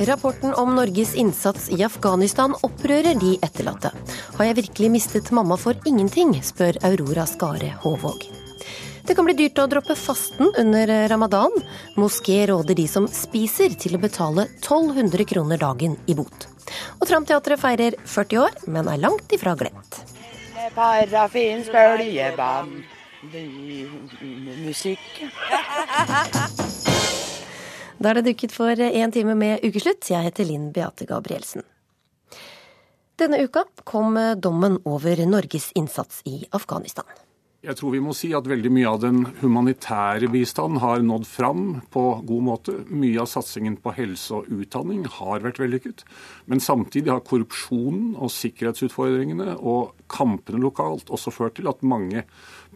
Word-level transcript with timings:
Rapporten 0.00 0.54
om 0.54 0.74
Norges 0.76 1.14
innsats 1.14 1.68
i 1.68 1.82
Afghanistan 1.84 2.54
opprører 2.62 3.18
de 3.20 3.34
etterlatte. 3.44 3.90
Har 4.38 4.46
jeg 4.48 4.56
virkelig 4.56 4.88
mistet 4.94 5.28
mamma 5.36 5.58
for 5.60 5.76
ingenting, 5.84 6.32
spør 6.40 6.78
Aurora 6.88 7.26
Skare 7.28 7.74
Håvåg. 7.82 8.24
Det 9.04 9.16
kan 9.18 9.28
bli 9.28 9.34
dyrt 9.36 9.60
å 9.60 9.66
droppe 9.68 9.92
fasten 10.00 10.48
under 10.62 10.94
ramadan. 11.12 11.52
Moské 12.00 12.46
råder 12.48 12.78
de 12.80 12.86
som 12.88 13.10
spiser 13.12 13.76
til 13.76 13.98
å 13.98 14.00
betale 14.00 14.46
1200 14.62 15.28
kroner 15.34 15.60
dagen 15.60 15.98
i 16.08 16.16
bot. 16.16 16.48
Og 16.96 17.04
Tramteatret 17.04 17.60
feirer 17.60 18.00
40 18.00 18.40
år, 18.46 18.56
men 18.72 18.88
er 18.88 19.04
langt 19.04 19.36
ifra 19.36 19.52
glemt. 19.52 20.00
Parafins 20.72 21.68
bøljebann, 21.68 22.72
musikk. 24.64 25.08
Da 28.00 28.14
er 28.14 28.20
det 28.20 28.30
dukket 28.30 28.54
for 28.56 28.80
én 28.80 29.12
time 29.12 29.34
med 29.36 29.60
ukeslutt. 29.60 30.08
Jeg 30.08 30.24
heter 30.24 30.48
Linn 30.48 30.70
Beate 30.72 31.04
Gabrielsen. 31.04 31.66
Denne 33.20 33.42
uka 33.44 33.66
kom 33.84 34.16
dommen 34.40 34.78
over 34.88 35.20
Norges 35.28 35.68
innsats 35.76 36.22
i 36.24 36.46
Afghanistan. 36.56 37.04
Jeg 37.60 37.76
tror 37.76 37.92
vi 37.92 38.00
må 38.00 38.14
si 38.16 38.30
at 38.32 38.46
veldig 38.48 38.70
mye 38.72 38.88
av 38.88 39.02
den 39.02 39.18
humanitære 39.42 40.30
bistanden 40.32 40.80
har 40.80 41.02
nådd 41.04 41.26
fram 41.28 41.64
på 41.92 42.04
god 42.24 42.46
måte. 42.46 42.76
Mye 42.88 43.20
av 43.20 43.28
satsingen 43.28 43.76
på 43.84 43.92
helse 43.98 44.38
og 44.38 44.48
utdanning 44.48 45.02
har 45.18 45.44
vært 45.44 45.60
vellykket. 45.60 46.06
Men 46.48 46.64
samtidig 46.64 47.12
har 47.12 47.20
korrupsjonen 47.20 48.14
og 48.16 48.32
sikkerhetsutfordringene 48.32 49.58
og 49.60 49.92
kampene 50.08 50.62
lokalt 50.64 51.12
også 51.12 51.34
ført 51.36 51.58
til 51.60 51.68
at 51.68 51.84
mange 51.84 52.24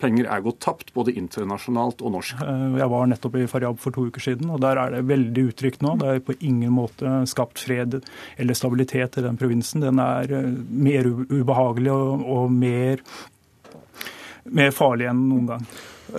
penger 0.00 0.28
er 0.30 0.42
gått 0.44 0.60
tapt, 0.64 0.92
både 0.94 1.14
internasjonalt 1.18 2.02
og 2.04 2.14
norsk. 2.16 2.42
Eh, 2.42 2.66
jeg 2.80 2.90
var 2.92 3.08
nettopp 3.10 3.38
i 3.38 3.46
Faryab 3.50 3.80
for 3.82 3.94
to 3.94 4.08
uker 4.10 4.24
siden, 4.24 4.50
og 4.52 4.62
der 4.64 4.80
er 4.80 4.96
det 4.96 5.04
veldig 5.10 5.46
utrygt 5.52 5.84
nå. 5.84 5.94
Det 6.00 6.10
er 6.10 6.24
på 6.24 6.36
ingen 6.40 6.74
måte 6.74 7.20
skapt 7.30 7.62
fred 7.62 8.00
eller 8.00 8.58
stabilitet 8.58 9.20
i 9.20 9.26
den 9.26 9.40
provinsen. 9.40 9.84
Den 9.84 10.02
er 10.02 10.34
eh, 10.34 10.52
mer 10.88 11.10
ubehagelig 11.30 11.94
og, 11.94 12.28
og 12.36 12.52
mer 12.52 13.04
mer 14.44 14.74
farlig 14.76 15.06
enn 15.08 15.22
noen 15.30 15.46
gang. 15.54 15.62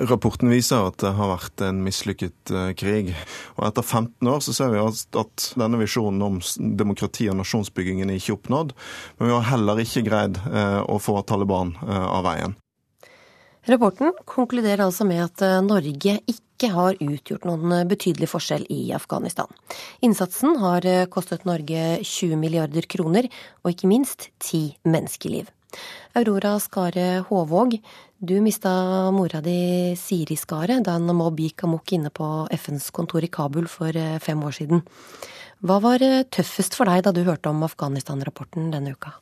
Rapporten 0.10 0.50
viser 0.50 0.88
at 0.88 0.98
det 1.04 1.12
har 1.14 1.30
vært 1.30 1.62
en 1.68 1.84
mislykket 1.86 2.52
eh, 2.52 2.72
krig. 2.80 3.12
Og 3.60 3.68
etter 3.68 3.86
15 3.86 4.32
år 4.32 4.42
så 4.44 4.56
ser 4.56 4.74
vi 4.74 4.82
at 4.82 5.48
denne 5.60 5.80
visjonen 5.84 6.26
om 6.26 6.42
demokrati 6.58 7.30
og 7.30 7.38
nasjonsbyggingen 7.44 8.10
er 8.10 8.20
ikke 8.20 8.40
oppnådd. 8.40 8.74
Men 9.20 9.30
vi 9.30 9.36
har 9.38 9.50
heller 9.54 9.84
ikke 9.86 10.08
greid 10.08 10.42
å 10.42 10.98
få 11.00 11.20
Taliban 11.30 11.76
av 11.86 12.26
veien. 12.26 12.58
Rapporten 13.66 14.14
konkluderer 14.30 14.84
altså 14.86 15.08
med 15.10 15.24
at 15.24 15.42
Norge 15.66 16.20
ikke 16.30 16.70
har 16.72 17.00
utgjort 17.02 17.48
noen 17.50 17.88
betydelig 17.90 18.30
forskjell 18.30 18.68
i 18.70 18.94
Afghanistan. 18.94 19.50
Innsatsen 20.06 20.60
har 20.62 20.86
kostet 21.10 21.48
Norge 21.50 21.98
20 22.06 22.38
milliarder 22.38 22.86
kroner, 22.86 23.26
og 23.66 23.74
ikke 23.74 23.90
minst 23.90 24.30
ti 24.38 24.68
menneskeliv. 24.86 25.50
Aurora 26.16 26.56
Skare 26.60 27.24
Håvåg, 27.28 27.80
du 28.20 28.36
mista 28.42 28.72
mora 29.12 29.42
di 29.44 29.96
Siri 30.00 30.38
Skare 30.40 30.80
da 30.84 30.96
en 30.96 31.12
mobb 31.16 31.42
gikk 31.44 31.66
amok 31.68 31.92
inne 31.98 32.12
på 32.14 32.48
FNs 32.56 32.90
kontor 32.96 33.26
i 33.26 33.32
Kabul 33.32 33.68
for 33.72 33.92
eh, 33.92 34.20
fem 34.24 34.40
år 34.48 34.56
siden. 34.56 34.86
Hva 35.66 35.82
var 35.84 36.04
eh, 36.06 36.24
tøffest 36.32 36.78
for 36.78 36.88
deg 36.90 37.04
da 37.06 37.14
du 37.16 37.26
hørte 37.28 37.52
om 37.52 37.66
Afghanistan-rapporten 37.68 38.72
denne 38.74 38.96
uka? 38.96 39.18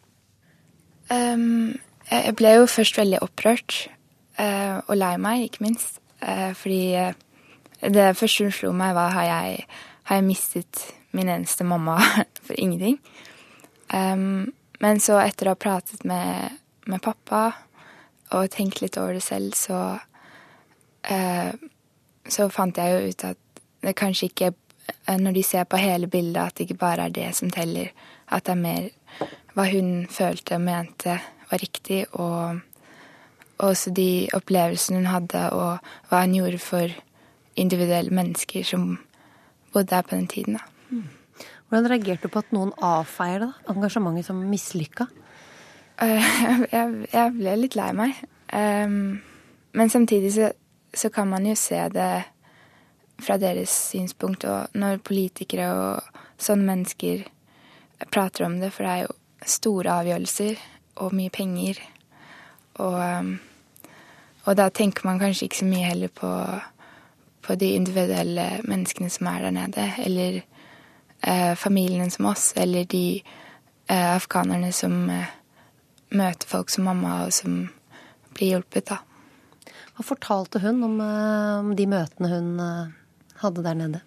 Um, 1.09 1.73
jeg 2.09 2.37
ble 2.39 2.53
jo 2.59 2.69
først 2.69 2.97
veldig 3.01 3.23
opprørt, 3.25 3.87
og 4.39 4.95
lei 4.97 5.13
meg, 5.21 5.45
ikke 5.45 5.65
minst. 5.65 5.99
Uh, 6.23 6.53
fordi 6.57 6.95
det 7.83 8.17
første 8.17 8.47
hun 8.47 8.55
slo 8.55 8.71
meg, 8.73 8.95
var 8.95 9.13
har 9.13 9.27
jeg, 9.27 9.65
har 10.09 10.19
jeg 10.19 10.25
mistet 10.25 10.85
min 11.11 11.29
eneste 11.29 11.63
mamma 11.63 11.99
for 12.45 12.55
ingenting? 12.57 12.99
Um, 13.93 14.53
men 14.79 14.99
så 14.99 15.19
etter 15.21 15.47
å 15.47 15.53
ha 15.53 15.59
pratet 15.59 16.03
med, 16.07 16.57
med 16.89 17.03
pappa 17.03 17.43
og 18.33 18.49
tenkt 18.51 18.81
litt 18.81 18.97
over 18.97 19.17
det 19.17 19.23
selv, 19.23 19.53
så 19.57 19.99
uh, 21.11 21.51
Så 22.23 22.47
fant 22.49 22.77
jeg 22.77 22.91
jo 22.91 23.11
ut 23.11 23.23
at 23.27 23.61
det 23.83 23.91
kanskje 23.99 24.29
ikke 24.29 24.53
eh, 24.53 25.17
Når 25.19 25.33
de 25.35 25.43
ser 25.43 25.65
på 25.67 25.77
hele 25.77 26.07
bildet, 26.07 26.39
at 26.39 26.55
det 26.55 26.69
ikke 26.69 26.79
bare 26.85 27.09
er 27.09 27.09
det 27.09 27.33
som 27.35 27.49
teller. 27.51 27.89
At 28.31 28.45
det 28.45 28.53
er 28.53 28.61
mer 28.61 28.85
hva 29.53 29.65
hun 29.67 30.07
følte 30.09 30.55
og 30.55 30.63
mente 30.63 31.17
var 31.49 31.59
riktig, 31.61 32.05
og 32.15 32.63
også 33.69 33.93
de 33.95 34.27
opplevelsene 34.35 35.01
hun 35.01 35.11
hadde, 35.11 35.41
og 35.55 35.79
hva 36.09 36.23
hun 36.25 36.37
gjorde 36.37 36.61
for 36.61 36.93
individuelle 37.59 38.13
mennesker 38.13 38.65
som 38.65 38.97
bodde 39.73 39.95
her 39.95 40.05
på 40.07 40.15
den 40.15 40.27
tiden. 40.27 40.53
da. 40.53 40.63
Mm. 40.89 41.09
Hvordan 41.69 41.89
reagerte 41.89 42.27
du 42.27 42.33
på 42.33 42.41
at 42.43 42.51
noen 42.53 42.73
avfeier 42.85 43.47
engasjementet 43.71 44.27
som 44.27 44.41
mislykka? 44.45 45.07
Jeg, 46.03 46.87
jeg, 47.13 47.31
ble 47.37 47.51
litt 47.55 47.75
lei 47.77 47.91
meg. 47.95 48.17
Um, 48.49 49.21
men 49.77 49.91
samtidig 49.93 50.31
så, 50.33 50.49
så, 50.93 51.09
kan 51.13 51.29
man 51.29 51.45
jo 51.45 51.53
se 51.55 51.77
det 51.93 52.23
fra 53.21 53.37
deres 53.39 53.71
synspunkt, 53.93 54.43
og 54.43 54.73
når 54.73 55.03
politikere 55.05 55.69
og 55.69 56.19
sånne 56.41 56.65
mennesker 56.65 57.23
prater 58.11 58.47
om 58.49 58.57
det, 58.59 58.73
for 58.73 58.83
det 58.83 58.91
er 58.91 59.05
jo 59.05 59.47
store 59.55 59.99
avgjørelser 60.01 60.59
og 61.05 61.15
mye 61.15 61.31
penger. 61.33 61.79
Og, 62.81 62.97
um, 62.97 63.33
og 64.43 64.57
da 64.59 64.67
tenker 64.69 65.05
man 65.07 65.21
kanskje 65.21 65.47
ikke 65.47 65.61
så 65.61 65.67
mye 65.69 65.87
heller 65.87 66.11
på, 66.11 66.31
på 67.45 67.55
de 67.59 67.73
individuelle 67.77 68.47
menneskene 68.67 69.11
som 69.13 69.29
er 69.31 69.45
der 69.45 69.55
nede, 69.55 69.87
eller 70.03 70.41
eh, 71.23 71.53
familiene 71.59 72.11
som 72.11 72.27
oss, 72.31 72.51
eller 72.59 72.87
de 72.91 73.21
eh, 73.21 74.09
afghanerne 74.15 74.71
som 74.75 75.07
eh, 75.09 75.31
møter 76.13 76.49
folk 76.49 76.73
som 76.73 76.89
mamma, 76.89 77.23
og 77.25 77.33
som 77.35 77.65
blir 78.35 78.55
hjulpet, 78.57 78.91
da. 78.91 78.99
Hva 79.93 80.05
fortalte 80.07 80.59
hun 80.63 80.83
om, 80.83 80.99
eh, 81.01 81.59
om 81.61 81.71
de 81.77 81.87
møtene 81.87 82.31
hun 82.33 82.51
eh, 82.59 82.93
hadde 83.43 83.63
der 83.63 83.79
nede? 83.79 84.03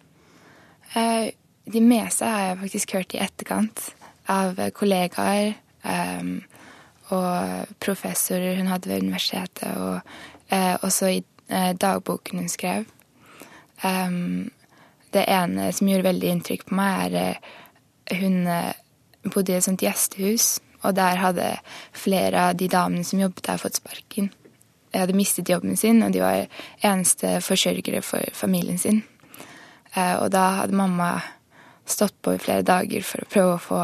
Eh, 0.95 1.33
de 1.73 1.83
meste 1.83 2.29
har 2.29 2.51
jeg 2.51 2.61
faktisk 2.65 2.93
hørt 2.99 3.15
i 3.15 3.23
etterkant 3.25 3.89
av 4.31 4.59
kollegaer 4.75 5.57
um, 5.83 6.37
og 7.15 7.73
professorer 7.83 8.57
hun 8.59 8.71
hadde 8.73 8.91
ved 8.91 9.03
universitetet, 9.07 9.77
og 9.77 10.01
eh, 10.51 10.75
også 10.83 11.13
i 11.13 11.23
eh, 11.49 11.73
dagboken 11.73 12.43
hun 12.43 12.49
skrev. 12.51 12.85
Um, 13.85 14.51
det 15.13 15.27
ene 15.29 15.71
som 15.73 15.89
gjorde 15.89 16.09
veldig 16.09 16.31
inntrykk 16.33 16.67
på 16.67 16.79
meg, 16.79 17.15
er 17.15 17.37
eh, 17.37 18.21
hun 18.21 18.49
bodde 19.27 19.53
i 19.53 19.59
et 19.59 19.67
sånt 19.67 19.83
gjestehus 19.83 20.57
og 20.87 20.95
der 20.97 21.21
hadde 21.21 21.47
flere 21.97 22.51
av 22.51 22.59
de 22.59 22.69
damene 22.71 23.05
som 23.07 23.21
jobbet 23.21 23.47
der, 23.49 23.61
fått 23.61 23.81
sparken. 23.81 24.31
De 24.93 25.01
hadde 25.03 25.17
mistet 25.17 25.51
jobben 25.51 25.77
sin, 25.77 26.03
og 26.05 26.15
de 26.15 26.23
var 26.23 26.47
eneste 26.85 27.39
forsørgere 27.45 28.03
for 28.07 28.23
familien 28.37 28.79
sin. 28.81 29.03
Eh, 29.95 30.15
og 30.21 30.31
da 30.35 30.63
hadde 30.63 30.79
mamma 30.79 31.11
stått 31.87 32.17
på 32.23 32.37
i 32.37 32.43
flere 32.43 32.67
dager 32.67 33.05
for 33.07 33.25
å 33.25 33.31
prøve 33.33 33.57
å 33.57 33.63
få, 33.63 33.83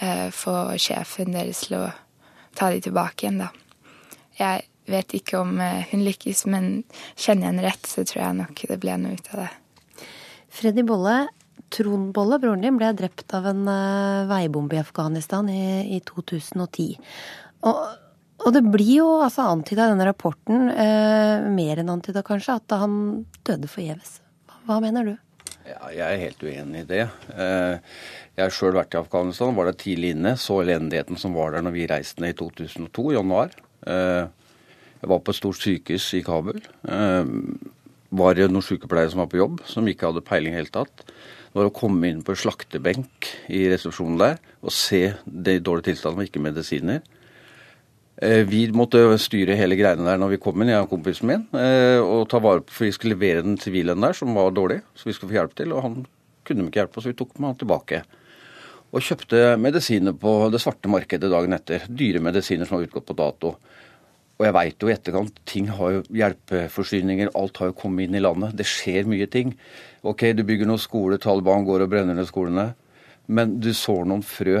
eh, 0.00 0.28
få 0.30 0.56
sjefen 0.76 1.32
deres 1.32 1.66
til 1.66 1.78
å 1.78 1.90
ta 2.56 2.70
de 2.72 2.82
tilbake 2.84 3.26
igjen, 3.26 3.42
da. 3.44 3.50
Jeg 4.40 4.66
vet 4.90 5.14
ikke 5.16 5.40
om 5.42 5.58
eh, 5.62 5.86
hun 5.90 6.04
lykkes, 6.06 6.44
men 6.50 6.70
kjenner 7.14 7.46
jeg 7.46 7.52
henne 7.52 7.66
rett, 7.66 7.88
så 7.88 8.04
tror 8.06 8.22
jeg 8.24 8.38
nok 8.40 8.64
det 8.70 8.80
ble 8.82 8.96
noe 9.00 9.18
ut 9.18 9.30
av 9.34 9.44
det. 9.44 9.50
Freddy 10.50 10.84
Bolle, 10.86 11.16
Trond 11.70 12.10
Bolle, 12.14 12.40
broren 12.42 12.64
din, 12.64 12.78
ble 12.80 12.90
drept 12.98 13.30
av 13.36 13.46
en 13.52 13.62
uh, 13.70 14.26
veibombe 14.30 14.74
i 14.74 14.82
Afghanistan 14.82 15.46
i, 15.52 15.62
i 15.94 16.00
2010. 16.02 16.96
Og, 17.68 17.82
og, 18.40 18.48
det 18.56 18.64
blir 18.66 18.94
jo 18.96 19.08
altså 19.20 19.46
antyda 19.52 19.86
i 19.86 19.92
denne 19.92 20.08
rapporten, 20.08 20.72
eh, 20.72 21.46
mer 21.54 21.82
enn 21.82 21.92
antyda 21.92 22.24
kanskje, 22.26 22.58
at 22.58 22.78
han 22.82 22.96
døde 23.46 23.70
forgjeves. 23.70 24.18
Hva, 24.48 24.62
hva 24.66 24.80
mener 24.82 25.12
du? 25.12 25.14
Ja, 25.68 25.90
jeg 25.92 26.06
er 26.06 26.22
helt 26.24 26.44
uenig 26.44 26.84
i 26.84 26.88
det. 26.88 27.02
Uh, 27.32 27.76
jeg 28.36 28.44
har 28.44 28.54
sjøl 28.54 28.76
vært 28.78 28.96
i 28.96 29.00
Afghanistan, 29.00 29.56
var 29.56 29.68
der 29.68 29.78
tidlig 29.80 30.14
inne. 30.16 30.36
Så 30.40 30.60
elendigheten 30.62 31.20
som 31.20 31.36
var 31.36 31.54
der 31.54 31.66
når 31.66 31.76
vi 31.76 31.88
reiste 31.90 32.24
ned 32.24 32.34
i 32.34 32.38
2002, 32.40 33.10
i 33.10 33.18
januar. 33.18 33.56
Jeg 33.80 35.08
var 35.08 35.20
på 35.24 35.32
et 35.32 35.38
stort 35.38 35.56
sykehus 35.60 36.06
i 36.18 36.22
Kabul. 36.24 36.58
Var 38.20 38.36
det 38.36 38.48
noen 38.50 38.64
sykepleiere 38.64 39.12
som 39.12 39.22
var 39.22 39.30
på 39.32 39.40
jobb, 39.40 39.62
som 39.68 39.88
ikke 39.88 40.10
hadde 40.10 40.24
peiling 40.26 40.52
i 40.52 40.58
det 40.58 40.66
hele 40.66 40.74
tatt 40.74 41.04
var 41.56 41.66
å 41.66 41.74
komme 41.74 42.10
inn 42.10 42.22
på 42.22 42.34
en 42.34 42.40
slaktebenk 42.44 43.30
i 43.50 43.64
resepsjonen 43.70 44.20
der 44.20 44.38
og 44.60 44.74
se 44.74 45.02
det 45.24 45.56
i 45.58 45.64
dårlig 45.64 45.88
tilstand 45.88 46.20
og 46.20 46.28
ikke 46.28 46.42
medisiner. 46.42 47.02
Eh, 48.20 48.44
vi 48.44 48.66
måtte 48.76 49.00
styre 49.16 49.56
hele 49.56 49.78
greiene 49.80 50.04
der 50.04 50.18
når 50.20 50.34
vi 50.34 50.38
kom 50.44 50.60
inn, 50.60 50.68
jeg 50.74 50.84
og 50.84 50.90
kompisen 50.92 51.30
min. 51.30 51.46
Eh, 51.56 51.96
og 52.04 52.26
ta 52.28 52.40
vare 52.42 52.60
på, 52.60 52.74
for 52.76 52.84
Vi 52.84 52.92
skulle 52.92 53.16
levere 53.16 53.44
den 53.46 53.56
sivile 53.56 53.96
der, 53.96 54.12
som 54.12 54.34
var 54.36 54.52
dårlig, 54.52 54.82
så 54.94 55.08
vi 55.08 55.14
skulle 55.16 55.32
få 55.32 55.38
hjelp 55.38 55.54
til. 55.56 55.72
Og 55.72 55.82
han 55.86 56.00
kunne 56.44 56.66
ikke 56.68 56.82
hjelpe 56.82 57.00
oss, 57.00 57.06
så 57.08 57.14
vi 57.14 57.16
tok 57.16 57.38
med 57.38 57.48
han 57.48 57.60
tilbake. 57.62 58.02
Og 58.90 59.06
kjøpte 59.06 59.54
medisiner 59.56 60.12
på 60.12 60.34
det 60.52 60.60
svarte 60.60 60.90
markedet 60.90 61.30
dagen 61.32 61.56
etter. 61.56 61.86
Dyre 61.88 62.20
medisiner 62.20 62.68
som 62.68 62.76
var 62.76 62.88
utgått 62.88 63.08
på 63.08 63.16
dato. 63.16 63.54
Og 64.40 64.44
jeg 64.44 64.56
veit 64.56 64.82
jo 64.82 64.88
i 64.88 64.92
etterkant, 64.94 65.40
ting 65.48 65.68
har 65.68 65.94
jo 65.94 66.02
hjelpeforsyninger, 66.16 67.32
alt 67.36 67.60
har 67.60 67.70
jo 67.70 67.76
kommet 67.76 68.08
inn 68.08 68.18
i 68.18 68.22
landet. 68.24 68.52
Det 68.56 68.66
skjer 68.68 69.08
mye 69.08 69.28
ting. 69.32 69.54
OK, 70.04 70.30
du 70.36 70.44
bygger 70.48 70.68
noen 70.68 70.80
skoler, 70.80 71.20
Taliban 71.20 71.64
går 71.64 71.84
og 71.84 71.92
brenner 71.92 72.16
ned 72.16 72.28
skolene. 72.28 72.70
Men 73.28 73.58
du 73.62 73.70
sår 73.76 74.08
noen 74.10 74.24
frø 74.26 74.58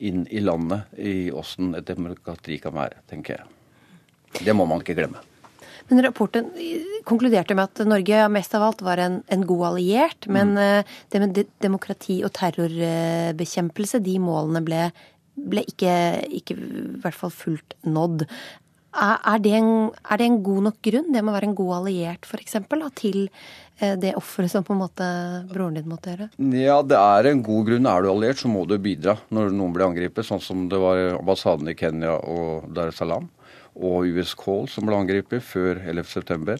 inn 0.00 0.22
i 0.30 0.40
landet 0.40 0.94
i 0.96 1.30
åssen 1.36 1.74
et 1.76 1.88
demokrati 1.88 2.56
kan 2.62 2.72
være, 2.76 3.02
tenker 3.10 3.36
jeg. 3.36 4.44
Det 4.46 4.54
må 4.56 4.64
man 4.68 4.80
ikke 4.80 4.96
glemme. 4.96 5.20
Men 5.90 6.04
Rapporten 6.04 6.50
konkluderte 7.08 7.56
med 7.58 7.66
at 7.66 7.88
Norge 7.88 8.26
mest 8.30 8.52
av 8.54 8.62
alt 8.62 8.82
var 8.86 9.00
en, 9.02 9.20
en 9.26 9.46
god 9.46 9.64
alliert. 9.72 10.28
Men 10.30 10.54
mm. 10.54 10.90
det 11.10 11.22
med 11.22 11.40
demokrati 11.62 12.20
og 12.26 12.30
terrorbekjempelse, 12.38 13.98
de 14.06 14.14
målene 14.22 14.62
ble, 14.66 14.84
ble 15.34 15.64
ikke, 15.66 15.94
ikke, 16.40 16.54
i 16.54 17.00
hvert 17.02 17.18
fall 17.18 17.34
fullt 17.34 17.74
nådd. 17.82 18.28
Er, 18.90 19.38
det 19.38 19.52
en, 19.54 19.72
er, 20.02 20.18
det 20.18 20.26
en, 20.26 20.38
god 20.42 20.64
nok 20.66 20.78
grunn, 20.82 21.10
det 21.14 21.20
med 21.22 21.30
å 21.30 21.36
være 21.36 21.50
en 21.50 21.58
god 21.58 21.74
alliert 21.76 22.26
f.eks., 22.26 22.56
til 22.98 23.20
eh, 23.78 23.94
det 24.00 24.16
offeret 24.18 24.50
som 24.50 24.66
på 24.66 24.74
en 24.74 24.82
måte 24.82 25.10
broren 25.50 25.78
din 25.78 25.86
måtte 25.90 26.14
gjøre? 26.14 26.30
Ja, 26.58 26.80
det 26.82 26.98
er 26.98 27.30
en 27.30 27.44
god 27.46 27.68
grunn. 27.70 27.86
Er 27.86 28.02
du 28.02 28.10
alliert, 28.10 28.42
så 28.42 28.50
må 28.50 28.64
du 28.66 28.74
bidra 28.82 29.14
når 29.30 29.54
noen 29.54 29.76
blir 29.76 29.86
angrepet, 29.86 30.26
sånn 30.26 30.42
som 30.42 30.66
det 30.72 30.80
var 30.82 31.20
ambassaden 31.20 31.70
i 31.70 31.76
Kenya 31.78 32.16
og 32.18 32.66
Dar 32.74 32.90
es 32.90 32.98
Salaam 32.98 33.30
og 33.78 34.08
US 34.10 34.34
Call 34.34 34.66
som 34.68 34.88
ble 34.88 34.96
angrepet 34.98 35.44
før 35.44 35.78
11.9. 35.88 36.56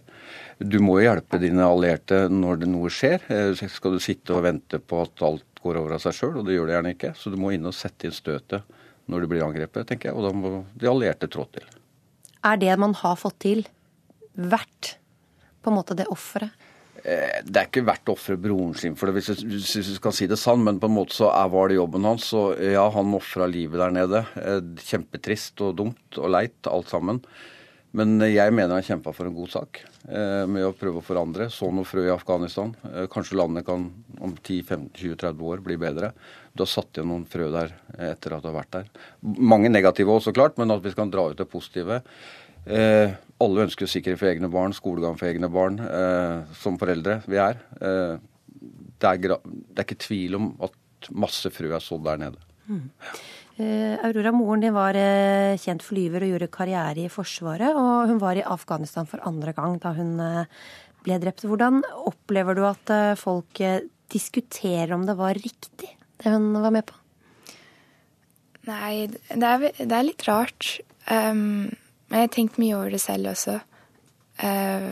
Du 0.60 0.78
må 0.84 1.00
hjelpe 1.02 1.40
dine 1.42 1.66
allierte 1.66 2.26
når 2.30 2.62
det 2.62 2.70
noe 2.70 2.92
skjer. 2.92 3.24
Eh, 3.32 3.64
skal 3.66 3.96
du 3.96 4.02
sitte 4.02 4.36
og 4.36 4.44
vente 4.46 4.78
på 4.78 5.02
at 5.02 5.26
alt 5.26 5.64
går 5.64 5.80
over 5.82 5.96
av 5.96 6.04
seg 6.04 6.16
sjøl, 6.16 6.38
og 6.40 6.46
det 6.46 6.56
gjør 6.56 6.70
det 6.70 6.78
gjerne 6.78 6.94
ikke. 6.96 7.12
Så 7.18 7.32
du 7.32 7.36
må 7.40 7.52
inn 7.54 7.68
og 7.68 7.76
sette 7.76 8.08
inn 8.08 8.16
støtet 8.16 8.78
når 9.10 9.24
du 9.24 9.32
blir 9.32 9.44
angrepet, 9.44 9.88
tenker 9.88 10.10
jeg. 10.10 10.16
Og 10.16 10.28
da 10.28 10.32
må 10.36 10.54
de 10.78 10.90
allierte 10.90 11.28
trå 11.30 11.48
til. 11.52 11.66
Er 12.46 12.56
det 12.60 12.72
man 12.80 12.94
har 12.96 13.18
fått 13.20 13.38
til, 13.44 13.64
verdt 14.34 14.96
på 15.60 15.70
en 15.70 15.76
måte 15.76 15.96
det 15.98 16.08
offeret? 16.12 16.54
Eh, 17.00 17.40
det 17.44 17.56
er 17.56 17.68
ikke 17.68 17.84
verdt 17.86 18.10
å 18.12 18.16
ofre 18.16 18.36
broren 18.40 18.74
sin 18.76 18.96
for 18.98 19.08
det, 19.08 19.20
hvis 19.20 19.40
du, 19.40 19.94
skal 19.96 20.14
si 20.16 20.28
det 20.28 20.36
sann, 20.40 20.64
men 20.64 20.80
på 20.80 20.88
en 20.90 20.96
måte 20.98 21.16
så 21.16 21.30
var 21.52 21.70
det 21.70 21.78
jobben 21.78 22.08
hans. 22.08 22.28
Så 22.32 22.50
ja, 22.60 22.86
han 22.92 23.16
ofra 23.16 23.48
livet 23.50 23.80
der 23.80 23.94
nede. 23.96 24.24
Eh, 24.40 24.60
kjempetrist 24.90 25.60
og 25.64 25.78
dumt 25.80 26.20
og 26.20 26.32
leit, 26.32 26.58
alt 26.68 26.92
sammen. 26.92 27.22
Men 27.98 28.20
jeg 28.22 28.54
mener 28.54 28.76
han 28.76 28.86
kjempa 28.86 29.12
for 29.16 29.26
en 29.26 29.34
god 29.34 29.50
sak 29.50 29.80
eh, 30.06 30.44
med 30.46 30.66
å 30.66 30.74
prøve 30.78 31.00
å 31.00 31.06
forandre. 31.06 31.48
Så 31.50 31.70
noe 31.74 31.88
frø 31.88 32.04
i 32.06 32.12
Afghanistan. 32.14 32.70
Kanskje 33.10 33.38
landet 33.40 33.66
kan 33.66 33.88
om 34.20 34.36
10-15-20-30 34.36 35.48
år 35.50 35.64
bli 35.64 35.78
bedre. 35.80 36.12
Du 36.54 36.62
har 36.62 36.70
satt 36.70 36.94
igjen 36.94 37.10
noen 37.10 37.26
frø 37.30 37.48
der 37.54 37.74
etter 38.10 38.36
at 38.36 38.44
du 38.44 38.50
har 38.50 38.60
vært 38.60 38.76
der. 38.76 38.92
Mange 39.22 39.72
negative 39.72 40.14
også, 40.14 40.34
klart, 40.36 40.58
men 40.60 40.70
at 40.74 40.84
vi 40.84 40.94
skal 40.94 41.10
dra 41.10 41.28
ut 41.32 41.38
det 41.40 41.48
positive. 41.50 42.00
Eh, 42.68 43.12
alle 43.40 43.64
ønsker 43.64 43.88
sikkerhet 43.88 44.20
for 44.20 44.28
egne 44.28 44.50
barn, 44.52 44.74
skolegang 44.76 45.16
for 45.18 45.30
egne 45.30 45.48
barn, 45.52 45.80
eh, 45.80 46.42
som 46.60 46.76
foreldre 46.80 47.20
vi 47.26 47.40
er. 47.40 47.60
Eh, 47.80 48.16
det, 49.00 49.08
er 49.08 49.22
det, 49.24 49.38
er 49.78 49.86
ikke 49.86 50.02
tvil 50.04 50.36
om 50.36 50.52
at 50.66 50.76
masse 51.16 51.48
frø 51.54 51.72
er 51.72 51.84
sådd 51.84 52.04
der 52.04 52.20
nede. 52.20 52.42
Mm. 52.68 52.90
Uh, 53.60 53.98
Aurora, 54.06 54.32
moren 54.32 54.62
din 54.64 54.72
var 54.72 54.96
uh, 54.96 55.58
kjent 55.60 55.84
flyver 55.84 56.24
og 56.24 56.32
gjorde 56.32 56.52
karriere 56.54 57.04
i 57.04 57.10
Forsvaret. 57.12 57.76
Og 57.76 58.08
hun 58.08 58.20
var 58.22 58.38
i 58.40 58.46
Afghanistan 58.46 59.08
for 59.08 59.20
andre 59.28 59.52
gang 59.56 59.76
da 59.82 59.92
hun 59.96 60.14
uh, 60.16 60.62
ble 61.04 61.18
drept. 61.20 61.44
Hvordan 61.44 61.82
opplever 62.08 62.56
du 62.56 62.64
at 62.68 62.92
folk 63.20 63.60
diskuterer 64.10 64.92
om 64.96 65.04
det 65.08 65.16
var 65.16 65.38
riktig, 65.38 65.92
det 66.20 66.32
hun 66.32 66.52
var 66.60 66.72
med 66.74 66.88
på? 66.88 66.96
Nei, 68.68 69.08
det 69.08 69.46
er, 69.46 69.66
det 69.78 69.96
er 69.96 70.04
litt 70.04 70.24
rart. 70.28 70.74
Um, 71.08 71.70
jeg 72.10 72.26
har 72.26 72.32
tenkt 72.34 72.58
mye 72.60 72.76
over 72.76 72.92
det 72.92 73.00
selv 73.02 73.32
også. 73.32 73.56
Uh, 74.40 74.90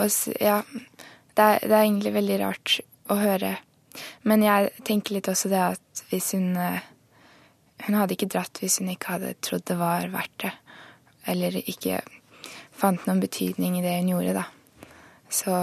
og 0.00 0.38
ja, 0.40 0.60
det 1.36 1.44
er, 1.44 1.62
det 1.62 1.74
er, 1.74 1.82
egentlig 1.84 2.14
veldig 2.16 2.38
rart 2.42 2.78
å 3.10 3.18
høre. 3.20 3.54
Men 4.26 4.44
jeg 4.46 4.72
tenker 4.86 5.16
litt 5.16 5.30
også 5.30 5.50
det 5.52 5.62
at 5.72 6.02
hvis 6.10 6.32
hun 6.34 6.52
uh, 6.58 6.82
Hun 7.86 7.96
hadde 7.98 8.16
ikke 8.16 8.30
dratt 8.30 8.60
hvis 8.62 8.78
hun 8.80 8.90
ikke 8.92 9.16
hadde 9.16 9.34
trodd 9.44 9.66
det 9.68 9.78
var 9.80 10.08
verdt 10.12 10.36
det. 10.44 10.52
Eller 11.30 11.58
ikke 11.60 12.00
fant 12.80 13.02
noen 13.06 13.20
betydning 13.22 13.78
i 13.78 13.84
det 13.84 13.98
hun 13.98 14.14
gjorde, 14.14 14.40
da. 14.40 14.46
Så 15.30 15.54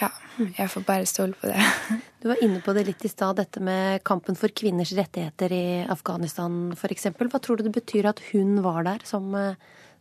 ja, 0.00 0.10
jeg 0.58 0.68
får 0.72 0.84
bare 0.86 1.08
stole 1.08 1.36
på 1.40 1.50
det. 1.50 1.62
Du 2.20 2.30
var 2.32 2.40
inne 2.42 2.58
på 2.64 2.72
det 2.74 2.82
litt 2.88 3.04
i 3.06 3.10
stad, 3.10 3.36
dette 3.38 3.60
med 3.62 4.02
kampen 4.06 4.34
for 4.38 4.50
kvinners 4.50 4.90
rettigheter 4.96 5.52
i 5.54 5.66
Afghanistan 5.92 6.72
f.eks. 6.74 7.12
Hva 7.14 7.38
tror 7.38 7.60
du 7.60 7.68
det 7.68 7.76
betyr 7.76 8.08
at 8.10 8.22
hun 8.32 8.56
var 8.64 8.82
der 8.88 9.04
som, 9.06 9.28
eh, 9.38 9.54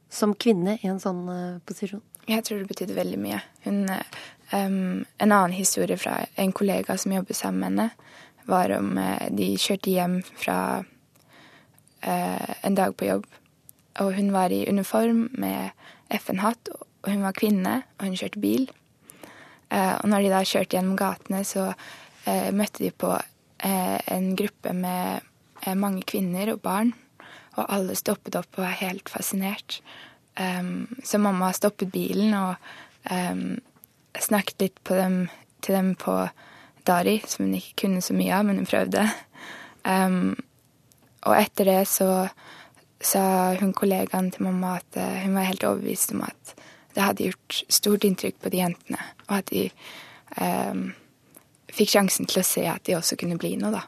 som, 0.10 0.34
kvinne 0.34 0.80
i 0.80 0.90
en 0.90 1.02
sånn 1.04 1.22
eh, 1.30 1.60
posisjon? 1.68 2.02
Jeg 2.26 2.42
tror 2.48 2.64
det 2.64 2.72
betydde 2.72 2.98
veldig 2.98 3.20
mye. 3.22 3.44
Hun, 3.68 3.84
um, 3.86 5.04
en 5.06 5.30
annen 5.30 5.54
historie 5.54 6.00
fra 6.02 6.16
en 6.42 6.56
kollega 6.58 6.98
som 6.98 7.14
jobber 7.14 7.38
sammen 7.38 7.62
med 7.62 7.70
henne, 7.70 8.16
var 8.50 8.72
om 8.78 8.94
de 9.34 9.48
kjørte 9.60 9.92
hjem 9.94 10.20
fra 10.38 10.60
uh, 12.06 12.52
en 12.62 12.78
dag 12.78 12.96
på 12.98 13.10
jobb. 13.10 13.28
Og 14.04 14.14
hun 14.18 14.32
var 14.36 14.54
i 14.54 14.66
uniform 14.70 15.30
med 15.40 15.72
FN-hatt, 16.14 16.70
og 16.74 17.12
hun 17.12 17.24
var 17.26 17.38
kvinne, 17.38 17.78
og 17.98 18.10
hun 18.10 18.18
kjørte 18.20 18.42
bil. 18.44 18.68
Uh, 19.72 19.96
og 20.02 20.10
når 20.12 20.26
de 20.26 20.34
da 20.34 20.44
kjørte 20.46 20.78
gjennom 20.78 21.00
gatene, 21.00 21.46
så 21.48 21.72
møtte 22.26 22.82
de 22.82 22.88
på 22.90 23.12
en 23.62 24.32
gruppe 24.34 24.72
med 24.74 25.22
mange 25.78 26.02
kvinner 26.10 26.50
og 26.56 26.64
barn. 26.64 26.96
Og 27.54 27.68
alle 27.70 27.94
stoppet 27.94 28.34
opp 28.40 28.58
og 28.58 28.64
var 28.64 28.80
helt 28.80 29.12
fascinert. 29.14 29.78
Så 31.06 31.20
mamma 31.22 31.52
stoppet 31.54 31.92
bilen 31.94 32.34
og 32.34 32.58
snakket 34.18 34.66
litt 34.66 34.82
dem, 34.90 35.20
til 35.62 35.78
dem 35.78 35.94
på 36.02 36.18
dari, 36.88 37.20
som 37.28 37.46
hun 37.46 37.56
ikke 37.58 37.86
kunne 37.86 38.04
så 38.04 38.16
mye 38.18 38.34
av, 38.36 38.46
men 38.48 38.62
hun 38.62 38.70
prøvde. 38.70 39.06
Um, 39.86 40.36
og 41.26 41.38
etter 41.38 41.70
det 41.70 41.80
så 41.90 42.10
sa 43.06 43.24
hun 43.60 43.74
kollegaen 43.76 44.32
til 44.34 44.46
mamma 44.48 44.78
at 44.80 44.98
hun 45.24 45.36
var 45.36 45.50
helt 45.50 45.66
overbevist 45.68 46.14
om 46.16 46.24
at 46.26 46.54
det 46.96 47.04
hadde 47.04 47.28
gjort 47.28 47.58
stort 47.74 48.06
inntrykk 48.08 48.38
på 48.42 48.52
de 48.54 48.62
jentene, 48.62 49.02
og 49.28 49.34
at 49.42 49.52
de 49.52 49.66
um, 50.40 50.88
fikk 51.76 51.92
sjansen 51.98 52.30
til 52.30 52.42
å 52.42 52.48
se 52.48 52.64
at 52.70 52.86
de 52.88 52.96
også 52.98 53.18
kunne 53.20 53.38
bli 53.42 53.56
noe, 53.60 53.74
da. 53.76 53.84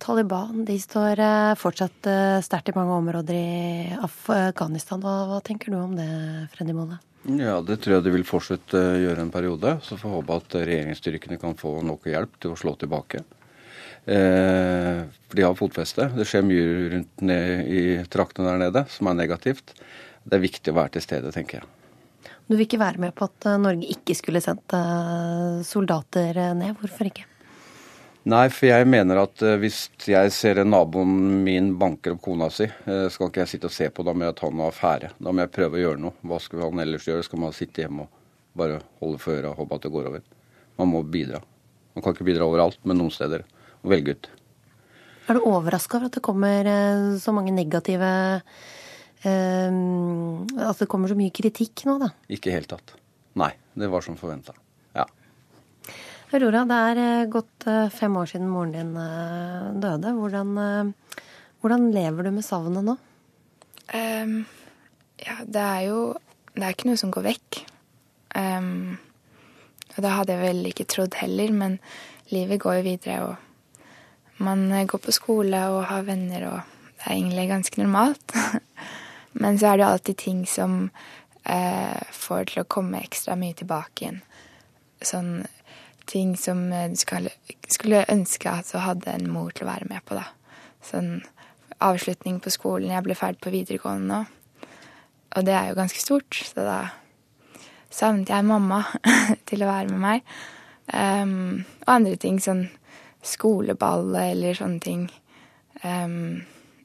Taliban 0.00 0.64
de 0.64 0.78
står 0.80 1.20
eh, 1.20 1.58
fortsatt 1.60 2.08
eh, 2.08 2.38
sterkt 2.44 2.70
i 2.72 2.76
mange 2.76 2.96
områder 2.96 3.36
i 3.36 3.98
Afghanistan. 4.00 5.02
Hva, 5.04 5.26
hva 5.28 5.40
tenker 5.44 5.74
du 5.74 5.76
om 5.76 5.92
det, 5.98 6.08
Freddy 6.54 6.72
Molle? 6.76 6.96
Ja, 7.28 7.60
Det 7.60 7.76
tror 7.82 7.98
jeg 7.98 8.06
de 8.06 8.14
vil 8.14 8.24
fortsette 8.24 8.80
å 8.80 9.00
gjøre 9.00 9.26
en 9.26 9.34
periode. 9.34 9.76
Så 9.84 9.98
får 10.00 10.08
vi 10.08 10.16
håpe 10.16 10.38
at 10.40 10.56
regjeringsstyrkene 10.56 11.40
kan 11.40 11.58
få 11.58 11.80
nok 11.84 12.08
hjelp 12.08 12.38
til 12.40 12.54
å 12.54 12.58
slå 12.58 12.76
tilbake. 12.80 13.24
Eh, 14.08 15.02
de 15.36 15.44
har 15.44 15.58
fotfeste. 15.58 16.08
Det 16.16 16.24
skjer 16.24 16.46
mye 16.46 16.68
rundt 16.94 17.26
ned 17.28 17.68
i 17.68 17.82
traktene 18.08 18.54
der 18.54 18.62
nede 18.64 18.86
som 18.88 19.10
er 19.10 19.20
negativt 19.20 19.74
det 20.24 20.36
er 20.36 20.44
viktig 20.44 20.72
å 20.72 20.78
være 20.78 20.96
til 20.96 21.04
stede, 21.04 21.32
tenker 21.34 21.60
jeg. 21.60 21.68
Du 22.50 22.56
vil 22.56 22.66
ikke 22.66 22.80
være 22.82 23.02
med 23.02 23.14
på 23.16 23.28
at 23.30 23.46
eh, 23.46 23.60
Norge 23.62 23.88
ikke 23.94 24.16
skulle 24.18 24.42
sendt 24.42 24.74
eh, 24.76 25.60
soldater 25.66 26.36
eh, 26.36 26.54
ned. 26.58 26.74
Hvorfor 26.80 27.10
ikke? 27.10 27.26
Nei, 28.28 28.46
for 28.52 28.68
jeg 28.68 28.84
mener 28.84 29.22
at 29.22 29.42
hvis 29.62 29.78
jeg 30.04 30.32
ser 30.36 30.60
naboen 30.68 31.42
min 31.44 31.70
banker 31.80 32.12
opp 32.12 32.20
kona 32.26 32.50
si, 32.52 32.66
skal 32.68 33.30
ikke 33.30 33.40
jeg 33.46 33.52
sitte 33.54 33.70
og 33.70 33.72
se 33.72 33.88
på. 33.88 34.04
Da 34.04 34.12
må 34.12 34.26
jeg 34.26 34.36
ta 34.36 34.50
noe 34.52 34.68
affære. 34.68 35.14
Da 35.16 35.32
må 35.32 35.40
jeg 35.40 35.52
prøve 35.54 35.78
å 35.78 35.80
gjøre 35.80 36.02
noe. 36.02 36.16
Hva 36.28 36.40
skal 36.44 36.66
han 36.66 36.82
ellers 36.84 37.06
gjøre? 37.08 37.24
Skal 37.24 37.40
man 37.40 37.56
sitte 37.56 37.80
hjemme 37.80 38.04
og 38.04 38.58
bare 38.60 38.82
holde 39.00 39.22
for 39.22 39.38
øra 39.38 39.54
og 39.54 39.62
håpe 39.62 39.78
at 39.78 39.86
det 39.86 39.92
går 39.94 40.10
over? 40.10 40.26
Man 40.76 40.92
må 40.92 41.00
bidra. 41.16 41.40
Man 41.96 42.04
kan 42.04 42.12
ikke 42.12 42.28
bidra 42.28 42.44
overalt, 42.50 42.76
men 42.84 43.00
noen 43.00 43.14
steder. 43.14 43.46
Og 43.80 43.94
velge 43.94 44.18
ut. 44.18 44.30
Er 45.30 45.38
du 45.38 45.48
overraska 45.48 45.96
over 45.96 46.10
at 46.10 46.20
det 46.20 46.24
kommer 46.26 46.70
så 47.24 47.32
mange 47.32 47.56
negative 47.56 48.12
Um, 49.20 50.46
altså 50.56 50.86
det 50.86 50.88
kommer 50.88 51.10
så 51.10 51.16
mye 51.18 51.32
kritikk 51.34 51.82
nå, 51.84 51.98
da? 52.00 52.08
Ikke 52.32 52.48
i 52.48 52.52
det 52.52 52.54
hele 52.54 52.70
tatt. 52.70 52.94
Nei. 53.36 53.52
Det 53.76 53.88
var 53.92 54.04
som 54.04 54.16
forventa. 54.18 54.54
Aurora, 56.30 56.60
det 56.62 56.76
er 56.78 56.98
eh, 57.02 57.26
gått 57.26 57.64
eh, 57.66 57.88
fem 57.90 58.14
år 58.14 58.28
siden 58.30 58.50
moren 58.52 58.70
din 58.70 58.90
eh, 58.94 59.70
døde. 59.82 60.12
Hvordan, 60.14 60.92
hvordan 61.58 61.88
lever 61.90 62.28
du 62.28 62.30
med 62.36 62.46
savnet 62.46 62.86
nå? 62.86 62.94
Um, 63.90 64.36
ja, 65.18 65.40
det 65.42 65.64
er 65.64 65.80
jo 65.88 65.98
Det 66.54 66.62
er 66.62 66.76
ikke 66.76 66.86
noe 66.86 67.00
som 67.02 67.10
går 67.10 67.26
vekk. 67.26 67.60
Um, 68.38 68.98
og 69.96 69.98
det 70.06 70.14
hadde 70.14 70.36
jeg 70.36 70.44
vel 70.44 70.70
ikke 70.70 70.86
trodd 70.92 71.18
heller, 71.18 71.50
men 71.50 71.78
livet 72.30 72.62
går 72.62 72.78
jo 72.78 72.86
videre, 72.86 73.18
og 73.26 74.42
man 74.46 74.68
går 74.86 75.02
på 75.02 75.14
skole 75.14 75.66
og 75.74 75.88
har 75.90 76.06
venner, 76.06 76.46
og 76.46 76.60
det 76.94 77.08
er 77.08 77.16
egentlig 77.16 77.48
ganske 77.50 77.82
normalt. 77.82 78.36
Men 79.40 79.58
så 79.58 79.70
er 79.70 79.78
det 79.78 79.84
jo 79.84 79.90
alltid 79.94 80.18
ting 80.18 80.38
som 80.50 80.72
uh, 80.90 82.00
får 82.10 82.50
til 82.50 82.62
å 82.62 82.70
komme 82.70 83.02
ekstra 83.02 83.36
mye 83.38 83.54
tilbake 83.58 84.04
igjen. 84.04 84.22
Sånn 85.06 85.30
ting 86.10 86.34
som 86.36 86.66
du 86.70 86.98
skal, 86.98 87.30
skulle 87.70 88.04
ønske 88.10 88.50
at 88.50 88.70
du 88.72 88.80
hadde 88.82 89.14
en 89.14 89.30
mor 89.30 89.52
til 89.54 89.66
å 89.66 89.70
være 89.70 89.88
med 89.90 90.04
på, 90.06 90.18
da. 90.18 90.26
Sånn 90.84 91.20
avslutning 91.80 92.40
på 92.42 92.52
skolen. 92.52 92.92
Jeg 92.92 93.06
ble 93.06 93.16
ferdig 93.16 93.40
på 93.44 93.52
videregående 93.54 94.10
nå. 94.10 94.24
Og 95.38 95.46
det 95.46 95.54
er 95.54 95.70
jo 95.70 95.78
ganske 95.78 96.02
stort, 96.02 96.34
så 96.34 96.64
da 96.66 96.78
savnet 97.90 98.32
jeg 98.32 98.46
mamma 98.46 98.82
til 99.48 99.62
å 99.62 99.70
være 99.70 99.92
med 99.92 100.02
meg. 100.02 100.34
Um, 100.90 101.62
og 101.84 101.92
andre 101.94 102.16
ting, 102.18 102.40
sånn 102.42 102.66
skoleball 103.22 104.14
eller 104.18 104.58
sånne 104.58 104.82
ting. 104.82 105.06
Um, 105.84 106.42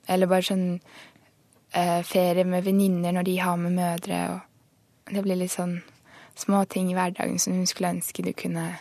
eller 0.07 0.29
bare 0.29 0.45
sånn 0.45 0.67
uh, 0.77 2.01
ferie 2.05 2.45
med 2.45 2.67
venninner 2.67 3.15
når 3.15 3.29
de 3.29 3.37
har 3.41 3.57
med 3.61 3.77
mødre. 3.79 4.21
Og 4.35 5.15
det 5.15 5.25
blir 5.25 5.41
litt 5.41 5.55
sånn 5.55 5.79
små 6.37 6.65
ting 6.69 6.91
i 6.91 6.97
hverdagen 6.97 7.39
som 7.41 7.55
hun 7.55 7.67
skulle 7.69 7.95
ønske 7.95 8.25
du 8.25 8.33
kunne 8.37 8.73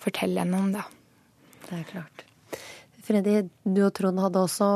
fortelle 0.00 0.44
henne 0.44 0.58
om, 0.58 0.72
da. 0.74 0.86
Det 1.68 1.78
er 1.78 1.86
klart. 1.88 2.24
Freddy, 3.10 3.40
du 3.64 3.80
og 3.82 3.94
Trond 3.96 4.20
hadde 4.22 4.42
også 4.44 4.66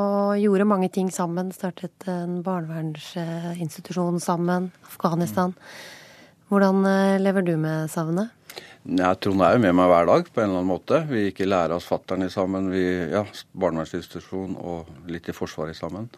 gjorde 0.41 0.67
mange 0.67 0.89
ting 0.91 1.11
sammen. 1.15 1.53
Startet 1.55 2.07
en 2.11 2.41
barnevernsinstitusjon 2.47 4.19
sammen. 4.23 4.73
Afghanistan. 4.89 5.55
Hvordan 6.51 6.87
eh, 6.89 7.21
lever 7.23 7.45
du 7.47 7.53
med 7.61 7.93
savnet? 7.93 8.33
Ja, 8.85 9.13
Trond 9.15 9.43
er 9.45 9.55
jo 9.55 9.63
med 9.63 9.77
meg 9.79 9.91
hver 9.91 10.09
dag 10.11 10.27
på 10.29 10.43
en 10.43 10.49
eller 10.49 10.61
annen 10.61 10.73
måte. 10.73 11.01
Vi 11.09 11.29
gikk 11.29 11.45
i 11.45 11.49
lære 11.49 11.79
hos 11.79 11.87
fatter'n 11.89 12.27
sammen. 12.33 12.73
Vi, 12.75 12.85
ja, 13.13 13.23
barnevernsinstitusjon 13.55 14.57
og 14.61 14.91
litt 15.11 15.31
i 15.31 15.37
Forsvaret 15.37 15.79
sammen. 15.79 16.11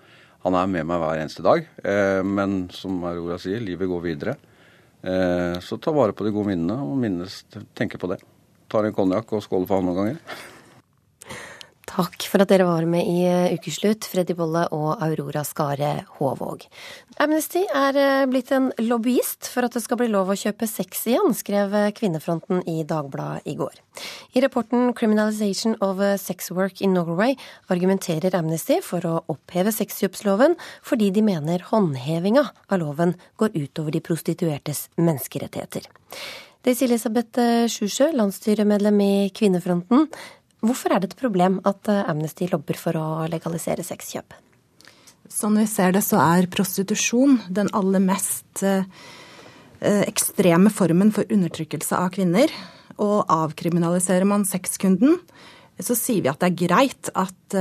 Han 0.46 0.56
er 0.56 0.70
med 0.70 0.86
meg 0.88 1.02
hver 1.02 1.20
eneste 1.20 1.44
dag. 1.46 1.66
Eh, 1.82 2.22
men 2.25 2.64
som 2.75 2.96
Aurora 3.06 3.38
sier, 3.42 3.62
livet 3.62 3.90
går 3.90 4.02
videre. 4.04 4.36
Eh, 5.02 5.58
så 5.60 5.78
ta 5.78 5.92
vare 5.94 6.16
på 6.16 6.26
de 6.26 6.32
gode 6.34 6.52
minnene 6.54 6.80
og 6.80 6.96
minnes, 7.02 7.42
tenke 7.76 8.00
på 8.00 8.10
det. 8.14 8.22
Tar 8.73 8.88
en 8.88 8.94
konjakk 8.96 9.37
og 9.37 9.44
skåler 9.44 9.68
for 9.68 9.80
han 9.80 9.90
noen 9.90 10.00
ganger. 10.00 10.44
Takk 11.96 12.26
for 12.28 12.42
at 12.44 12.50
dere 12.50 12.66
var 12.68 12.85
med 12.85 13.08
i 13.08 13.23
eh, 13.25 13.54
Ukeslutt, 13.56 14.04
Freddy 14.11 14.35
Bolle 14.37 14.66
og 14.75 15.00
Aurora 15.00 15.40
Skare 15.49 16.02
Håvåg. 16.18 16.66
Amnesty 17.25 17.62
er 17.64 17.96
eh, 17.96 18.25
blitt 18.28 18.50
en 18.52 18.68
lobbyist 18.82 19.49
for 19.49 19.64
at 19.64 19.73
det 19.73 19.80
skal 19.80 20.02
bli 20.02 20.11
lov 20.12 20.28
å 20.28 20.37
kjøpe 20.37 20.68
sex 20.68 21.06
igjen, 21.08 21.32
skrev 21.32 21.73
eh, 21.73 21.88
Kvinnefronten 21.96 22.61
i 22.68 22.82
Dagbladet 22.85 23.49
i 23.49 23.56
går. 23.56 23.80
I 24.37 24.42
rapporten 24.44 24.92
'Criminalization 24.92 25.78
of 25.80 26.02
Sex 26.20 26.50
Work 26.52 26.82
in 26.85 26.92
Norway' 26.92 27.38
argumenterer 27.73 28.37
Amnesty 28.37 28.82
for 28.85 29.06
å 29.08 29.23
oppheve 29.32 29.73
sexkjøpsloven 29.73 30.58
fordi 30.85 31.08
de 31.16 31.25
mener 31.25 31.64
håndhevinga 31.70 32.44
av 32.68 32.82
loven 32.82 33.16
går 33.40 33.56
utover 33.56 33.96
de 33.96 34.04
prostituertes 34.04 34.90
menneskerettigheter. 35.00 35.88
Daisy 36.66 36.82
Elisabeth 36.88 37.38
Sjusjø, 37.70 38.08
landsstyremedlem 38.18 38.96
i 39.04 39.11
Kvinnefronten. 39.30 40.08
Hvorfor 40.66 40.90
er 40.90 40.99
det 40.99 41.12
et 41.12 41.20
problem 41.20 41.61
at 41.62 41.87
eh, 41.87 42.00
Amnesty 42.11 42.49
lobber 42.50 42.75
for 42.75 42.99
å 42.99 43.04
legalisere 43.30 43.85
sexkjøp? 43.87 44.35
Sånn 45.30 45.61
vi 45.61 45.66
ser 45.70 45.94
det, 45.94 46.02
så 46.02 46.18
er 46.18 46.49
prostitusjon 46.50 47.37
den 47.54 47.70
aller 47.70 48.02
mest 48.02 48.64
eh, 48.66 48.82
eh, 49.78 50.02
ekstreme 50.08 50.73
formen 50.75 51.14
for 51.14 51.30
undertrykkelse 51.30 52.00
av 52.02 52.11
kvinner. 52.18 52.50
Og 52.99 53.30
avkriminaliserer 53.30 54.26
man 54.26 54.42
sexkunden, 54.49 55.20
så 55.78 55.94
sier 55.94 56.26
vi 56.26 56.32
at 56.32 56.42
det 56.42 56.50
er 56.50 56.61
greit 56.66 57.14
at 57.14 57.56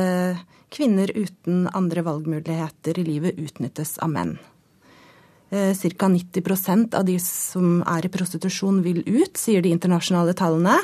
kvinner 0.73 1.11
uten 1.13 1.65
andre 1.75 2.01
valgmuligheter 2.07 3.03
i 3.03 3.05
livet 3.11 3.37
utnyttes 3.37 3.99
av 4.01 4.15
menn. 4.15 4.37
Ca. 5.55 6.07
90% 6.11 6.95
av 6.99 7.05
de 7.07 7.15
som 7.21 7.79
er 7.87 8.07
i 8.07 8.11
prostitusjon 8.11 8.81
vil 8.83 9.01
ut, 9.07 9.37
sier 9.39 9.63
de 9.63 9.71
internasjonale 9.71 10.35
tallene. 10.37 10.75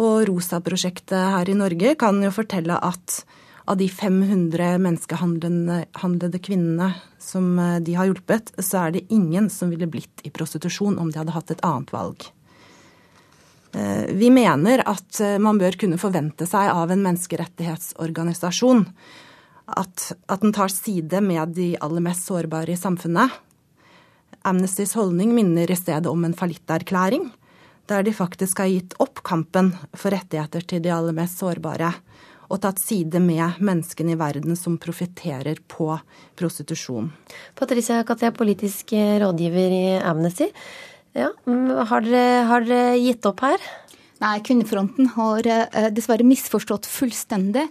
Og 0.00 0.24
ROSA-prosjektet 0.26 1.14
her 1.14 1.50
i 1.50 1.56
Norge 1.58 1.94
kan 2.00 2.18
jo 2.24 2.32
fortelle 2.34 2.78
at 2.82 3.22
av 3.64 3.78
de 3.80 3.88
500 3.88 4.78
menneskehandlede 4.82 6.40
kvinnene 6.44 6.90
som 7.22 7.58
eh, 7.58 7.80
de 7.80 7.94
har 7.96 8.10
hjulpet, 8.10 8.52
så 8.58 8.86
er 8.86 8.96
det 8.96 9.06
ingen 9.14 9.48
som 9.50 9.70
ville 9.72 9.88
blitt 9.88 10.24
i 10.26 10.32
prostitusjon 10.34 10.98
om 11.00 11.10
de 11.10 11.20
hadde 11.22 11.36
hatt 11.36 11.54
et 11.54 11.64
annet 11.64 11.92
valg. 11.94 12.26
Eh, 13.72 14.10
vi 14.12 14.28
mener 14.34 14.84
at 14.84 15.20
eh, 15.24 15.38
man 15.40 15.60
bør 15.62 15.78
kunne 15.80 16.00
forvente 16.00 16.48
seg 16.50 16.74
av 16.74 16.92
en 16.92 17.06
menneskerettighetsorganisasjon 17.06 18.84
at, 19.64 20.10
at 20.28 20.44
den 20.44 20.52
tar 20.52 20.68
side 20.68 21.24
med 21.24 21.56
de 21.56 21.72
aller 21.80 22.04
mest 22.04 22.28
sårbare 22.28 22.74
i 22.74 22.80
samfunnet. 22.80 23.32
Amnestys 24.44 24.92
holdning 24.98 25.30
minner 25.34 25.70
i 25.70 25.76
stedet 25.76 26.10
om 26.10 26.24
en 26.26 26.36
fallitterklæring 26.36 27.30
der 27.88 28.04
de 28.04 28.12
faktisk 28.16 28.60
har 28.60 28.68
gitt 28.72 28.94
opp 29.00 29.22
kampen 29.24 29.70
for 29.92 30.12
rettigheter 30.12 30.64
til 30.64 30.82
de 30.84 30.92
aller 30.92 31.16
mest 31.16 31.40
sårbare, 31.40 31.90
og 32.48 32.60
tatt 32.64 32.80
side 32.80 33.20
med 33.20 33.60
menneskene 33.64 34.14
i 34.14 34.18
verden 34.20 34.56
som 34.56 34.78
profitterer 34.80 35.60
på 35.68 35.90
prostitusjon. 36.36 37.10
Patricia 37.56 38.02
Katia, 38.04 38.32
politisk 38.36 38.92
rådgiver 39.20 39.76
i 39.76 39.84
Amnesty. 40.00 40.48
Ja, 41.16 41.30
har 41.88 42.04
dere 42.04 42.96
gitt 43.00 43.24
opp 43.28 43.44
her? 43.44 43.60
Nei, 44.24 44.38
Kvinnefronten 44.40 45.10
har 45.18 45.44
eh, 45.44 45.90
dessverre 45.92 46.24
misforstått 46.24 46.86
fullstendig. 46.88 47.66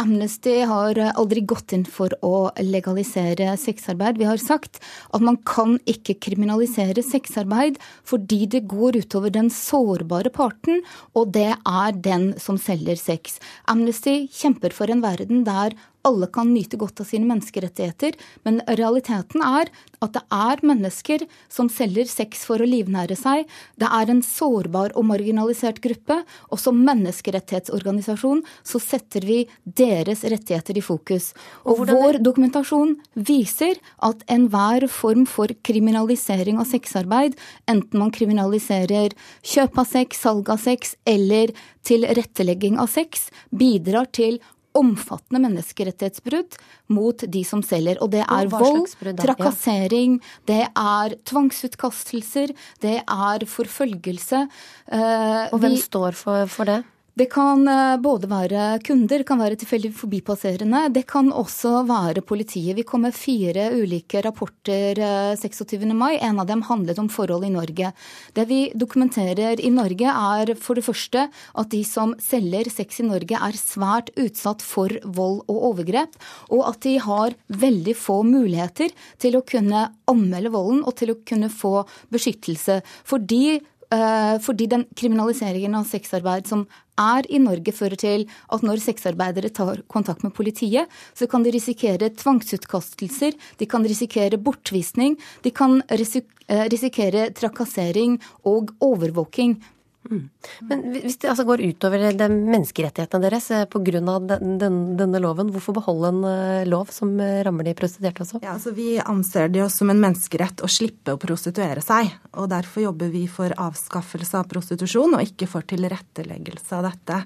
Amnesty 0.00 0.54
har 0.64 0.96
eh, 0.96 1.10
aldri 1.20 1.42
gått 1.44 1.74
inn 1.76 1.84
for 1.84 2.14
å 2.24 2.48
legalisere 2.64 3.50
sexarbeid. 3.60 4.16
Vi 4.16 4.24
har 4.24 4.40
sagt 4.40 4.80
at 4.80 5.26
man 5.26 5.36
kan 5.44 5.76
ikke 5.84 6.16
kriminalisere 6.24 7.04
sexarbeid 7.04 7.76
fordi 8.08 8.46
det 8.54 8.64
går 8.72 8.96
utover 9.02 9.34
den 9.34 9.52
sårbare 9.52 10.32
parten, 10.32 10.80
og 11.12 11.34
det 11.36 11.50
er 11.52 12.00
den 12.08 12.30
som 12.40 12.56
selger 12.56 12.96
sex. 12.96 13.36
Amnesty 13.68 14.22
kjemper 14.32 14.72
for 14.72 14.88
en 14.88 15.04
verden 15.04 15.44
der 15.44 15.76
alle 16.08 16.28
kan 16.32 16.50
nyte 16.54 16.78
godt 16.80 17.02
av 17.02 17.08
sine 17.10 17.28
menneskerettigheter, 17.28 18.16
men 18.46 18.60
realiteten 18.78 19.44
er 19.44 19.70
at 20.04 20.14
det 20.14 20.22
er 20.34 20.62
mennesker 20.66 21.24
som 21.52 21.70
selger 21.72 22.08
sex 22.10 22.44
for 22.48 22.62
å 22.62 22.68
livnære 22.68 23.16
seg. 23.18 23.46
Det 23.80 23.88
er 23.98 24.12
en 24.12 24.22
sårbar 24.24 24.94
og 24.98 25.08
marginalisert 25.10 25.80
gruppe, 25.84 26.20
og 26.48 26.62
som 26.62 26.80
menneskerettighetsorganisasjon 26.86 28.44
så 28.66 28.80
setter 28.82 29.26
vi 29.28 29.40
deres 29.64 30.24
rettigheter 30.24 30.78
i 30.78 30.84
fokus. 30.84 31.32
Og, 31.64 31.84
og 31.84 31.92
vår 31.92 32.20
dokumentasjon 32.24 32.96
viser 33.14 33.80
at 34.06 34.22
enhver 34.30 34.88
form 34.92 35.26
for 35.28 35.52
kriminalisering 35.66 36.60
av 36.62 36.68
sexarbeid, 36.70 37.36
enten 37.70 38.02
man 38.02 38.14
kriminaliserer 38.14 39.16
kjøp 39.42 39.82
av 39.82 39.90
sex, 39.90 40.22
salg 40.22 40.52
av 40.52 40.62
sex 40.62 40.94
eller 41.08 41.52
tilrettelegging 41.88 42.78
av 42.80 42.90
sex, 42.92 43.28
bidrar 43.50 44.08
til 44.14 44.38
omfattende 44.78 45.42
menneskerettighetsbrudd 45.44 46.58
mot 46.94 47.24
de 47.26 47.44
som 47.46 47.62
selger. 47.66 48.00
Og 48.04 48.12
det 48.14 48.24
er 48.24 48.50
vold, 48.52 48.86
trakassering, 49.20 50.18
det 50.48 50.64
er 50.68 51.16
tvangsutkastelser, 51.28 52.54
det 52.84 52.98
er 53.02 53.48
forfølgelse. 53.48 54.44
Eh, 54.92 55.44
og 55.52 55.58
hvem 55.58 55.76
Vi, 55.76 55.82
står 55.82 56.16
for, 56.18 56.46
for 56.50 56.68
det? 56.68 56.82
Det 57.18 57.26
kan 57.32 57.64
eh, 57.66 57.96
både 57.98 58.28
være 58.30 58.64
kunder, 58.86 59.18
det 59.18 59.26
kan 59.26 59.40
være 59.40 59.56
tilfeldig 59.58 59.88
forbipasserende. 59.96 60.84
Det 60.94 61.02
kan 61.10 61.32
også 61.34 61.80
være 61.88 62.22
politiet. 62.22 62.76
Vi 62.78 62.84
kom 62.86 63.02
med 63.02 63.16
fire 63.16 63.64
ulike 63.74 64.20
rapporter 64.22 65.00
26. 65.40 65.80
Eh, 65.82 65.96
mai. 65.98 66.20
En 66.22 66.38
av 66.38 66.46
dem 66.46 66.62
handlet 66.68 67.00
om 67.02 67.08
forhold 67.10 67.46
i 67.48 67.50
Norge. 67.50 67.90
Det 68.36 68.44
vi 68.46 68.58
dokumenterer 68.70 69.58
i 69.58 69.70
Norge 69.74 70.12
er 70.12 70.52
for 70.62 70.78
det 70.78 70.84
første 70.86 71.24
at 71.32 71.70
de 71.72 71.80
som 71.88 72.12
selger 72.22 72.70
sex 72.70 73.00
i 73.02 73.08
Norge 73.08 73.40
er 73.48 73.58
svært 73.58 74.12
utsatt 74.14 74.62
for 74.62 74.94
vold 75.02 75.40
og 75.48 75.64
overgrep, 75.72 76.14
og 76.54 76.68
at 76.68 76.84
de 76.86 76.98
har 77.02 77.34
veldig 77.48 77.96
få 77.98 78.20
muligheter 78.28 78.94
til 79.18 79.40
å 79.40 79.42
kunne 79.42 79.88
anmelde 80.06 80.54
volden 80.54 80.84
og 80.84 80.94
til 81.02 81.16
å 81.16 81.18
kunne 81.26 81.50
få 81.50 81.82
beskyttelse. 82.14 82.78
Fordi 83.08 83.58
fordi 83.88 84.66
den 84.68 84.82
kriminaliseringen 84.96 85.72
av 85.78 85.86
sexarbeid 85.88 86.48
som 86.50 86.66
er 86.98 87.26
i 87.30 87.38
Norge, 87.42 87.72
fører 87.74 87.98
til 88.00 88.26
at 88.52 88.64
når 88.66 88.82
sexarbeidere 88.82 89.52
tar 89.54 89.82
kontakt 89.90 90.24
med 90.26 90.34
politiet, 90.36 90.90
så 91.14 91.28
kan 91.30 91.46
de 91.46 91.54
risikere 91.54 92.10
tvangsutkastelser, 92.18 93.36
de 93.58 93.70
kan 93.70 93.86
risikere 93.86 94.40
bortvisning, 94.40 95.16
de 95.44 95.54
kan 95.54 95.80
eh, 95.88 96.66
risikere 96.68 97.28
trakassering 97.38 98.18
og 98.44 98.74
overvåking. 98.84 99.58
Mm. 100.08 100.28
Men 100.70 100.84
hvis 100.94 101.18
det 101.20 101.28
altså 101.28 101.44
går 101.48 101.62
utover 101.68 102.06
de 102.16 102.28
menneskerettighetene 102.32 103.24
deres 103.26 103.50
eh, 103.52 103.66
pga. 103.68 104.00
Den, 104.28 104.56
den, 104.60 104.78
denne 104.98 105.20
loven, 105.22 105.52
hvorfor 105.52 105.76
beholde 105.76 106.12
en 106.14 106.24
eh, 106.28 106.68
lov 106.68 106.92
som 106.94 107.12
eh, 107.20 107.42
rammer 107.46 107.68
de 107.68 107.76
prostituerte 107.78 108.24
også? 108.24 108.40
Ja, 108.44 108.56
altså 108.56 108.72
Vi 108.76 108.96
anser 109.02 109.52
det 109.52 109.62
jo 109.62 109.68
som 109.72 109.92
en 109.92 110.00
menneskerett 110.02 110.64
å 110.64 110.70
slippe 110.70 111.14
å 111.14 111.20
prostituere 111.20 111.84
seg. 111.84 112.10
og 112.34 112.50
Derfor 112.52 112.88
jobber 112.88 113.12
vi 113.12 113.26
for 113.30 113.52
avskaffelse 113.52 114.40
av 114.40 114.48
prostitusjon, 114.50 115.18
og 115.18 115.24
ikke 115.24 115.50
for 115.50 115.66
tilretteleggelse 115.68 116.78
av 116.78 116.88
dette. 116.88 117.22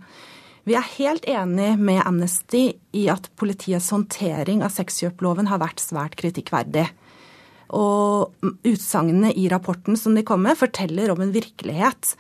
Vi 0.69 0.77
er 0.79 0.93
helt 0.97 1.25
enig 1.27 1.73
med 1.79 2.05
Amnesty 2.07 2.69
i 2.95 3.07
at 3.11 3.27
politiets 3.39 3.91
håndtering 3.91 4.63
av 4.63 4.75
sexkjøploven 4.75 5.51
har 5.51 5.63
vært 5.63 5.83
svært 5.83 6.15
kritikkverdig. 6.21 6.87
Og 7.73 8.35
utsagnene 8.69 9.33
i 9.39 9.49
rapporten 9.51 9.97
som 9.99 10.15
de 10.15 10.25
kom 10.27 10.45
med, 10.45 10.59
forteller 10.61 11.11
om 11.11 11.23
en 11.25 11.35
virkelighet 11.35 12.15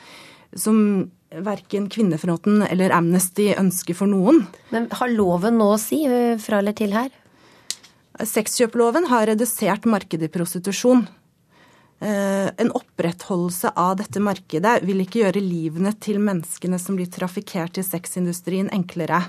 som 0.58 1.10
verken 1.32 1.88
Kvinnefronten 1.88 2.62
eller 2.66 2.92
Amnesty 2.92 3.50
ønsker 3.56 3.96
for 3.96 4.10
noen. 4.10 4.44
Men 4.74 4.90
har 4.92 5.12
loven 5.12 5.58
noe 5.60 5.78
å 5.78 5.80
si 5.80 6.04
fra 6.42 6.60
eller 6.60 6.76
til 6.76 6.92
her? 6.96 7.10
Sexkjøploven 8.20 9.08
har 9.08 9.26
redusert 9.30 9.88
markedet 9.88 10.28
i 10.28 10.32
prostitusjon. 10.32 11.06
Eh, 12.02 12.48
en 12.60 12.72
opprettholdelse 12.74 13.72
av 13.78 13.96
dette 14.00 14.20
markedet 14.20 14.80
vil 14.84 15.04
ikke 15.04 15.22
gjøre 15.22 15.42
livene 15.44 15.94
til 16.02 16.18
menneskene 16.22 16.80
som 16.82 16.98
blir 16.98 17.08
trafikkert 17.12 17.78
i 17.78 17.86
sexindustrien, 17.86 18.68
enklere. 18.74 19.22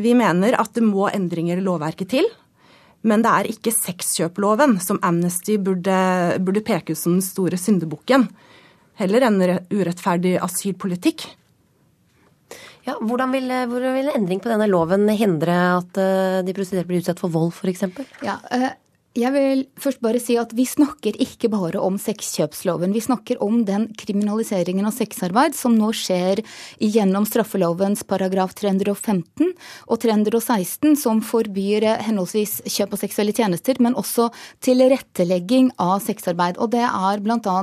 Vi 0.00 0.14
mener 0.16 0.56
at 0.56 0.72
det 0.76 0.84
må 0.86 1.08
endringer 1.10 1.58
i 1.58 1.64
lovverket 1.66 2.14
til. 2.14 2.28
Men 3.02 3.24
det 3.24 3.32
er 3.34 3.50
ikke 3.50 3.74
sexkjøploven 3.74 4.76
som 4.80 5.00
Amnesty 5.02 5.56
burde, 5.58 5.96
burde 6.38 6.62
peke 6.62 6.94
ut 6.94 7.00
som 7.00 7.16
den 7.16 7.24
store 7.26 7.58
syndebukken. 7.58 8.28
Heller 9.02 9.26
enn 9.26 9.40
urettferdig 9.72 10.36
asylpolitikk. 10.42 11.26
Ja, 12.86 12.96
hvordan 12.98 13.30
vil, 13.34 13.46
hvordan 13.70 13.94
vil, 13.94 14.08
en 14.10 14.22
endring 14.22 14.40
på 14.42 14.50
denne 14.50 14.66
loven 14.70 15.06
hindre 15.14 15.54
at 15.78 15.98
eh, 16.02 16.40
de 16.42 16.54
prostituerte 16.54 16.90
blir 16.90 17.02
utsatt 17.02 17.22
for 17.22 17.30
vold, 17.30 17.52
f.eks.? 17.54 17.84
Ja, 18.26 18.40
uh, 18.50 18.72
jeg 19.12 19.32
vil 19.34 19.62
først 19.76 20.00
bare 20.00 20.20
si 20.22 20.38
at 20.40 20.54
Vi 20.56 20.64
snakker 20.68 21.16
ikke 21.20 21.50
bare 21.52 21.80
om 21.84 21.98
sexkjøpsloven. 22.00 22.94
Vi 22.96 23.02
snakker 23.04 23.40
om 23.44 23.62
den 23.68 23.88
kriminaliseringen 23.98 24.86
av 24.88 24.94
sexarbeid 24.96 25.56
som 25.56 25.74
nå 25.76 25.90
skjer 25.96 26.40
gjennom 26.80 27.26
straffelovens 27.28 28.06
paragraf 28.08 28.54
315 28.56 29.52
og 29.86 30.00
316, 30.00 30.96
som 30.96 31.20
forbyr 31.24 31.84
henholdsvis 32.06 32.62
kjøp 32.72 32.96
av 32.96 33.02
seksuelle 33.02 33.34
tjenester, 33.36 33.80
men 33.84 33.98
også 34.00 34.30
tilrettelegging 34.64 35.72
av 35.82 36.00
sexarbeid. 36.04 36.56
Og 36.56 36.72
Det 36.72 36.86
er 36.86 37.20
bl.a. 37.20 37.58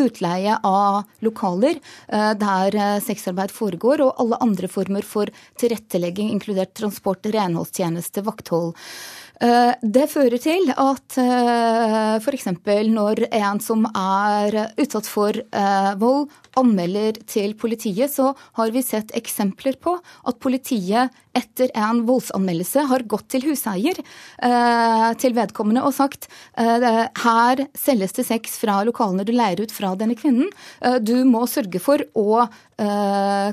utleie 0.00 0.56
av 0.64 1.02
lokaler 1.24 1.76
eh, 2.08 2.32
der 2.40 2.78
eh, 2.80 3.02
sexarbeid 3.04 3.52
foregår, 3.52 4.00
og 4.00 4.24
alle 4.24 4.40
andre 4.44 4.72
former 4.72 5.04
for 5.04 5.28
tilrettelegging, 5.60 6.32
inkludert 6.32 6.72
transport, 6.78 7.28
renholdstjeneste, 7.28 8.24
vakthold. 8.24 8.72
Eh, 9.42 9.72
det 9.82 10.06
fører 10.12 10.38
til 10.38 10.70
at 10.70 11.16
eh, 11.18 12.16
f.eks. 12.22 12.46
når 12.86 13.24
en 13.34 13.60
som 13.62 13.82
er 13.90 14.56
utsatt 14.78 15.10
for 15.10 15.34
eh, 15.34 15.92
vold, 15.98 16.30
anmelder 16.54 17.18
til 17.26 17.56
politiet, 17.58 18.12
så 18.14 18.28
har 18.54 18.70
vi 18.70 18.84
sett 18.86 19.10
eksempler 19.18 19.74
på 19.82 19.96
at 19.98 20.38
politiet 20.38 21.10
etter 21.34 21.72
en 21.74 22.04
voldsanmeldelse 22.06 22.84
har 22.92 23.02
gått 23.10 23.26
til 23.34 23.48
huseier 23.48 23.98
til 25.18 25.34
vedkommende 25.34 25.82
og 25.82 25.96
sagt 25.96 26.28
her 26.54 27.64
selges 27.74 28.14
det 28.14 28.26
sex 28.28 28.54
fra 28.62 28.76
lokalene 28.86 29.26
du 29.26 29.32
leier 29.34 29.64
ut 29.64 29.74
fra 29.74 29.96
denne 29.98 30.14
kvinnen. 30.14 30.46
Du 31.02 31.16
må 31.26 31.42
sørge 31.50 31.82
for 31.82 32.06
å 32.14 32.44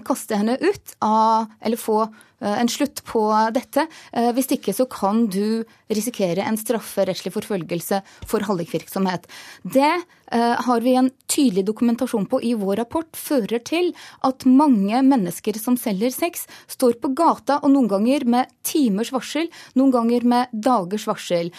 kaste 0.06 0.38
henne 0.38 0.62
ut 0.62 0.94
av, 1.02 1.50
eller 1.66 1.82
få 1.82 2.04
en 2.42 2.72
slutt 2.72 3.04
på 3.08 3.26
dette. 3.54 3.88
Eh, 4.14 4.32
hvis 4.36 4.52
ikke 4.56 4.74
så 4.76 4.88
kan 4.90 5.26
du 5.32 5.64
risikere 5.92 6.46
en 6.46 6.60
strafferettslig 6.60 7.34
forfølgelse 7.36 8.02
for 8.30 8.48
hallikvirksomhet. 8.48 9.30
Det 9.64 9.92
Eh, 9.92 10.21
har 10.32 10.82
vi 10.84 10.96
en 10.96 11.10
tydelig 11.32 11.66
dokumentasjon 11.68 12.26
på 12.32 12.40
i 12.44 12.54
vår 12.58 12.82
rapport, 12.82 13.10
fører 13.18 13.62
til 13.68 13.92
at 14.28 14.46
mange 14.48 15.02
mennesker 15.06 15.58
som 15.60 15.78
selger 15.80 16.14
sex, 16.16 16.46
står 16.72 17.00
på 17.04 17.14
gata, 17.18 17.60
og 17.62 17.74
noen 17.74 17.90
ganger 17.92 18.26
med 18.30 18.52
timers 18.68 19.12
varsel, 19.14 19.50
noen 19.76 19.94
ganger 19.96 20.28
med 20.28 20.54
dagers 20.54 21.08
varsel. 21.10 21.52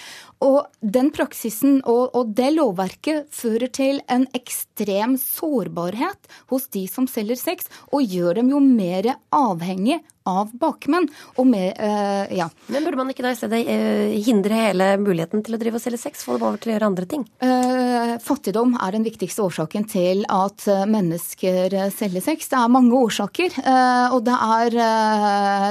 Og 0.42 0.66
den 0.80 1.12
praksisen 1.14 1.80
og, 1.86 2.16
og, 2.16 2.32
det 2.34 2.50
lovverket 2.56 3.28
fører 3.34 3.70
til 3.70 4.00
en 4.10 4.24
ekstrem 4.34 5.14
sårbarhet 5.20 6.32
hos 6.50 6.66
de 6.74 6.86
som 6.90 7.06
selger 7.10 7.38
sex, 7.38 7.70
og 7.92 8.02
gjør 8.02 8.40
dem 8.40 8.50
jo 8.54 8.62
mer 8.62 9.14
avhengig 9.34 10.00
av 10.28 10.50
bakmenn. 10.58 11.08
Og 11.38 11.46
med, 11.50 11.78
uh, 11.78 12.26
ja. 12.34 12.48
Men 12.70 12.86
burde 12.86 12.98
man 13.00 13.10
ikke 13.12 13.24
da 13.26 13.32
i 13.34 13.38
stedet 13.38 13.62
uh, 13.66 14.14
hindre 14.26 14.58
hele 14.58 14.88
muligheten 15.02 15.42
til 15.46 15.56
å 15.56 15.60
drive 15.62 15.78
og 15.78 15.84
selge 15.84 16.02
sex? 16.02 16.26
Få 16.26 16.38
dem 16.38 16.48
over 16.48 16.62
til 16.62 16.72
å 16.72 16.76
gjøre 16.76 16.90
andre 16.90 17.08
ting? 17.10 17.26
Uh, 17.42 17.91
fattigdom 18.22 18.42
fattigdom 18.42 18.76
er 18.80 18.92
den 18.92 19.04
viktigste 19.04 19.42
årsaken 19.46 19.84
til 19.88 20.24
at 20.30 20.66
eh, 20.68 20.84
mennesker 20.86 21.72
eh, 21.74 21.90
selger 21.94 22.22
sex. 22.24 22.48
Det 22.50 22.58
er 22.58 22.70
mange 22.72 22.94
årsaker, 22.94 23.54
eh, 23.62 24.12
og 24.12 24.24
det 24.26 24.34
er, 24.34 24.76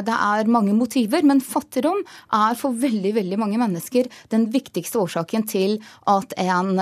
det 0.08 0.16
er, 0.16 0.50
mange 0.52 0.74
motiver. 0.74 1.24
Men 1.24 1.42
fattigdom 1.42 2.02
er 2.34 2.56
for 2.56 2.74
veldig, 2.74 3.14
veldig 3.16 3.38
mange 3.40 3.60
mennesker 3.60 4.08
den 4.32 4.48
viktigste 4.52 5.00
årsaken 5.00 5.46
til 5.48 5.78
at 6.10 6.34
en 6.40 6.74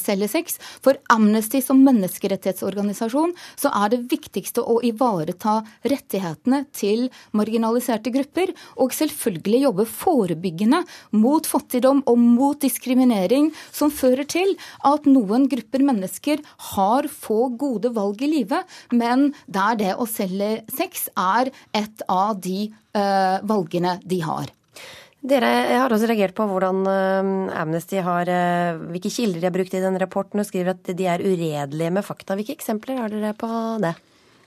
selger 0.00 0.28
sex. 0.30 0.58
For 0.82 0.98
Amnesty 1.12 1.60
som 1.64 1.80
menneskerettighetsorganisasjon 1.84 3.34
så 3.58 3.70
er 3.84 3.92
det 3.92 4.02
viktigste 4.10 4.64
å 4.64 4.80
ivareta 4.84 5.60
rettighetene 5.84 6.64
til 6.74 7.08
marginaliserte 7.36 8.12
grupper, 8.14 8.52
og 8.80 8.94
selvfølgelig 8.96 9.62
jobbe 9.66 9.88
forebyggende 9.88 10.82
mot 11.16 11.46
fattigdom 11.48 12.02
og 12.08 12.18
mot 12.22 12.58
diskriminering 12.60 13.52
som 13.70 13.92
fører 13.94 14.28
til 14.28 14.56
at 14.86 15.08
noen 15.08 15.48
grupper 15.50 15.84
mennesker 15.84 16.42
har 16.74 17.08
få 17.12 17.48
gode 17.58 17.92
valg 17.96 18.22
i 18.22 18.30
livet, 18.38 18.78
men 18.92 19.32
der 19.46 19.78
det 19.80 19.94
å 19.96 20.06
selge 20.08 20.62
sex 20.72 21.08
er 21.16 21.52
et 21.76 22.04
av 22.08 22.38
de 22.42 22.68
uh, 22.96 23.38
valgene 23.46 23.98
de 24.08 24.22
har. 24.24 24.50
Dere 25.18 25.48
har 25.82 25.90
også 25.90 26.06
reagert 26.06 26.36
på 26.38 26.46
hvordan 26.46 26.84
uh, 26.86 27.30
Amnesty 27.58 27.98
har, 28.04 28.28
uh, 28.30 28.82
hvilke 28.92 29.12
kilder 29.12 29.42
de 29.42 29.48
har 29.48 29.54
brukt 29.54 29.74
i 29.74 29.82
den 29.82 29.98
rapporten, 30.00 30.42
og 30.42 30.48
skriver 30.48 30.76
at 30.76 30.92
de 30.94 31.08
er 31.10 31.24
uredelige 31.24 31.94
med 31.94 32.06
fakta. 32.06 32.38
Hvilke 32.38 32.54
eksempler 32.56 33.00
har 33.02 33.12
dere 33.12 33.34
på 33.38 33.50
det? 33.82 33.96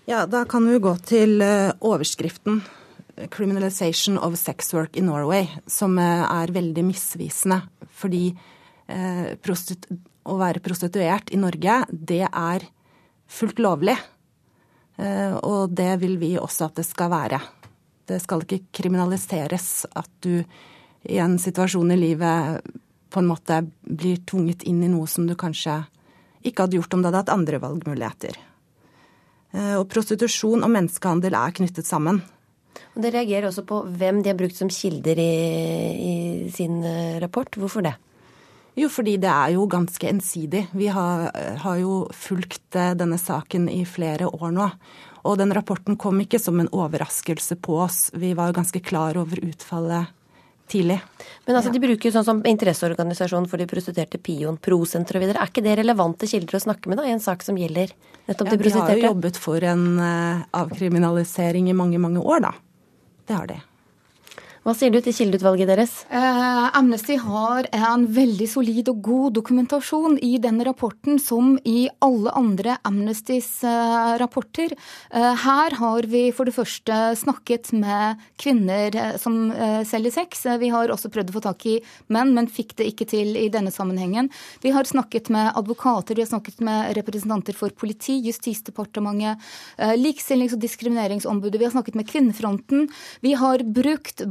Ja, 0.10 0.26
Da 0.26 0.46
kan 0.50 0.66
vi 0.68 0.80
gå 0.82 0.96
til 1.06 1.44
overskriften 1.80 2.64
'Criminalization 3.30 4.18
of 4.18 4.40
Sex 4.40 4.74
Work 4.74 4.96
in 4.98 5.06
Norway', 5.06 5.48
som 5.68 6.00
er 6.00 6.48
veldig 6.50 6.84
misvisende. 6.88 7.62
Fordi 7.92 8.32
å 10.28 10.38
være 10.40 10.62
prostituert 10.64 11.32
i 11.34 11.40
Norge, 11.42 11.82
det 11.92 12.26
er 12.28 12.66
fullt 13.32 13.62
lovlig. 13.64 13.98
Eh, 15.02 15.34
og 15.42 15.74
det 15.76 15.96
vil 16.04 16.18
vi 16.22 16.36
også 16.40 16.70
at 16.70 16.82
det 16.82 16.88
skal 16.88 17.12
være. 17.14 17.40
Det 18.08 18.20
skal 18.22 18.44
ikke 18.46 18.64
kriminaliseres 18.82 19.86
at 19.96 20.12
du 20.24 20.42
i 21.10 21.18
en 21.22 21.38
situasjon 21.42 21.94
i 21.96 21.98
livet 21.98 22.68
på 23.12 23.20
en 23.20 23.30
måte 23.30 23.64
blir 23.82 24.22
tvunget 24.28 24.64
inn 24.70 24.84
i 24.86 24.92
noe 24.92 25.10
som 25.10 25.26
du 25.28 25.34
kanskje 25.40 25.82
ikke 26.46 26.66
hadde 26.66 26.78
gjort 26.78 26.94
om 26.96 27.02
du 27.02 27.10
hadde 27.10 27.24
hatt 27.24 27.34
andre 27.34 27.60
valgmuligheter. 27.62 28.38
Eh, 29.52 29.74
og 29.80 29.88
prostitusjon 29.92 30.64
og 30.64 30.72
menneskehandel 30.72 31.36
er 31.38 31.58
knyttet 31.58 31.90
sammen. 31.90 32.22
Og 32.96 33.02
Det 33.04 33.12
reagerer 33.14 33.50
også 33.50 33.66
på 33.68 33.82
hvem 33.98 34.22
de 34.22 34.32
har 34.32 34.40
brukt 34.40 34.58
som 34.58 34.72
kilder 34.72 35.20
i, 35.20 35.34
i 36.12 36.16
sin 36.54 36.82
eh, 36.84 37.20
rapport. 37.24 37.52
Hvorfor 37.60 37.84
det? 37.86 37.96
Jo, 38.80 38.88
fordi 38.92 39.18
det 39.20 39.30
er 39.30 39.54
jo 39.58 39.66
ganske 39.68 40.08
ensidig. 40.08 40.66
Vi 40.72 40.88
har, 40.88 41.28
har, 41.64 41.78
jo 41.82 42.06
fulgt 42.16 42.78
eh, 42.80 42.94
denne 42.96 43.20
saken 43.20 43.68
i 43.72 43.84
flere 43.86 44.30
år 44.32 44.54
nå. 44.56 44.70
Og 45.28 45.38
den 45.38 45.52
rapporten 45.54 46.00
kom 46.00 46.22
ikke 46.24 46.40
som 46.42 46.60
en 46.62 46.72
overraskelse 46.72 47.60
på 47.62 47.78
oss. 47.84 48.10
Vi 48.16 48.32
var 48.38 48.50
jo 48.50 48.58
ganske 48.62 48.82
klar 48.82 49.20
over 49.20 49.44
utfallet 49.44 50.16
tidlig. 50.72 51.00
Men 51.46 51.58
altså, 51.60 51.72
de 51.74 51.82
bruker 51.84 52.10
jo 52.10 52.14
sånn 52.16 52.28
som 52.28 52.40
interesseorganisasjonen 52.48 53.50
for 53.52 53.62
de 53.62 53.68
prostituerte, 53.70 54.22
Pion, 54.24 54.56
Prosenter 54.62 55.20
videre. 55.20 55.42
Er 55.42 55.52
ikke 55.52 55.66
det 55.66 55.76
relevante 55.82 56.30
kilder 56.32 56.58
å 56.58 56.64
snakke 56.64 56.92
med 56.92 57.02
da, 57.02 57.08
i 57.10 57.16
en 57.16 57.24
sak 57.24 57.44
som 57.46 57.60
gjelder 57.60 57.92
nettopp 58.30 58.48
ja, 58.48 58.54
de 58.54 58.62
prostituerte? 58.62 58.96
De 58.96 59.02
har 59.02 59.02
jo 59.02 59.12
jobbet 59.12 59.42
for 59.42 59.68
en 59.68 59.84
uh, 60.00 60.46
avkriminalisering 60.62 61.68
i 61.70 61.76
mange, 61.78 62.00
mange 62.02 62.24
år, 62.24 62.48
da. 62.48 62.54
Det 63.28 63.36
har 63.36 63.52
de. 63.52 63.60
Hva 64.62 64.76
sier 64.78 64.92
du 64.94 65.00
til 65.02 65.16
kildeutvalget 65.18 65.72
deres? 65.72 65.94
Eh, 66.14 66.66
Amnesty 66.78 67.16
har 67.18 67.66
en 67.74 68.04
veldig 68.14 68.46
solid 68.46 68.92
og 68.92 69.00
god 69.02 69.34
dokumentasjon 69.40 70.20
i 70.22 70.36
denne 70.38 70.68
rapporten, 70.68 71.18
som 71.18 71.56
i 71.66 71.88
alle 72.06 72.30
andre 72.38 72.76
Amnestys 72.86 73.64
eh, 73.66 74.12
rapporter. 74.22 74.76
Eh, 75.10 75.34
her 75.46 75.76
har 75.80 76.06
vi 76.12 76.28
for 76.30 76.46
det 76.46 76.54
første 76.54 77.00
snakket 77.18 77.72
med 77.74 78.22
kvinner 78.38 78.94
eh, 78.94 79.16
som 79.18 79.50
eh, 79.50 79.80
selger 79.90 80.14
sex. 80.20 80.46
Eh, 80.46 80.60
vi 80.62 80.70
har 80.70 80.94
også 80.94 81.10
prøvd 81.10 81.34
å 81.34 81.38
få 81.40 81.44
tak 81.48 81.66
i 81.66 81.76
menn, 82.14 82.36
men 82.38 82.46
fikk 82.46 82.78
det 82.78 82.92
ikke 82.92 83.10
til 83.16 83.34
i 83.42 83.48
denne 83.50 83.74
sammenhengen. 83.74 84.30
Vi 84.62 84.76
har 84.78 84.86
snakket 84.86 85.34
med 85.34 85.56
advokater, 85.58 86.14
vi 86.14 86.28
har 86.28 86.30
snakket 86.36 86.62
med 86.62 86.94
representanter 87.00 87.58
for 87.58 87.74
politi, 87.74 88.20
Justisdepartementet, 88.28 89.42
Likestillings- 89.98 90.54
og 90.54 90.62
diskrimineringsombudet, 90.62 91.58
vi 91.58 91.66
har 91.66 91.74
snakket 91.74 91.98
med 91.98 92.14
Kvinnefronten. 92.14 92.86
Vi 93.26 93.34
har 93.42 93.66
brukt 93.66 94.22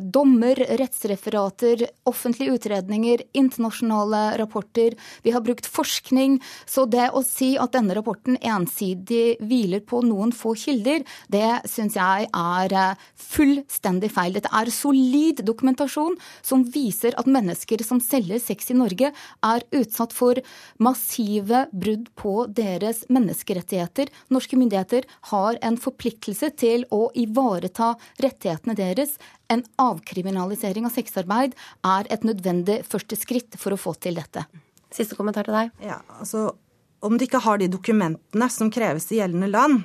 dommer, 0.00 0.58
rettsreferater, 0.80 1.86
offentlige 2.08 2.56
utredninger, 2.56 3.22
internasjonale 3.32 4.38
rapporter. 4.40 4.96
Vi 5.22 5.34
har 5.34 5.44
brukt 5.44 5.66
forskning. 5.66 6.38
Så 6.66 6.86
det 6.90 7.10
å 7.14 7.22
si 7.26 7.52
at 7.60 7.74
denne 7.76 7.94
rapporten 7.96 8.38
ensidig 8.40 9.38
hviler 9.42 9.82
på 9.86 10.02
noen 10.06 10.32
få 10.36 10.54
kilder, 10.58 11.04
det 11.32 11.62
syns 11.70 11.96
jeg 11.98 12.28
er 12.30 12.76
eh, 12.76 13.06
fullstendig 13.30 14.12
feil. 14.14 14.36
Dette 14.36 14.52
er 14.54 14.72
solid 14.74 15.44
dokumentasjon 15.46 16.18
som 16.42 16.64
viser 16.74 17.16
at 17.20 17.30
mennesker 17.30 17.84
som 17.86 18.00
selger 18.02 18.40
sex 18.42 18.70
i 18.72 18.78
Norge, 18.78 19.12
er 19.46 19.66
utsatt 19.76 20.14
for 20.16 20.40
massive 20.82 21.66
brudd 21.72 22.08
på 22.18 22.34
deres 22.48 23.04
menneskerettigheter. 23.12 24.10
Norske 24.32 24.58
myndigheter 24.60 25.06
har 25.32 25.58
en 25.64 25.78
forpliktelse 25.80 26.52
til 26.60 26.86
å 26.94 27.08
ivareta 27.18 27.94
rettighetene 28.22 28.76
deres 28.78 29.16
en 29.50 29.62
avkriminalisering 29.82 30.86
av 30.86 30.94
sexarbeid 30.94 31.56
er 31.86 32.10
et 32.12 32.26
nødvendig 32.26 32.80
første 32.88 33.18
skritt 33.18 33.58
for 33.60 33.74
å 33.74 33.80
få 33.80 33.96
til 33.98 34.18
dette. 34.20 34.46
Siste 34.94 35.18
kommentar 35.18 35.46
til 35.46 35.56
deg. 35.56 35.72
Ja, 35.84 36.00
altså 36.18 36.52
om 37.00 37.16
du 37.16 37.24
ikke 37.24 37.40
har 37.42 37.60
de 37.60 37.70
dokumentene 37.72 38.48
som 38.52 38.70
kreves 38.72 39.08
i 39.10 39.20
gjeldende 39.20 39.48
land, 39.50 39.82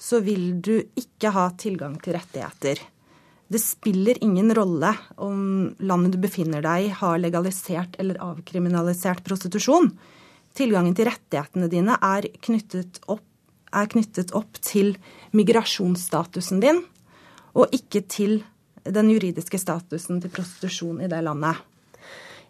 så 0.00 0.20
vil 0.24 0.60
du 0.60 0.76
ikke 0.98 1.32
ha 1.34 1.48
tilgang 1.60 1.96
til 2.00 2.16
rettigheter. 2.16 2.80
Det 3.50 3.58
spiller 3.60 4.20
ingen 4.22 4.52
rolle 4.54 4.92
om 5.18 5.72
landet 5.82 6.14
du 6.14 6.20
befinner 6.22 6.62
deg 6.64 6.86
i 6.86 6.92
har 7.00 7.18
legalisert 7.18 7.96
eller 8.00 8.20
avkriminalisert 8.22 9.24
prostitusjon. 9.26 9.90
Tilgangen 10.56 10.94
til 10.96 11.08
rettighetene 11.10 11.68
dine 11.72 11.96
er 11.98 12.28
knyttet 12.44 13.00
opp, 13.10 13.24
er 13.74 13.90
knyttet 13.90 14.32
opp 14.36 14.60
til 14.64 14.94
migrasjonsstatusen 15.36 16.62
din, 16.62 16.84
og 17.54 17.74
ikke 17.74 18.04
til 18.06 18.40
den 18.84 19.10
juridiske 19.12 19.60
statusen 19.60 20.22
til 20.22 20.32
prostitusjon 20.32 21.02
i 21.04 21.10
det 21.10 21.20
landet. 21.26 21.60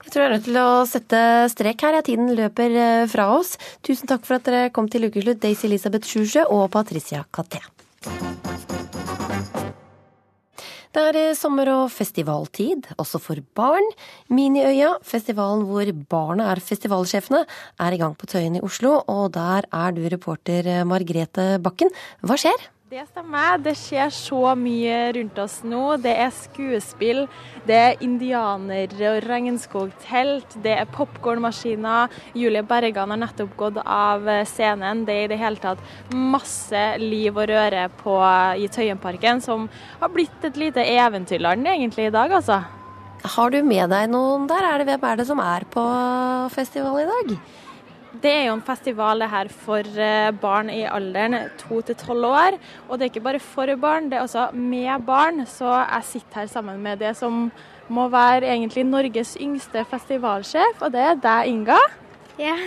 Jeg 0.00 0.14
tror 0.14 0.22
jeg 0.22 0.30
er 0.30 0.34
nødt 0.38 0.46
til 0.48 0.56
å 0.56 0.68
sette 0.88 1.18
strek 1.52 1.82
her. 1.84 1.98
Tiden 2.06 2.32
løper 2.38 2.72
eh, 2.72 3.08
fra 3.12 3.28
oss. 3.36 3.56
Tusen 3.84 4.08
takk 4.08 4.24
for 4.24 4.38
at 4.38 4.48
dere 4.48 4.72
kom 4.72 4.88
til 4.88 5.04
ukeslutt, 5.10 5.42
Daisy 5.42 5.68
Elisabeth 5.68 6.08
Sjusjø 6.08 6.46
og 6.48 6.70
Patricia 6.72 7.26
Katté. 7.28 7.60
Det 10.90 11.02
er 11.04 11.18
eh, 11.20 11.36
sommer- 11.38 11.70
og 11.70 11.92
festivaltid, 11.92 12.88
også 12.98 13.20
for 13.22 13.44
barn. 13.54 13.86
Miniøya, 14.32 14.96
festivalen 15.06 15.68
hvor 15.68 15.92
barna 16.10 16.48
er 16.50 16.64
festivalsjefene, 16.64 17.44
er 17.78 17.94
i 17.94 18.00
gang 18.00 18.16
på 18.18 18.26
Tøyen 18.32 18.56
i 18.58 18.64
Oslo. 18.66 18.96
Og 19.04 19.30
der 19.36 19.68
er 19.68 19.94
du 19.94 20.02
reporter 20.10 20.66
eh, 20.66 20.86
Margrete 20.88 21.52
Bakken. 21.62 21.92
Hva 22.24 22.40
skjer? 22.40 22.70
Det 22.90 23.04
stemmer. 23.06 23.60
Det 23.62 23.76
skjer 23.78 24.10
så 24.10 24.38
mye 24.58 24.94
rundt 25.14 25.36
oss 25.38 25.60
nå. 25.62 25.82
Det 26.02 26.10
er 26.10 26.32
skuespill, 26.34 27.20
det 27.62 27.76
er 27.78 28.02
indianere 28.02 29.12
og 29.12 29.28
regnskogtelt, 29.30 30.56
det 30.64 30.72
er 30.74 30.90
popkornmaskiner. 30.90 32.10
Julie 32.34 32.64
Bergan 32.66 33.14
har 33.14 33.20
nettopp 33.22 33.54
gått 33.60 33.78
av 33.84 34.26
scenen. 34.50 35.04
Det 35.06 35.14
er 35.14 35.28
i 35.28 35.30
det 35.30 35.38
hele 35.38 35.62
tatt 35.62 35.86
masse 36.10 36.82
liv 36.98 37.30
og 37.30 37.46
røre 37.52 37.86
på, 38.02 38.18
i 38.58 38.66
Tøyenparken, 38.66 39.38
som 39.46 39.70
har 40.02 40.10
blitt 40.10 40.50
et 40.50 40.58
lite 40.58 40.82
eventyrland 40.82 41.70
egentlig 41.70 42.10
i 42.10 42.14
dag, 42.18 42.34
altså. 42.42 42.58
Har 43.36 43.54
du 43.54 43.62
med 43.62 43.86
deg 43.94 44.10
noen 44.10 44.50
der? 44.50 44.66
Er 44.66 44.82
det, 44.82 44.90
hvem 44.90 45.10
er 45.12 45.22
det 45.22 45.30
som 45.30 45.46
er 45.46 45.70
på 45.70 45.86
festival 46.58 47.04
i 47.04 47.10
dag? 47.14 47.36
Det 48.20 48.28
er 48.28 48.42
jo 48.50 48.56
en 48.58 48.64
festival 48.64 49.22
det 49.22 49.30
her 49.32 49.48
for 49.62 49.86
eh, 49.96 50.28
barn 50.42 50.68
i 50.68 50.82
alderen 50.84 51.38
to 51.62 51.78
til 51.88 51.96
tolv 51.96 52.26
år. 52.28 52.58
Og 52.88 52.98
det 52.98 53.06
er 53.06 53.12
ikke 53.14 53.24
bare 53.24 53.40
for 53.40 53.70
barn, 53.80 54.10
det 54.10 54.18
er 54.18 54.26
også 54.26 54.50
med 54.52 55.06
barn. 55.06 55.46
Så 55.48 55.70
jeg 55.72 56.04
sitter 56.08 56.42
her 56.42 56.50
sammen 56.52 56.82
med 56.84 57.00
det 57.00 57.14
som 57.16 57.46
må 57.88 58.04
være 58.12 58.50
egentlig 58.52 58.84
Norges 58.86 59.32
yngste 59.40 59.86
festivalsjef, 59.88 60.84
og 60.84 60.92
det 60.94 61.00
er 61.00 61.16
deg, 61.22 61.48
Inga. 61.50 61.78
Ja. 62.38 62.58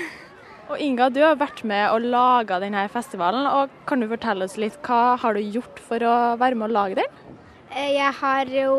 Og 0.71 0.81
Inga, 0.81 1.11
du 1.13 1.21
har 1.21 1.37
vært 1.37 1.61
med 1.69 1.85
og 1.91 2.09
laga 2.15 2.57
denne 2.63 2.87
festivalen. 2.89 3.45
og 3.45 3.69
Kan 3.85 4.01
du 4.01 4.09
fortelle 4.09 4.49
oss 4.49 4.57
litt, 4.57 4.79
hva 4.81 5.19
har 5.21 5.37
du 5.37 5.53
gjort 5.53 5.79
for 5.85 6.01
å 6.01 6.15
være 6.41 6.57
med 6.57 6.71
å 6.71 6.73
lage 6.79 6.97
den? 7.03 7.37
Eh, 7.69 7.93
jeg 7.93 8.09
har 8.23 8.49
jo 8.57 8.75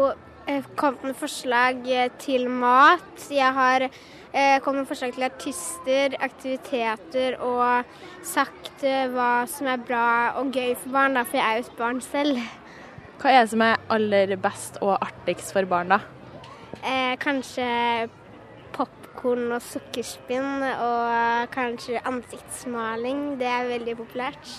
eh, 0.51 0.67
kommet 0.75 1.07
med 1.07 1.17
forslag 1.23 1.87
til 2.19 2.51
mat. 2.51 3.29
Jeg 3.31 3.55
har 3.55 3.87
eh, 4.35 4.59
kommet 4.63 4.83
med 4.83 4.91
forslag 4.91 5.15
til 5.15 5.27
artister, 5.27 6.17
aktiviteter 6.25 7.39
og 7.43 7.95
sagt 8.27 8.85
eh, 8.85 9.07
hva 9.13 9.47
som 9.51 9.71
er 9.71 9.87
bra 9.87 10.09
og 10.41 10.53
gøy 10.55 10.75
for 10.83 10.97
barn, 10.97 11.17
da, 11.19 11.25
for 11.29 11.39
jeg 11.41 11.47
er 11.47 11.61
jo 11.61 11.67
et 11.69 11.79
barn 11.79 12.03
selv. 12.05 12.43
Hva 13.23 13.31
er 13.31 13.45
det 13.45 13.55
som 13.55 13.65
er 13.65 13.81
aller 13.95 14.37
best 14.43 14.79
og 14.83 14.97
artigst 14.99 15.55
for 15.55 15.71
barn, 15.71 15.95
da? 15.95 16.03
Eh, 16.83 17.15
kanskje 17.23 17.67
popkorn 18.75 19.55
og 19.55 19.63
sukkerspinn 19.65 20.67
og 20.75 21.51
kanskje 21.55 22.03
ansiktsmaling. 22.05 23.27
Det 23.41 23.49
er 23.49 23.71
veldig 23.71 23.99
populært. 24.03 24.57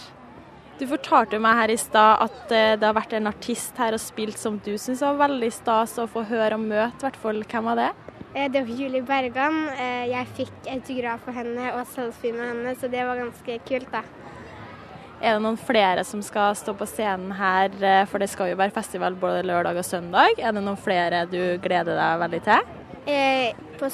Du 0.75 0.83
fortalte 0.91 1.37
meg 1.39 1.55
her 1.55 1.71
i 1.71 1.77
stad 1.79 2.25
at 2.25 2.49
eh, 2.51 2.73
det 2.75 2.83
har 2.83 2.95
vært 2.97 3.13
en 3.15 3.29
artist 3.29 3.77
her 3.79 3.95
og 3.95 4.01
spilt 4.03 4.35
som 4.35 4.57
du 4.59 4.73
syns 4.75 5.03
var 5.05 5.15
veldig 5.21 5.47
stas 5.55 5.93
å 6.03 6.07
få 6.11 6.25
høre 6.27 6.57
og 6.57 6.65
møte. 6.65 6.99
hvert 7.05 7.19
fall. 7.21 7.39
Hvem 7.47 7.69
var 7.69 7.79
det? 7.79 7.91
Eh, 8.33 8.49
det 8.51 8.65
var 8.65 8.81
Julie 8.81 9.05
Bergan. 9.07 9.61
Eh, 9.71 10.09
jeg 10.11 10.27
fikk 10.35 10.67
autograf 10.73 11.29
av 11.31 11.37
henne 11.39 11.69
og 11.77 11.87
selfie 11.93 12.35
med 12.35 12.49
henne, 12.49 12.73
så 12.75 12.89
det 12.91 13.05
var 13.07 13.21
ganske 13.21 13.55
kult, 13.69 13.87
da. 13.93 14.03
Er 15.21 15.37
det 15.37 15.45
noen 15.45 15.55
flere 15.55 16.03
som 16.03 16.19
skal 16.19 16.57
stå 16.59 16.73
på 16.75 16.87
scenen 16.91 17.31
her, 17.39 17.71
for 18.11 18.19
det 18.19 18.27
skal 18.29 18.49
jo 18.51 18.57
være 18.59 18.75
festival 18.75 19.15
både 19.15 19.45
lørdag 19.47 19.79
og 19.79 19.87
søndag. 19.87 20.35
Er 20.43 20.51
det 20.51 20.63
noen 20.65 20.75
flere 20.75 21.23
du 21.31 21.55
gleder 21.63 21.95
deg 21.95 22.19
veldig 22.25 22.41
til? 22.49 22.73
Eh, 23.07 23.55
på, 23.79 23.87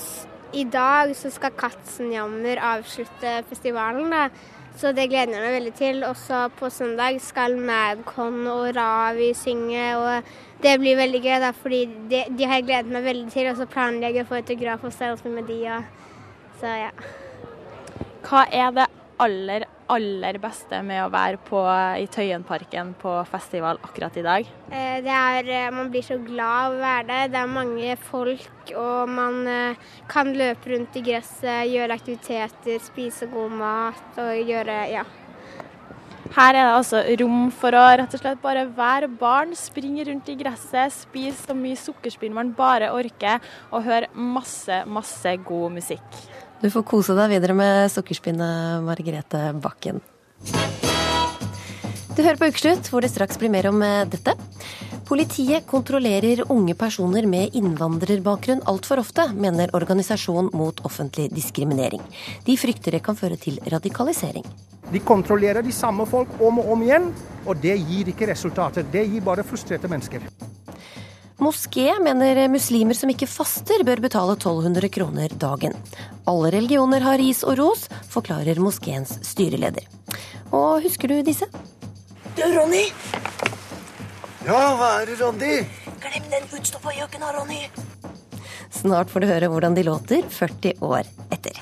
I 0.58 0.66
dag 0.66 1.14
så 1.16 1.30
skal 1.30 1.54
Katzenjammer 1.62 2.64
avslutte 2.72 3.36
festivalen, 3.52 4.10
da. 4.10 4.26
Så 4.82 4.90
det 4.98 5.12
gleder 5.12 5.36
jeg 5.36 5.44
meg 5.44 5.54
veldig 5.54 5.72
til. 5.78 6.00
Også 6.08 6.38
på 6.58 6.70
søndag 6.74 7.20
skal 7.22 7.54
Madcon 7.58 8.48
og 8.50 8.72
Ravi 8.76 9.34
synge. 9.38 9.84
og 9.98 10.24
det 10.64 10.80
blir 10.80 10.98
veldig 10.98 11.22
gøy, 11.22 11.36
da, 11.42 11.52
fordi 11.52 11.86
de, 12.10 12.24
de 12.38 12.46
har 12.46 12.60
jeg 12.60 12.66
gledet 12.66 12.94
meg 12.94 13.04
veldig 13.04 13.32
til. 13.32 13.50
Og 13.52 13.58
så 13.58 13.68
planlegger 13.70 14.22
jeg 14.22 14.26
å 14.26 14.30
få 14.32 14.40
autograf 14.40 14.88
og 14.90 14.94
selfie 14.94 15.34
med 15.36 15.46
de. 15.50 15.60
Og, 15.76 16.10
så 16.62 16.74
ja. 16.82 16.90
Hva 18.26 18.42
er 18.50 18.74
det 18.80 18.88
aller, 19.22 19.66
aller 19.92 20.38
beste 20.42 20.82
med 20.86 21.04
å 21.04 21.12
være 21.14 21.40
på, 21.46 21.62
i 22.02 22.08
Tøyenparken 22.12 22.94
på 23.02 23.14
festival 23.30 23.80
akkurat 23.86 24.18
i 24.18 24.26
dag? 24.26 24.52
Eh, 24.72 24.98
det 25.06 25.16
er, 25.16 25.50
eh, 25.58 25.72
Man 25.72 25.92
blir 25.94 26.06
så 26.06 26.18
glad 26.18 26.66
av 26.66 26.76
å 26.76 26.82
være 26.82 27.08
der. 27.08 27.32
Det 27.34 27.42
er 27.42 27.56
mange 27.56 27.98
folk, 28.10 28.76
og 28.76 29.10
man 29.10 29.48
eh, 29.48 29.90
kan 30.12 30.34
løpe 30.34 30.74
rundt 30.74 30.96
i 30.98 31.06
gresset, 31.06 31.70
gjøre 31.72 31.98
aktiviteter, 31.98 32.80
spise 32.82 33.30
god 33.32 33.52
mat 33.62 34.22
og 34.22 34.52
gjøre 34.52 34.78
ja, 34.92 35.06
her 36.32 36.56
er 36.56 36.64
det 36.64 36.76
altså 36.78 37.00
rom 37.20 37.50
for 37.52 37.76
å 37.76 37.82
rett 38.00 38.14
og 38.16 38.22
slett 38.22 38.40
bare 38.40 38.64
være 38.72 39.10
barn, 39.20 39.52
springe 39.58 40.06
rundt 40.08 40.30
i 40.32 40.38
gresset, 40.40 40.94
spise 40.96 41.50
så 41.50 41.56
mye 41.58 41.76
sukkerspinn 41.76 42.32
man 42.38 42.54
bare 42.56 42.94
orker, 42.96 43.44
og 43.68 43.84
høre 43.84 44.08
masse, 44.16 44.78
masse 44.88 45.36
god 45.44 45.76
musikk. 45.76 46.22
Du 46.62 46.70
får 46.70 46.84
kose 46.86 47.16
deg 47.18 47.32
videre 47.32 47.56
med 47.58 47.90
sukkerspinnet, 47.90 48.84
Margrethe 48.86 49.48
Bakken. 49.64 49.98
Du 52.12 52.20
hører 52.22 52.38
på 52.38 52.52
Ukeslutt, 52.52 52.86
hvor 52.92 53.02
det 53.02 53.10
straks 53.10 53.40
blir 53.42 53.50
mer 53.50 53.66
om 53.72 53.82
eh, 53.82 54.04
dette. 54.06 54.36
Politiet 55.10 55.66
kontrollerer 55.66 56.44
unge 56.54 56.76
personer 56.78 57.26
med 57.26 57.58
innvandrerbakgrunn 57.58 58.62
altfor 58.70 59.02
ofte, 59.02 59.26
mener 59.34 59.74
Organisasjon 59.74 60.52
mot 60.54 60.86
offentlig 60.86 61.32
diskriminering. 61.34 62.04
De 62.46 62.60
frykter 62.62 62.94
det 62.94 63.02
kan 63.10 63.18
føre 63.18 63.42
til 63.42 63.58
radikalisering. 63.74 64.46
De 64.94 65.02
kontrollerer 65.02 65.66
de 65.66 65.74
samme 65.74 66.06
folk 66.06 66.38
om 66.38 66.62
og 66.62 66.72
om 66.76 66.86
igjen, 66.86 67.10
og 67.48 67.58
det 67.64 67.80
gir 67.90 68.14
ikke 68.14 68.30
resultater. 68.30 68.86
Det 68.86 69.08
gir 69.10 69.26
bare 69.26 69.48
frustrerte 69.48 69.90
mennesker. 69.90 70.30
Moské 71.42 72.00
mener 72.00 72.48
muslimer 72.54 72.94
som 72.94 73.10
ikke 73.10 73.26
faster 73.26 73.82
bør 73.82 74.04
betale 74.04 74.36
1200 74.38 74.90
kroner 74.94 75.32
dagen. 75.42 75.74
Alle 76.30 76.52
religioner 76.54 77.02
har 77.02 77.18
ris 77.18 77.42
og 77.42 77.58
ros, 77.58 77.88
forklarer 78.14 78.62
moskeens 78.62 79.16
styreleder. 79.26 79.88
Og 80.54 80.86
husker 80.86 81.10
du 81.10 81.24
disse? 81.26 81.48
Du, 82.38 82.44
Ronny! 82.46 82.84
Ja, 84.46 84.62
hva 84.78 84.92
er 85.00 85.10
det, 85.10 85.18
Ronny? 85.18 85.58
Glem 86.06 86.30
den 86.30 86.46
utstoppa 86.60 86.94
gjøken, 87.00 87.26
Ronny. 87.34 87.66
Snart 88.70 89.10
får 89.10 89.26
du 89.26 89.32
høre 89.34 89.50
hvordan 89.50 89.74
de 89.78 89.90
låter 89.90 90.30
40 90.30 90.78
år 90.86 91.10
etter. 91.34 91.58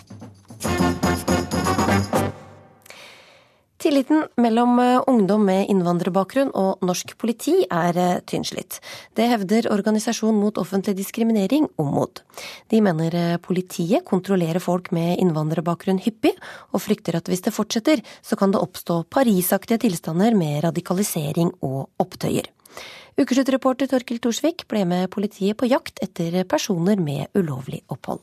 Tilliten 3.79 4.25
mellom 4.35 4.79
eh, 4.79 5.03
ungdom 5.07 5.45
med 5.47 5.69
innvandrerbakgrunn 5.71 6.49
og 6.59 6.81
norsk 6.83 7.13
politi 7.15 7.53
er 7.71 7.95
eh, 7.95 8.17
tynnslitt. 8.27 8.81
Det 9.15 9.29
hevder 9.31 9.69
Organisasjon 9.71 10.35
mot 10.35 10.57
offentlig 10.59 10.97
diskriminering, 10.97 11.69
OMOD. 11.79 12.19
De 12.67 12.81
mener 12.83 13.15
eh, 13.15 13.37
politiet 13.39 14.03
kontrollerer 14.03 14.59
folk 14.59 14.91
med 14.91 15.21
innvandrerbakgrunn 15.23 16.01
hyppig, 16.03 16.33
og 16.75 16.83
frykter 16.83 17.15
at 17.21 17.31
hvis 17.31 17.45
det 17.45 17.55
fortsetter, 17.55 18.03
så 18.19 18.35
kan 18.35 18.51
det 18.51 18.59
oppstå 18.59 19.05
parisaktige 19.15 19.79
tilstander 19.85 20.35
med 20.35 20.59
radikalisering 20.67 21.53
og 21.63 21.87
opptøyer. 22.03 22.51
Ukesluttreporter 23.15 23.87
Torkil 23.87 24.19
Torsvik 24.19 24.65
ble 24.67 24.83
med 24.91 25.07
politiet 25.15 25.55
på 25.55 25.71
jakt 25.71 26.03
etter 26.03 26.43
personer 26.43 26.99
med 26.99 27.31
ulovlig 27.31 27.85
opphold. 27.87 28.19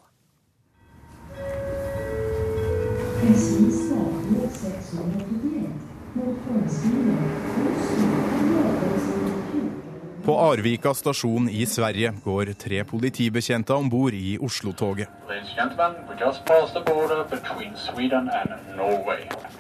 På 5.17 5.26
Arvika 10.39 10.95
stasjon 10.95 11.49
i 11.49 11.67
Sverige 11.67 12.13
går 12.25 12.53
tre 12.59 12.85
politibetjente 12.85 13.75
om 13.75 13.89
bord 13.91 14.15
i 14.15 14.39
Oslo-toget. 14.39 15.09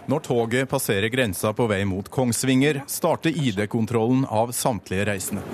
Når 0.07 0.21
toget 0.25 0.69
passerer 0.69 1.09
grensa 1.09 1.53
på 1.53 1.67
vei 1.71 1.83
mot 1.85 2.09
Kongsvinger, 2.09 2.83
starter 2.87 3.31
ID-kontrollen 3.31 4.27
av 4.31 4.53
samtlige 4.57 5.07
reisende. 5.11 5.45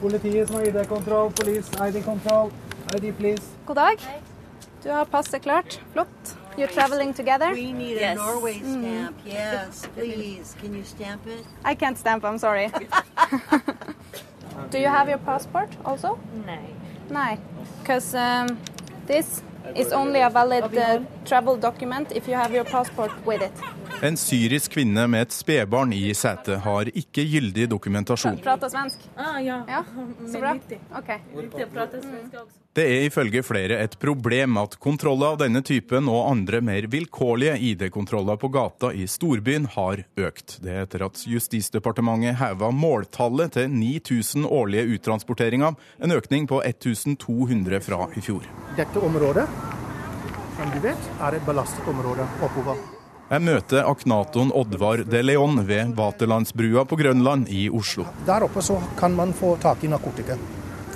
Politiet 0.00 0.48
som 0.48 0.60
har 0.60 0.68
ID-kontroll, 0.68 1.30
police, 1.32 1.72
ID-kontroll, 1.88 2.50
ID 2.96 3.12
please. 3.18 3.42
God 3.66 3.76
dag. 3.76 4.08
Du 4.82 4.90
har 4.92 5.04
passet 5.04 5.42
klart. 5.42 5.80
Flott. 5.92 6.36
You're 6.56 6.68
traveling 6.68 7.12
together? 7.14 7.52
We 7.52 7.72
need 7.72 7.96
Yes. 8.00 8.16
a 8.18 8.22
Norway 8.22 8.58
Mm. 8.60 8.80
stamp. 8.80 9.16
Yes, 9.24 9.86
please. 9.94 10.56
Can 10.60 10.74
you 10.74 10.84
stamp 10.84 11.26
it? 11.26 11.44
I 11.64 11.74
can't 11.74 11.98
stamp, 11.98 12.24
I'm 12.24 12.38
sorry. 12.38 12.70
Do 14.70 14.78
you 14.78 14.88
have 14.88 15.08
your 15.08 15.18
passport 15.18 15.68
also? 15.84 16.18
No. 16.46 16.58
No, 17.10 17.36
because 17.80 18.14
um, 18.14 18.58
this 19.06 19.42
is 19.74 19.92
only 19.92 20.20
a 20.20 20.30
valid 20.30 20.76
uh, 20.76 21.00
travel 21.24 21.56
document 21.56 22.10
if 22.12 22.26
you 22.28 22.34
have 22.34 22.52
your 22.52 22.64
passport 22.64 23.12
with 23.26 23.42
it. 23.42 23.52
En 24.04 24.16
syrisk 24.20 24.74
kvinne 24.76 25.06
med 25.08 25.26
et 25.26 25.32
spedbarn 25.32 25.92
i 25.96 26.10
setet 26.14 26.60
har 26.66 26.88
ikke 26.92 27.24
gyldig 27.24 27.64
dokumentasjon. 27.72 28.36
Prater 28.44 28.68
svensk? 28.68 29.06
Ah, 29.16 29.38
ja. 29.40 29.62
Ja, 29.68 29.82
så 30.28 30.40
bra. 30.42 30.52
OK. 30.98 31.12
Det 32.76 32.84
er 32.84 33.06
ifølge 33.06 33.40
flere 33.40 33.78
et 33.80 33.94
problem 33.96 34.58
at 34.60 34.74
kontroller 34.84 35.32
av 35.32 35.38
denne 35.40 35.62
typen 35.64 36.10
og 36.12 36.26
andre 36.28 36.60
mer 36.60 36.88
vilkårlige 36.92 37.54
ID-kontroller 37.70 38.36
på 38.36 38.50
gata 38.52 38.90
i 38.92 39.06
storbyen 39.08 39.70
har 39.78 40.02
økt. 40.20 40.58
Det 40.60 40.74
er 40.74 40.84
etter 40.84 41.06
at 41.06 41.22
Justisdepartementet 41.24 42.36
heva 42.42 42.68
måltallet 42.76 43.56
til 43.56 43.72
9000 43.72 44.44
årlige 44.44 44.90
uttransporteringer, 44.98 45.72
en 46.04 46.16
økning 46.18 46.44
på 46.50 46.60
1200 46.68 47.80
fra 47.80 48.10
i 48.12 48.24
fjor. 48.28 48.44
Dette 48.76 49.00
området, 49.08 49.48
som 50.60 50.76
du 50.76 50.78
vet, 50.84 51.10
er 51.16 51.40
et 51.40 51.48
belastet 51.48 51.88
område 51.88 52.28
oppover. 52.44 52.95
Jeg 53.26 53.42
møter 53.42 53.82
aknaton 53.90 54.52
Oddvar 54.54 55.00
de 55.02 55.20
Leon 55.24 55.56
ved 55.66 55.96
Vaterlandsbrua 55.98 56.84
på 56.86 56.94
Grønland 57.00 57.48
i 57.50 57.64
Oslo. 57.74 58.04
Der 58.26 58.46
oppe 58.46 58.62
så 58.62 58.78
kan 59.00 59.16
man 59.18 59.34
få 59.34 59.56
tak 59.58 59.82
i 59.82 59.90
narkotika. 59.90 60.36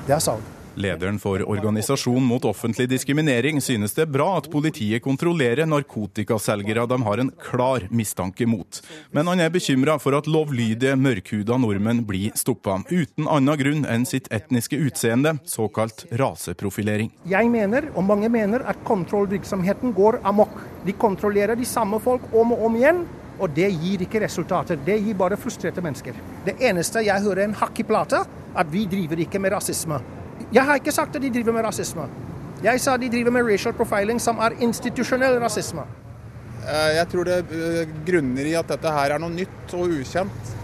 Det 0.06 0.14
er 0.14 0.22
salg. 0.22 0.59
Lederen 0.80 1.18
for 1.20 1.42
Organisasjon 1.44 2.24
mot 2.24 2.44
offentlig 2.48 2.86
diskriminering 2.88 3.60
synes 3.60 3.92
det 3.96 4.06
er 4.06 4.12
bra 4.14 4.28
at 4.38 4.48
politiet 4.52 5.02
kontrollerer 5.04 5.68
narkotikaselgere 5.68 6.86
de 6.88 6.98
har 7.04 7.20
en 7.20 7.32
klar 7.42 7.84
mistanke 7.92 8.46
mot. 8.48 8.80
Men 9.12 9.28
han 9.28 9.42
er 9.44 9.52
bekymra 9.52 9.98
for 10.00 10.16
at 10.16 10.28
lovlydige, 10.30 10.96
mørkhuda 10.96 11.58
nordmenn 11.60 12.00
blir 12.08 12.32
stoppa, 12.38 12.78
uten 12.88 13.28
annen 13.28 13.60
grunn 13.60 13.84
enn 13.84 14.06
sitt 14.08 14.30
etniske 14.32 14.78
utseende, 14.80 15.36
såkalt 15.44 16.06
raseprofilering. 16.16 17.12
Jeg 17.28 17.50
mener, 17.52 17.90
og 17.94 18.06
mange 18.08 18.30
mener, 18.32 18.64
at 18.64 18.80
kontrollvirksomheten 18.88 19.92
går 19.96 20.22
amok. 20.24 20.54
De 20.86 20.96
kontrollerer 20.96 21.58
de 21.60 21.68
samme 21.68 22.00
folk 22.00 22.24
om 22.32 22.54
og 22.56 22.64
om 22.70 22.78
igjen, 22.80 23.04
og 23.40 23.52
det 23.56 23.68
gir 23.82 24.06
ikke 24.06 24.24
resultater. 24.24 24.80
Det 24.86 24.96
gir 25.00 25.18
bare 25.18 25.38
frustrerte 25.40 25.84
mennesker. 25.84 26.16
Det 26.46 26.56
eneste 26.70 27.04
jeg 27.04 27.26
hører 27.26 27.44
en 27.46 27.58
hakk 27.60 27.84
i 27.84 27.86
plata, 27.88 28.24
at 28.56 28.72
vi 28.72 28.86
driver 28.88 29.20
ikke 29.22 29.40
med 29.42 29.54
rasisme. 29.54 30.00
Jeg 30.50 30.66
har 30.66 30.80
ikke 30.80 30.92
sagt 30.94 31.14
at 31.16 31.22
de 31.22 31.30
driver 31.30 31.54
med 31.54 31.64
rasisme. 31.68 32.08
Jeg 32.64 32.80
sa 32.82 32.96
de 33.00 33.08
driver 33.08 33.32
med 33.32 33.46
racial 33.46 33.74
profiling, 33.76 34.18
som 34.20 34.40
er 34.42 34.56
institusjonell 34.60 35.38
rasisme. 35.40 35.84
Eh, 36.66 36.96
Jeg 36.98 37.06
tror 37.12 37.24
det 37.28 37.36
eh, 37.56 37.92
grunner 38.06 38.48
i 38.50 38.56
at 38.58 38.68
dette 38.68 38.90
her 38.92 39.14
er 39.14 39.22
noe 39.22 39.32
nytt 39.32 39.76
og 39.78 39.94
ukjent. 40.00 40.56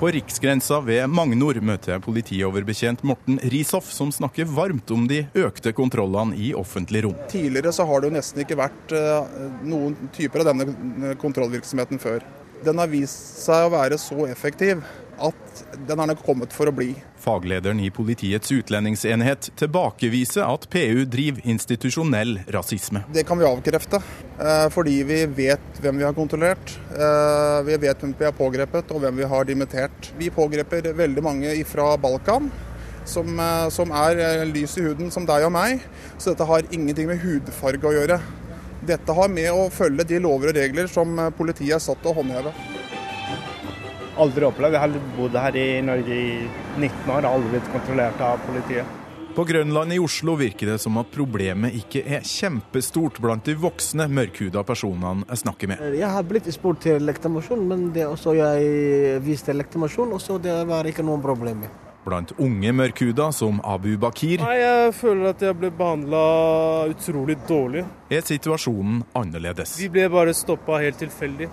På 0.00 0.08
riksgrensa 0.14 0.78
ved 0.82 1.04
Magnor 1.12 1.58
møter 1.62 1.92
jeg 1.94 2.02
politioverbetjent 2.06 3.02
Morten 3.06 3.36
Rishoff, 3.52 3.90
som 3.92 4.10
snakker 4.14 4.48
varmt 4.48 4.90
om 4.94 5.04
de 5.10 5.20
økte 5.36 5.74
kontrollene 5.76 6.38
i 6.40 6.50
offentlig 6.56 7.04
rom. 7.04 7.18
Tidligere 7.30 7.72
så 7.76 7.84
har 7.86 8.00
det 8.00 8.10
jo 8.10 8.16
nesten 8.16 8.42
ikke 8.46 8.58
vært 8.62 8.94
eh, 8.96 9.36
noen 9.68 9.98
typer 10.16 10.42
av 10.44 10.52
denne 10.52 11.14
kontrollvirksomheten 11.20 12.00
før. 12.02 12.24
Den 12.64 12.80
har 12.80 12.90
vist 12.92 13.42
seg 13.44 13.66
å 13.68 13.74
være 13.74 13.98
så 14.00 14.26
effektiv 14.28 14.82
at 15.20 15.62
den 15.86 16.00
er 16.00 16.10
nok 16.10 16.22
kommet 16.24 16.54
for 16.56 16.70
å 16.70 16.74
bli. 16.74 16.94
Faglederen 17.20 17.80
i 17.84 17.90
Politiets 17.92 18.50
utlendingsenhet 18.54 19.50
tilbakeviser 19.60 20.46
at 20.46 20.64
PU 20.72 21.04
driver 21.10 21.44
institusjonell 21.44 22.38
rasisme. 22.54 23.04
Det 23.12 23.26
kan 23.28 23.38
vi 23.38 23.44
avkrefte, 23.48 24.00
eh, 24.38 24.66
fordi 24.72 25.02
vi 25.04 25.20
vet 25.26 25.80
hvem 25.82 26.00
vi 26.00 26.04
har 26.08 26.16
kontrollert. 26.16 26.76
eh, 26.96 27.62
Vi 27.64 27.76
vet 27.76 28.00
hvem 28.00 28.14
vi 28.18 28.24
har 28.24 28.32
pågrepet 28.32 28.90
og 28.90 29.02
hvem 29.02 29.16
vi 29.16 29.24
har 29.24 29.44
dimittert. 29.44 30.12
Vi 30.16 30.30
pågreper 30.30 30.92
veldig 30.94 31.22
mange 31.22 31.64
fra 31.66 31.96
Balkan. 31.96 32.50
Som, 33.04 33.38
eh, 33.40 33.68
som 33.70 33.90
er 33.90 34.44
lys 34.46 34.76
i 34.78 34.82
huden 34.82 35.10
som 35.10 35.26
deg 35.26 35.44
og 35.44 35.52
meg. 35.52 35.80
Så 36.18 36.30
dette 36.30 36.46
har 36.46 36.62
ingenting 36.70 37.06
med 37.06 37.20
hudfarge 37.20 37.82
å 37.82 37.92
gjøre. 37.96 38.20
Dette 38.86 39.12
har 39.14 39.28
med 39.28 39.50
å 39.50 39.70
følge 39.70 40.06
de 40.06 40.18
lover 40.18 40.48
og 40.48 40.54
regler 40.54 40.86
som 40.88 41.16
politiet 41.36 41.74
er 41.74 41.78
satt 41.78 42.00
til 42.02 42.12
å 42.12 42.22
håndheve. 42.22 42.52
Aldri 44.20 44.44
opplevd. 44.44 44.76
Jeg 44.76 44.82
har 44.82 45.12
bodd 45.16 45.36
her 45.40 45.56
i 45.56 45.66
Norge 45.84 46.16
i 46.16 46.32
19 46.76 47.08
år, 47.08 47.24
og 47.24 47.30
aldri 47.38 47.54
blitt 47.54 47.70
kontrollert 47.72 48.20
av 48.20 48.42
politiet. 48.44 48.96
På 49.30 49.44
Grønland 49.46 49.94
i 49.94 49.98
Oslo 50.02 50.34
virker 50.36 50.72
det 50.72 50.80
som 50.82 50.96
at 50.98 51.12
problemet 51.14 51.76
ikke 51.78 52.02
er 52.02 52.24
kjempestort 52.26 53.20
blant 53.22 53.46
de 53.46 53.54
voksne 53.62 54.08
mørkhuda 54.10 54.64
personene 54.66 55.22
jeg 55.30 55.40
snakker 55.44 55.70
med. 55.70 55.84
Jeg 55.96 56.10
har 56.10 56.26
blitt 56.26 56.50
spurt 56.52 56.82
til 56.82 56.98
legitimasjon, 57.06 57.62
men 57.70 57.86
det 57.94 58.08
også 58.10 58.34
jeg 58.36 59.22
viste 59.24 59.54
legitimasjon, 59.54 60.12
og 60.12 60.20
så 60.20 60.40
det 60.42 60.58
var 60.68 60.90
ikke 60.90 61.06
noen 61.06 61.22
problem. 61.22 61.62
Blant 62.04 62.34
unge 62.42 62.72
mørkhuda, 62.74 63.30
som 63.36 63.60
Abu 63.64 63.94
Bakir, 64.02 64.42
Nei, 64.42 64.56
Jeg 64.58 64.94
føler 64.98 65.30
at 65.30 65.42
jeg 65.46 65.56
ble 65.62 65.70
behandla 65.70 66.22
utrolig 66.90 67.36
dårlig. 67.48 67.84
er 68.10 68.20
situasjonen 68.26 69.04
annerledes. 69.14 69.76
De 69.78 69.88
ble 69.88 70.08
bare 70.10 70.34
stoppa 70.34 70.80
helt 70.82 70.98
tilfeldig. 70.98 71.48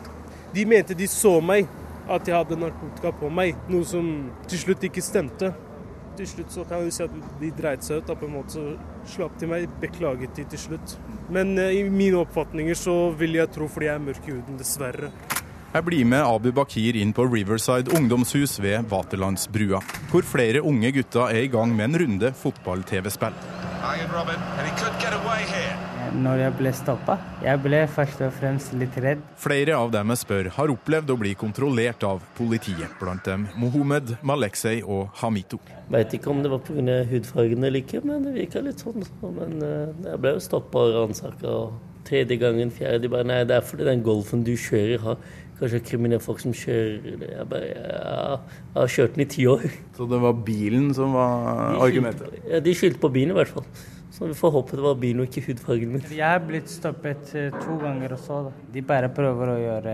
De 0.54 0.66
mente 0.66 0.96
de 0.98 1.06
så 1.08 1.38
meg, 1.44 1.68
at 2.10 2.28
jeg 2.28 2.38
hadde 2.38 2.60
narkotika 2.60 3.12
på 3.20 3.30
meg, 3.34 3.58
noe 3.72 3.86
som 3.88 4.08
til 4.48 4.62
slutt 4.62 4.86
ikke 4.88 5.04
stemte. 5.04 5.52
Til 6.18 6.30
slutt 6.30 6.54
så 6.54 6.64
kan 6.66 6.86
du 6.86 6.94
si 6.94 7.04
at 7.06 7.14
de 7.42 7.50
dreit 7.54 7.86
seg 7.86 8.02
ut, 8.02 8.08
da 8.08 8.16
på 8.18 8.26
en 8.26 8.38
måte 8.40 8.56
så 8.56 8.64
slapp 9.08 9.36
de 9.38 9.50
meg, 9.50 9.68
beklaget 9.82 10.34
de 10.38 10.48
til 10.50 10.64
slutt. 10.64 10.96
Men 11.30 11.54
eh, 11.62 11.76
i 11.78 11.84
mine 11.94 12.24
oppfatninger 12.24 12.78
så 12.80 12.96
vil 13.18 13.38
jeg 13.38 13.52
tro 13.54 13.68
fordi 13.70 13.90
jeg 13.90 14.00
er 14.00 14.08
mørk 14.08 14.24
i 14.26 14.34
huden, 14.34 14.58
dessverre. 14.58 15.12
Jeg 15.74 15.84
blir 15.84 16.08
med 16.10 16.24
Abu 16.24 16.48
Bakir 16.56 16.96
inn 16.98 17.12
på 17.14 17.26
Riverside 17.28 17.92
ungdomshus 17.94 18.56
ved 18.64 18.88
Vaterlandsbrua, 18.90 19.82
hvor 20.10 20.26
flere 20.26 20.64
unge 20.66 20.94
gutter 20.96 21.28
er 21.28 21.44
i 21.44 21.52
gang 21.54 21.76
med 21.76 21.92
en 21.92 22.00
runde 22.02 22.32
fotball-TV-spill. 22.40 23.36
Når 26.16 26.40
jeg 26.40 26.54
ble 26.60 26.72
stoppa, 26.76 27.16
jeg 27.44 27.60
ble 27.64 27.80
først 27.92 28.22
og 28.26 28.32
fremst 28.38 28.74
litt 28.78 28.96
redd. 29.04 29.24
Flere 29.42 29.76
av 29.78 29.92
dem 29.94 30.14
jeg 30.14 30.22
spør, 30.22 30.50
har 30.56 30.72
opplevd 30.74 31.10
å 31.14 31.18
bli 31.20 31.34
kontrollert 31.40 32.04
av 32.08 32.22
politiet, 32.38 32.94
blant 33.02 33.26
dem 33.28 33.48
Mohammed, 33.60 34.16
Maleksei 34.26 34.80
og 34.84 35.10
Hamito. 35.22 35.60
Veit 35.92 36.14
ikke 36.18 36.32
om 36.32 36.42
det 36.44 36.52
var 36.52 36.60
pga. 36.68 37.02
hudfargen 37.12 37.64
eller 37.64 37.82
ikke, 37.84 38.04
men 38.06 38.24
det 38.24 38.34
virka 38.38 38.62
litt 38.64 38.80
sånn. 38.84 39.04
Men 39.24 39.58
eh, 39.64 39.92
jeg 40.12 40.22
ble 40.24 40.36
jo 40.38 40.44
stoppa 40.48 40.86
og 40.86 40.96
ransaka. 41.02 41.58
Tredje 42.08 42.38
gangen, 42.40 42.70
fjerde 42.72 43.02
De 43.04 43.10
bare 43.12 43.28
Nei, 43.28 43.42
det 43.44 43.58
er 43.58 43.66
fordi 43.68 43.84
den 43.84 44.00
Golfen 44.06 44.46
du 44.48 44.54
kjører, 44.56 45.02
har 45.04 45.18
kanskje 45.60 45.82
kriminelle 45.84 46.24
folk 46.24 46.40
som 46.40 46.54
kjører. 46.56 47.26
Jeg 47.34 47.48
bare 47.52 47.74
Ja, 47.74 48.38
jeg 48.38 48.80
har 48.80 48.94
kjørt 48.96 49.18
den 49.18 49.26
i 49.26 49.30
ti 49.34 49.46
år. 49.52 49.66
Så 49.98 50.08
det 50.08 50.22
var 50.24 50.34
bilen 50.48 50.94
som 50.96 51.12
var 51.18 51.76
De 51.76 51.92
skyldte- 51.92 52.32
Ja, 52.54 52.60
de 52.64 52.74
skyldte 52.78 53.00
på 53.04 53.12
bilen 53.12 53.36
i 53.36 53.40
hvert 53.42 53.52
fall. 53.52 53.66
Så 54.18 54.26
vi 54.26 54.34
får 54.34 54.52
håpe 54.52 54.76
det 54.76 54.82
var 54.82 54.96
bilen 54.98 55.22
og 55.22 55.28
ikke 55.30 55.52
hudfargen 55.52 55.92
min. 55.94 56.06
Jeg 56.10 56.26
er 56.26 56.42
blitt 56.42 56.72
stoppet 56.74 57.36
eh, 57.38 57.54
to 57.54 57.76
ganger 57.84 58.16
også. 58.16 58.40
Da. 58.48 58.54
De 58.74 58.82
bare 58.82 59.12
prøver 59.14 59.52
å 59.54 59.58
gjøre 59.62 59.94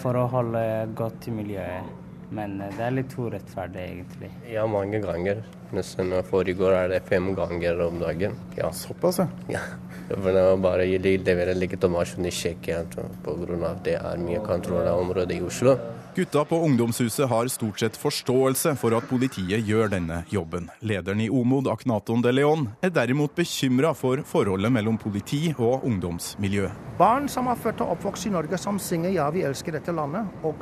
for 0.00 0.18
å 0.18 0.24
holde 0.32 0.62
godt 0.98 1.28
i 1.30 1.34
miljøet. 1.36 1.92
Men 2.34 2.56
eh, 2.58 2.72
det 2.74 2.88
er 2.88 2.96
litt 2.96 3.14
urettferdig, 3.14 3.84
egentlig. 3.92 4.32
Ja, 4.50 4.66
mange 4.66 4.98
ganger. 5.04 5.44
Nesten 5.76 6.10
foregår 6.26 6.74
er 6.80 6.90
det 6.96 7.04
fem 7.06 7.30
ganger 7.38 7.84
om 7.86 8.02
dagen. 8.02 8.34
Ja. 8.58 8.72
Såpass, 8.74 9.22
ja? 9.46 9.62
For 10.08 10.34
det 10.34 10.42
var 10.48 10.58
bare 10.66 10.90
å 10.90 11.00
levere 11.22 11.54
legitimasjon 11.54 12.26
i 12.26 12.34
Tsjekkia 12.34 12.82
pga. 13.22 13.74
det 13.86 13.94
er 14.00 14.26
mye 14.26 14.42
kontroll 14.42 14.90
av 14.90 15.04
området 15.04 15.38
i 15.38 15.46
Oslo. 15.46 15.78
Gutta 16.14 16.44
på 16.44 16.56
ungdomshuset 16.56 17.28
har 17.28 17.48
stort 17.48 17.80
sett 17.80 17.96
forståelse 17.96 18.72
for 18.76 18.94
at 18.96 19.06
politiet 19.06 19.62
gjør 19.62 19.92
denne 19.92 20.24
jobben. 20.28 20.66
Lederen 20.82 21.20
i 21.22 21.28
Omod, 21.30 21.68
Aknaton 21.70 22.24
de 22.24 22.32
Leon, 22.34 22.66
er 22.82 22.90
derimot 22.90 23.36
bekymra 23.38 23.92
for 23.94 24.24
forholdet 24.26 24.74
mellom 24.74 24.98
politi 24.98 25.52
og 25.54 25.86
ungdomsmiljø. 25.86 26.66
Barn 26.98 27.30
som 27.30 27.46
er 27.46 27.60
født 27.62 27.84
og 27.84 27.94
oppvokst 27.94 28.26
i 28.26 28.34
Norge, 28.34 28.58
som 28.58 28.78
synger 28.78 29.10
'Ja, 29.10 29.30
vi 29.30 29.42
elsker 29.46 29.72
dette 29.72 29.92
landet', 29.92 30.26
og 30.42 30.54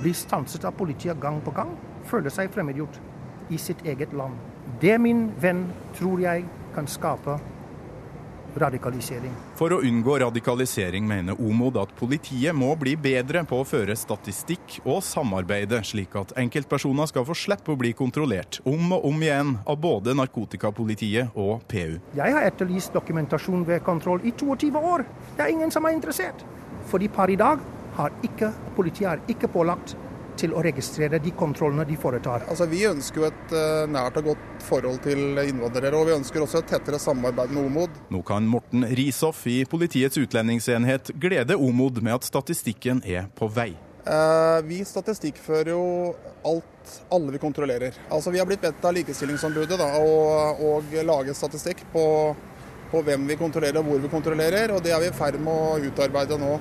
blir 0.00 0.14
stanset 0.14 0.64
av 0.64 0.72
politiet 0.72 1.20
gang 1.20 1.40
på 1.42 1.50
gang, 1.50 1.76
føler 2.04 2.30
seg 2.30 2.50
fremmedgjort 2.50 3.00
i 3.50 3.56
sitt 3.56 3.84
eget 3.84 4.12
land. 4.12 4.32
Det, 4.80 5.00
min 5.00 5.32
venn, 5.40 5.66
tror 5.94 6.20
jeg 6.20 6.44
kan 6.74 6.86
skape 6.86 7.40
radikalisering. 8.60 9.32
For 9.58 9.74
å 9.74 9.80
unngå 9.84 10.18
radikalisering 10.22 11.06
mener 11.08 11.38
Omod 11.40 11.78
at 11.80 11.94
politiet 11.98 12.56
må 12.56 12.70
bli 12.80 12.94
bedre 13.00 13.44
på 13.48 13.60
å 13.60 13.66
føre 13.68 13.96
statistikk 13.98 14.78
og 14.84 15.02
samarbeide, 15.06 15.82
slik 15.86 16.16
at 16.20 16.34
enkeltpersoner 16.40 17.10
skal 17.10 17.26
få 17.28 17.36
slippe 17.38 17.74
å 17.74 17.78
bli 17.80 17.92
kontrollert 17.96 18.60
om 18.68 18.96
og 18.96 19.08
om 19.10 19.22
igjen 19.24 19.54
av 19.66 19.80
både 19.80 20.14
narkotikapolitiet 20.16 21.34
og 21.34 21.66
PU. 21.70 21.98
Jeg 22.16 22.36
har 22.36 22.48
etterlyst 22.48 22.94
dokumentasjon 22.94 23.66
ved 23.68 23.84
kontroll 23.86 24.24
i 24.24 24.34
22 24.34 24.72
år. 24.80 25.06
Det 25.36 25.46
er 25.46 25.54
ingen 25.54 25.72
som 25.74 25.86
er 25.86 25.96
interessert. 25.96 26.44
Fordi 26.90 27.08
per 27.08 27.32
i 27.32 27.38
dag 27.40 27.62
har 27.96 28.14
ikke 28.26 28.50
politiet 28.76 29.10
er 29.10 29.22
ikke 29.30 29.50
pålagt 29.50 29.94
til 30.40 30.54
å 30.54 30.62
registrere 30.64 31.20
de 31.22 31.32
kontrollene 31.36 31.86
de 31.88 31.96
foretar. 32.00 32.46
Altså, 32.50 32.66
vi 32.70 32.84
ønsker 32.88 33.22
jo 33.22 33.26
et 33.28 33.54
uh, 33.54 33.84
nært 33.90 34.18
og 34.20 34.32
godt 34.32 34.66
forhold 34.68 35.00
til 35.06 35.40
innvandrere, 35.44 35.94
og 35.98 36.08
vi 36.10 36.16
ønsker 36.16 36.44
også 36.44 36.62
et 36.62 36.70
tettere 36.74 37.00
samarbeid 37.02 37.54
med 37.54 37.64
OMOD. 37.68 37.98
Nå 38.14 38.22
kan 38.26 38.46
Morten 38.50 38.86
Rishoff 38.98 39.44
i 39.50 39.62
Politiets 39.68 40.20
utlendingsenhet 40.20 41.14
glede 41.20 41.58
OMOD 41.58 42.02
med 42.04 42.18
at 42.18 42.28
statistikken 42.28 43.02
er 43.04 43.28
på 43.34 43.50
vei. 43.52 43.72
Uh, 44.04 44.60
vi 44.68 44.82
statistikkfører 44.84 45.72
jo 45.72 45.84
alt, 46.44 46.96
alle 47.14 47.32
vi 47.32 47.40
kontrollerer. 47.40 47.96
Altså, 48.12 48.32
vi 48.34 48.42
har 48.42 48.48
blitt 48.48 48.64
bedt 48.64 48.84
av 48.84 48.92
Likestillingsombudet 48.96 49.78
da, 49.80 49.94
å, 49.96 50.50
å 50.60 51.06
lage 51.08 51.36
statistikk 51.36 51.86
på 51.94 52.04
på 52.94 53.02
hvem 53.02 53.26
vi 53.26 53.36
kontrollerer 53.38 53.80
og 53.80 53.88
hvor 53.88 54.02
vi 54.02 54.10
kontrollerer, 54.12 54.70
og 54.74 54.82
det 54.84 54.92
er 54.94 55.02
vi 55.02 55.10
i 55.10 55.16
ferd 55.16 55.40
med 55.42 55.50
å 55.50 55.78
utarbeide 55.88 56.38
nå. 56.38 56.54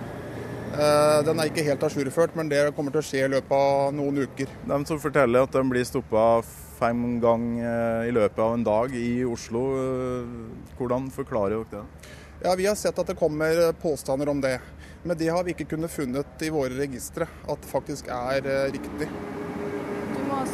Eh, 0.74 1.20
den 1.22 1.38
er 1.38 1.52
ikke 1.52 1.64
helt 1.68 1.84
ajourført, 1.86 2.34
men 2.34 2.48
det 2.50 2.64
kommer 2.74 2.94
til 2.94 3.04
å 3.04 3.06
skje 3.06 3.28
i 3.28 3.30
løpet 3.30 3.54
av 3.54 3.92
noen 3.94 4.24
uker. 4.26 4.50
De 4.66 4.78
som 4.90 5.02
forteller 5.02 5.46
at 5.46 5.54
de 5.54 5.62
blir 5.70 5.86
stoppa 5.86 6.42
fem 6.80 7.20
ganger 7.22 7.68
eh, 7.68 8.08
i 8.10 8.16
løpet 8.16 8.42
av 8.42 8.56
en 8.56 8.66
dag 8.66 8.96
i 8.98 9.22
Oslo, 9.30 9.62
eh, 9.78 10.72
hvordan 10.80 11.12
forklarer 11.14 11.62
dere 11.62 11.84
det? 11.84 12.10
Ja, 12.42 12.56
Vi 12.58 12.66
har 12.66 12.76
sett 12.76 12.98
at 12.98 13.12
det 13.12 13.20
kommer 13.20 13.70
påstander 13.84 14.34
om 14.34 14.42
det. 14.42 14.58
Men 15.04 15.20
det 15.20 15.30
har 15.30 15.44
vi 15.46 15.54
ikke 15.54 15.70
kunnet 15.76 15.94
funnet 15.94 16.42
i 16.42 16.50
våre 16.50 16.74
registre 16.74 17.28
at 17.28 17.62
det 17.62 17.70
faktisk 17.70 18.10
er 18.10 18.42
riktig. 18.74 19.10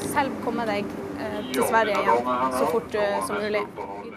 Selv 0.10 0.42
komme 0.44 0.66
deg 0.70 0.88
til 1.54 1.64
Sverige 1.66 2.00
igjen 2.00 2.30
så 2.56 2.68
fort 2.70 2.96
som 3.28 3.42
mulig. 3.42 3.64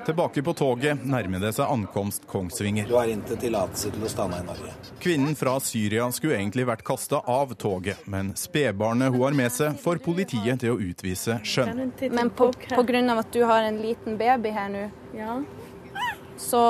Tilbake 0.07 0.43
på 0.43 0.53
toget 0.59 1.05
nærmer 1.07 1.43
det 1.43 1.53
seg 1.55 1.71
ankomst 1.71 2.25
Kongsvinger. 2.31 2.89
Du 2.91 2.97
har 2.97 3.11
ikke 3.11 3.37
tillatelse 3.39 3.93
til 3.95 4.03
å 4.03 4.11
stanne 4.11 4.41
i 4.43 4.47
Norge. 4.47 4.73
Kvinnen 5.03 5.37
fra 5.39 5.55
Syria 5.63 6.09
skulle 6.15 6.41
egentlig 6.41 6.67
vært 6.67 6.83
kasta 6.87 7.21
av 7.31 7.55
toget, 7.55 8.03
men 8.11 8.33
spedbarnet 8.39 9.13
hun 9.15 9.23
har 9.29 9.37
med 9.39 9.55
seg, 9.55 9.79
får 9.83 10.03
politiet 10.03 10.63
til 10.63 10.75
å 10.75 10.81
utvise 10.83 11.39
skjønn. 11.47 11.93
Men 12.11 12.33
pga. 12.35 13.19
at 13.19 13.31
du 13.33 13.45
har 13.47 13.69
en 13.69 13.79
liten 13.83 14.19
baby 14.19 14.51
her 14.55 14.73
nå, 14.73 14.89
ja. 15.15 15.39
så 16.39 16.65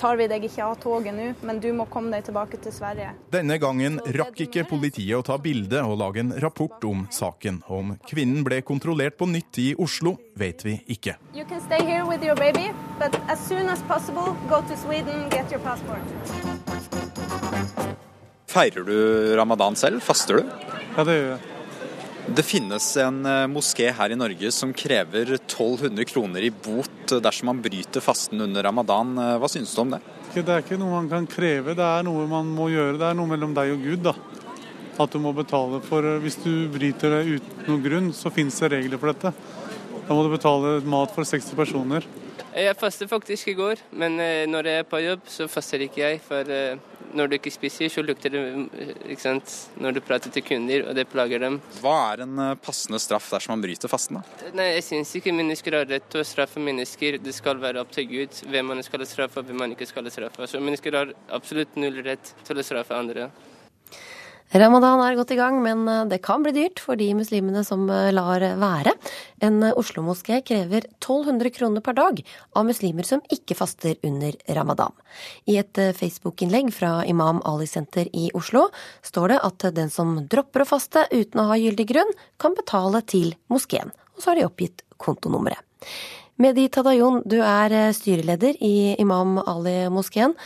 tar 0.00 0.16
vi 0.16 0.26
deg 0.30 0.44
ikke 0.46 0.64
av 0.64 0.76
toget 0.82 1.14
nå, 1.16 1.28
men 1.46 1.60
du 1.62 1.68
må 1.76 1.86
komme 1.90 2.12
deg 2.14 2.26
tilbake 2.26 2.60
til 2.62 2.74
Sverige. 2.74 3.12
Denne 3.32 3.58
gangen 3.62 4.00
rakk 4.16 4.40
ikke 4.46 4.64
politiet 4.70 5.16
å 5.18 5.22
ta 5.26 5.38
bilde 5.42 5.82
og 5.86 5.98
lage 6.00 6.22
en 6.24 6.34
rapport 6.42 6.84
om 6.88 7.06
saken. 7.12 7.62
Om 7.66 7.96
kvinnen 8.08 8.44
ble 8.46 8.62
kontrollert 8.66 9.18
på 9.20 9.28
nytt 9.30 9.60
i 9.62 9.68
Oslo, 9.78 10.16
vet 10.38 10.64
vi 10.66 10.78
ikke. 10.96 11.16
You 11.34 11.46
can 11.48 11.62
stay 11.64 11.82
here 11.84 12.04
with 12.08 12.24
your 12.24 12.36
baby, 12.36 12.70
but 12.98 13.16
as 13.28 13.40
soon 13.40 13.68
as 13.68 13.82
possible, 13.88 14.36
go 14.48 14.62
to 14.68 14.76
Sweden, 14.76 15.28
get 15.30 15.50
your 15.52 15.62
passport. 15.64 16.02
Feirer 18.52 18.84
du 18.84 19.36
ramadan 19.36 19.76
selv? 19.76 20.02
Faster 20.04 20.42
du? 20.42 20.52
Ja, 20.96 21.04
det 21.08 21.16
gjør 21.16 21.30
jeg. 21.30 21.48
Det 22.26 22.42
finnes 22.42 22.84
en 22.96 23.26
eh, 23.26 23.46
moské 23.50 23.88
her 23.90 24.12
i 24.14 24.16
Norge 24.16 24.50
som 24.54 24.70
krever 24.72 25.32
1200 25.34 26.04
kroner 26.06 26.44
i 26.46 26.52
bot 26.54 27.14
dersom 27.18 27.48
man 27.50 27.62
bryter 27.62 28.04
fasten 28.04 28.40
under 28.40 28.62
ramadan. 28.62 29.16
Eh, 29.18 29.38
hva 29.42 29.50
synes 29.50 29.72
du 29.74 29.80
om 29.82 29.90
det? 29.90 29.98
Det 30.36 30.44
er 30.46 30.62
ikke 30.62 30.78
noe 30.78 30.92
man 30.94 31.08
kan 31.10 31.26
kreve, 31.26 31.74
det 31.76 31.82
er 31.82 32.06
noe 32.06 32.28
man 32.30 32.52
må 32.54 32.68
gjøre. 32.70 32.94
Det 33.00 33.08
er 33.08 33.18
noe 33.18 33.26
mellom 33.32 33.56
deg 33.58 33.74
og 33.74 33.82
Gud. 33.82 34.06
da. 34.06 34.14
At 35.02 35.10
du 35.10 35.18
må 35.24 35.32
betale 35.34 35.80
for 35.82 36.06
eh, 36.06 36.20
Hvis 36.22 36.38
du 36.44 36.70
bryter 36.70 37.16
det 37.16 37.40
uten 37.40 37.66
noen 37.66 37.82
grunn, 37.88 38.08
så 38.14 38.30
finnes 38.30 38.60
det 38.62 38.70
regler 38.76 39.02
for 39.02 39.10
dette. 39.10 39.34
Da 40.06 40.14
må 40.14 40.22
du 40.22 40.30
betale 40.30 40.78
mat 40.86 41.10
for 41.16 41.26
60 41.26 41.58
personer. 41.58 42.06
Jeg 42.54 42.78
fastet 42.78 43.10
faktisk 43.10 43.50
i 43.50 43.58
går, 43.58 43.82
men 43.96 44.18
når 44.52 44.66
jeg 44.68 44.82
er 44.82 44.88
på 44.88 44.98
jobb, 45.00 45.22
så 45.26 45.46
faster 45.48 45.82
ikke 45.86 46.02
jeg. 46.04 46.18
For 46.20 46.44
når 47.16 47.28
du 47.30 47.36
ikke 47.38 47.52
spiser, 47.54 47.90
så 47.92 48.04
lukter 48.04 48.32
det 48.32 48.42
ikke 49.12 49.22
sant? 49.22 49.54
når 49.82 49.96
du 49.96 50.00
prater 50.04 50.32
til 50.34 50.44
kunder, 50.46 50.86
og 50.88 50.96
det 50.96 51.06
plager 51.10 51.42
dem. 51.42 51.60
Hva 51.82 51.94
er 52.12 52.24
en 52.24 52.38
eh, 52.38 52.54
passende 52.62 53.00
straff 53.02 53.30
dersom 53.32 53.54
man 53.56 53.64
bryter 53.64 53.90
fasten? 53.92 54.20
da? 54.20 54.50
Nei, 54.56 54.68
Jeg 54.76 54.86
syns 54.88 55.14
ikke 55.18 55.34
mennesker 55.36 55.78
har 55.78 55.88
rett 55.90 56.08
til 56.12 56.22
å 56.22 56.26
straffe 56.26 56.62
mennesker. 56.62 57.18
Det 57.22 57.34
skal 57.36 57.60
være 57.62 57.82
opp 57.82 57.92
til 57.94 58.08
Gud 58.10 58.42
hvem 58.48 58.72
man 58.72 58.82
skal 58.86 59.06
straffe 59.08 59.42
og 59.42 59.48
hvem 59.48 59.62
man 59.64 59.76
ikke 59.76 59.88
skal 59.90 60.10
straffe. 60.12 60.48
Så 60.50 60.60
mennesker 60.62 60.98
har 60.98 61.14
absolutt 61.32 61.76
null 61.80 62.02
rett 62.06 62.34
til 62.46 62.58
å 62.58 62.66
straffe 62.66 62.96
andre. 62.96 63.30
Ramadan 64.52 65.00
er 65.00 65.14
godt 65.16 65.30
i 65.32 65.36
gang, 65.38 65.62
men 65.64 65.86
eh, 65.88 66.02
det 66.10 66.18
kan 66.24 66.42
bli 66.44 66.52
dyrt 66.52 66.80
for 66.84 66.98
de 67.00 67.06
muslimene 67.16 67.62
som 67.64 67.86
eh, 67.88 68.10
lar 68.12 68.42
være. 68.60 68.92
En 69.40 69.62
eh, 69.64 69.72
Oslo-moské 69.80 70.42
krever 70.44 70.84
1200 70.98 71.54
kroner 71.56 71.84
per 71.84 71.96
dag 71.96 72.20
av 72.52 72.66
muslimer 72.68 73.08
som 73.08 73.22
ikke 73.32 73.56
faster 73.56 73.96
under 74.04 74.36
ramadan. 74.52 74.92
I 75.48 75.56
et 75.62 75.80
Facebook-innlegg 75.96 76.68
fra 76.76 76.98
Imam 77.08 77.40
Ali 77.48 77.70
Senter 77.70 78.12
i 78.12 78.28
Oslo 78.36 78.66
står 79.00 79.32
det 79.32 79.42
at 79.48 79.68
den 79.80 79.92
som 79.94 80.18
dropper 80.28 80.66
å 80.66 80.70
faste 80.74 81.06
uten 81.14 81.40
å 81.40 81.48
ha 81.48 81.56
gyldig 81.56 81.88
grunn, 81.88 82.16
kan 82.36 82.52
betale 82.58 83.00
til 83.08 83.32
moskeen. 83.48 83.88
Og 84.12 84.20
så 84.20 84.34
har 84.34 84.42
de 84.42 84.48
oppgitt 84.50 84.84
kontonummeret. 85.00 85.64
Mehdi 86.42 86.68
Tadayon, 86.72 87.22
du 87.24 87.38
er 87.40 87.92
styreleder 87.96 88.60
i 88.60 88.98
Imam 89.00 89.38
Ali-moskeen. 89.40 90.36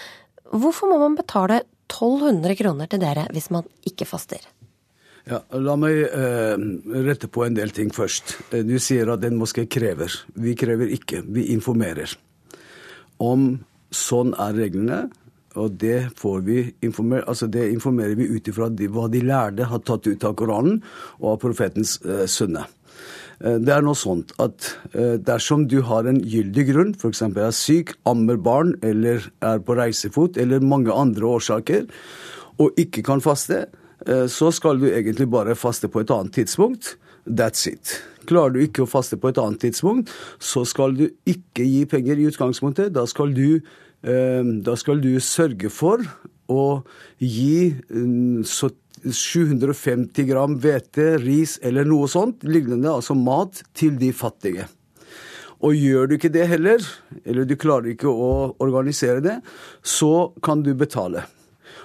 Hvorfor 0.55 0.93
må 0.93 1.03
man 1.03 1.19
betale 1.19 1.65
1200 1.97 2.57
kroner 2.59 2.91
til 2.91 3.03
dere 3.03 3.27
hvis 3.33 3.51
man 3.55 3.67
ikke 3.89 4.09
faster. 4.09 4.45
Ja, 5.27 5.41
La 5.59 5.75
meg 5.81 6.05
eh, 6.07 6.55
rette 7.03 7.27
på 7.33 7.43
en 7.43 7.57
del 7.57 7.73
ting 7.75 7.91
først. 7.91 8.37
Eh, 8.53 8.63
du 8.63 8.77
sier 8.79 9.11
at 9.11 9.25
en 9.27 9.41
moské 9.41 9.65
krever. 9.67 10.13
Vi 10.39 10.55
krever 10.59 10.93
ikke, 10.95 11.25
vi 11.27 11.49
informerer. 11.57 12.13
Om 13.19 13.57
sånn 13.91 14.37
er 14.39 14.55
reglene, 14.55 15.01
og 15.57 15.79
det 15.81 16.13
får 16.21 16.41
vi 16.47 16.61
informer, 16.85 17.25
altså 17.27 17.49
det 17.51 17.65
informerer 17.73 18.15
vi 18.19 18.29
ut 18.29 18.49
ifra 18.53 18.69
hva 18.71 19.09
de 19.11 19.23
lærde 19.25 19.67
har 19.67 19.83
tatt 19.89 20.07
ut 20.07 20.27
av 20.29 20.37
Koranen 20.39 20.83
og 21.19 21.31
av 21.33 21.41
profetens 21.43 21.97
eh, 22.05 22.27
sunne. 22.31 22.67
Eh, 23.45 23.59
det 23.61 23.73
er 23.73 23.85
noe 23.85 23.99
sånt 23.99 24.33
at 24.43 24.71
eh, 24.97 25.17
dersom 25.23 25.67
du 25.71 25.81
har 25.87 26.09
en 26.09 26.21
gyldig 26.21 26.67
grunn, 26.71 26.93
f.eks. 26.97 27.23
er 27.29 27.55
syk, 27.55 27.95
ammer 28.09 28.39
barn 28.41 28.75
eller 28.87 29.27
er 29.45 29.63
på 29.65 29.77
reisefot 29.77 30.39
eller 30.41 30.65
mange 30.65 30.95
andre 30.95 31.29
årsaker, 31.37 31.87
og 32.63 32.79
ikke 32.81 33.05
kan 33.07 33.25
faste, 33.25 33.67
eh, 34.07 34.27
så 34.33 34.53
skal 34.55 34.81
du 34.81 34.89
egentlig 34.91 35.29
bare 35.33 35.59
faste 35.59 35.91
på 35.93 36.05
et 36.05 36.13
annet 36.15 36.37
tidspunkt. 36.41 36.95
That's 37.27 37.67
it. 37.69 37.99
Klarer 38.27 38.55
du 38.55 38.63
ikke 38.63 38.87
å 38.87 38.91
faste 38.91 39.19
på 39.21 39.31
et 39.31 39.41
annet 39.43 39.61
tidspunkt, 39.67 40.13
så 40.39 40.65
skal 40.67 40.97
du 40.97 41.09
ikke 41.29 41.67
gi 41.67 41.85
penger 41.91 42.19
i 42.19 42.31
utgangspunktet. 42.31 42.95
Da 42.95 43.05
skal 43.07 43.35
du, 43.35 43.61
da 44.03 44.75
skal 44.79 45.01
du 45.03 45.13
sørge 45.23 45.71
for 45.71 46.03
å 46.51 46.65
gi 47.23 47.75
mm, 47.91 48.43
så 48.47 48.71
750 49.13 50.27
gram 50.29 50.57
hvete, 50.63 51.17
ris 51.23 51.57
eller 51.63 51.87
noe 51.89 52.09
sånt 52.11 52.45
lignende, 52.47 52.91
altså 52.91 53.17
mat, 53.19 53.63
til 53.77 53.97
de 54.01 54.13
fattige. 54.17 54.67
Og 55.65 55.77
gjør 55.79 56.11
du 56.11 56.17
ikke 56.19 56.33
det 56.33 56.49
heller, 56.51 56.83
eller 57.25 57.47
du 57.49 57.57
klarer 57.57 57.95
ikke 57.95 58.11
å 58.11 58.57
organisere 58.63 59.23
det, 59.25 59.39
så 59.81 60.31
kan 60.45 60.63
du 60.67 60.75
betale. 60.77 61.25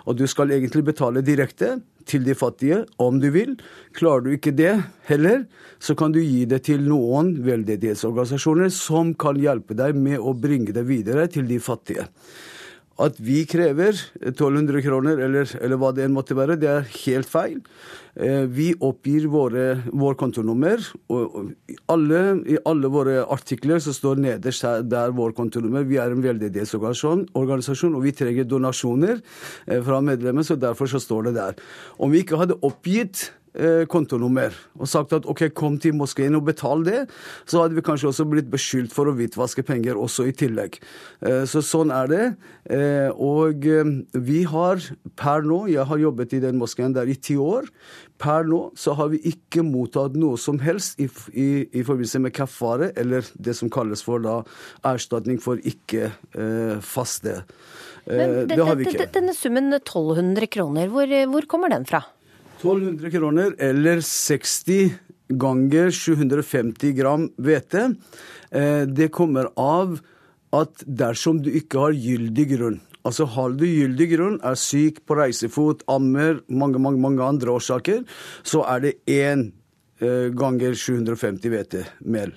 Og 0.10 0.18
du 0.18 0.26
skal 0.30 0.52
egentlig 0.52 0.84
betale 0.88 1.24
direkte 1.24 1.78
til 2.10 2.26
de 2.26 2.36
fattige 2.36 2.82
om 3.02 3.20
du 3.22 3.30
vil. 3.34 3.54
Klarer 3.96 4.26
du 4.26 4.32
ikke 4.36 4.54
det 4.56 4.74
heller, 5.08 5.46
så 5.80 5.96
kan 5.98 6.14
du 6.14 6.20
gi 6.22 6.46
det 6.50 6.64
til 6.68 6.84
noen 6.88 7.36
veldedighetsorganisasjoner 7.46 8.72
som 8.74 9.14
kan 9.14 9.40
hjelpe 9.40 9.78
deg 9.78 9.98
med 9.98 10.20
å 10.20 10.34
bringe 10.34 10.74
det 10.76 10.88
videre 10.90 11.28
til 11.32 11.48
de 11.50 11.62
fattige. 11.62 12.08
At 13.02 13.18
vi 13.24 13.42
krever 13.50 13.98
1200 14.22 14.84
kroner, 14.86 15.20
eller, 15.26 15.50
eller 15.62 15.80
hva 15.82 15.92
det 15.96 16.06
enn 16.06 16.14
måtte 16.14 16.38
være, 16.38 16.60
det 16.60 16.70
er 16.70 16.88
helt 17.06 17.30
feil. 17.30 17.58
Eh, 18.14 18.44
vi 18.52 18.72
oppgir 18.84 19.26
våre, 19.32 19.66
vår 19.88 20.18
kontonummer. 20.20 20.84
og 21.10 21.54
alle, 21.90 22.22
I 22.46 22.60
alle 22.68 22.92
våre 22.92 23.26
artikler 23.26 23.80
så 23.80 23.94
står 23.96 24.22
nederst 24.22 24.68
der 24.92 25.16
vår 25.16 25.34
kontonummer. 25.38 25.88
Vi 25.88 25.98
er 25.98 26.12
en 26.12 26.24
veldedighetsorganisasjon, 26.24 27.96
og 27.96 28.04
vi 28.04 28.12
trenger 28.12 28.46
donasjoner 28.46 29.18
eh, 29.68 29.82
fra 29.82 30.02
medlemmer, 30.02 30.44
så 30.44 30.60
derfor 30.60 30.92
så 30.92 31.00
står 31.00 31.30
det 31.30 31.36
der. 31.40 31.62
Om 31.98 32.12
vi 32.12 32.26
ikke 32.26 32.42
hadde 32.42 32.60
oppgitt 32.62 33.32
kontonummer 33.92 34.56
og 34.80 34.88
sagt 34.88 35.12
at 35.18 35.26
ok, 35.30 35.50
kom 35.58 35.76
til 35.82 35.96
moskeen 36.00 36.38
og 36.38 36.46
betal 36.48 36.86
det, 36.88 37.02
så 37.50 37.64
hadde 37.64 37.76
vi 37.76 37.84
kanskje 37.86 38.12
også 38.12 38.26
blitt 38.30 38.52
beskyldt 38.52 38.94
for 38.96 39.10
å 39.10 39.16
hvitvaske 39.18 39.66
penger 39.68 40.00
også 40.00 40.28
i 40.30 40.36
tillegg. 40.38 40.78
Eh, 41.26 41.44
så 41.50 41.64
sånn 41.66 41.92
er 41.94 42.12
det. 42.12 42.24
Eh, 42.72 43.10
og 43.12 43.66
vi 44.14 44.44
har 44.50 44.82
per 45.20 45.44
nå, 45.48 45.66
jeg 45.72 45.88
har 45.88 46.06
jobbet 46.06 46.38
i 46.38 46.44
den 46.44 46.62
moskeen 46.62 46.96
der 46.96 47.10
i 47.12 47.18
ti 47.18 47.38
år, 47.42 47.68
per 48.22 48.46
nå 48.46 48.60
så 48.78 48.94
har 48.98 49.10
vi 49.14 49.22
ikke 49.32 49.64
mottatt 49.66 50.16
noe 50.20 50.38
som 50.40 50.60
helst 50.62 51.00
i, 51.02 51.08
i, 51.34 51.50
i 51.66 51.84
forbindelse 51.86 52.22
med 52.22 52.36
kafare, 52.38 52.92
eller 53.00 53.26
det 53.34 53.56
som 53.58 53.72
kalles 53.74 54.04
for 54.06 54.22
da 54.24 54.42
erstatning 54.88 55.42
for 55.42 55.62
ikke 55.66 56.12
eh. 56.38 56.78
Eh, 58.06 58.46
det 58.50 58.62
har 58.62 58.78
vi 58.78 58.88
ikke. 58.88 59.10
Denne 59.14 59.36
summen 59.38 59.72
1200 59.74 60.50
kroner, 60.54 60.92
hvor, 60.94 61.10
hvor 61.34 61.50
kommer 61.50 61.74
den 61.74 61.88
fra? 61.90 62.04
1200 62.62 63.12
kroner 63.12 63.56
eller 63.58 64.02
60 64.06 64.94
ganger 65.42 65.90
750 65.92 66.94
gram 66.94 67.28
hvete. 67.42 67.96
Eh, 68.52 68.86
det 68.86 69.10
kommer 69.16 69.50
av 69.58 69.98
at 70.54 70.84
dersom 70.86 71.42
du 71.42 71.50
ikke 71.56 71.88
har 71.88 71.98
gyldig 71.98 72.48
grunn, 72.56 72.80
Altså 73.02 73.26
Har 73.26 73.56
du 73.58 73.66
gyldig 73.66 74.08
grunn, 74.12 74.36
er 74.46 74.58
syk 74.60 75.00
på 75.10 75.16
reisefot, 75.18 75.82
ammer, 75.90 76.44
mange 76.48 76.78
mange, 76.78 77.02
mange 77.02 77.24
andre 77.26 77.56
årsaker, 77.56 78.04
så 78.46 78.62
er 78.70 78.84
det 78.84 78.92
én 79.10 79.48
eh, 79.98 80.30
ganger 80.38 80.78
750 80.78 81.50
hvetemel. 81.50 82.36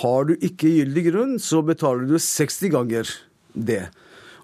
Har 0.00 0.30
du 0.30 0.32
ikke 0.38 0.70
gyldig 0.78 1.04
grunn, 1.10 1.34
så 1.36 1.60
betaler 1.60 2.08
du 2.08 2.16
60 2.16 2.72
ganger 2.72 3.12
det. 3.52 3.84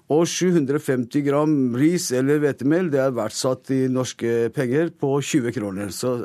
Og 0.09 0.23
750 0.25 1.21
gram 1.27 1.51
ris 1.77 2.07
eller 2.17 2.39
hvetemel 2.41 2.87
det 2.89 3.01
er 3.03 3.13
verdsatt 3.13 3.69
i 3.75 3.83
norske 3.93 4.49
penger 4.55 4.89
på 4.97 5.11
20 5.21 5.53
kroner. 5.53 5.91
Så 5.93 6.15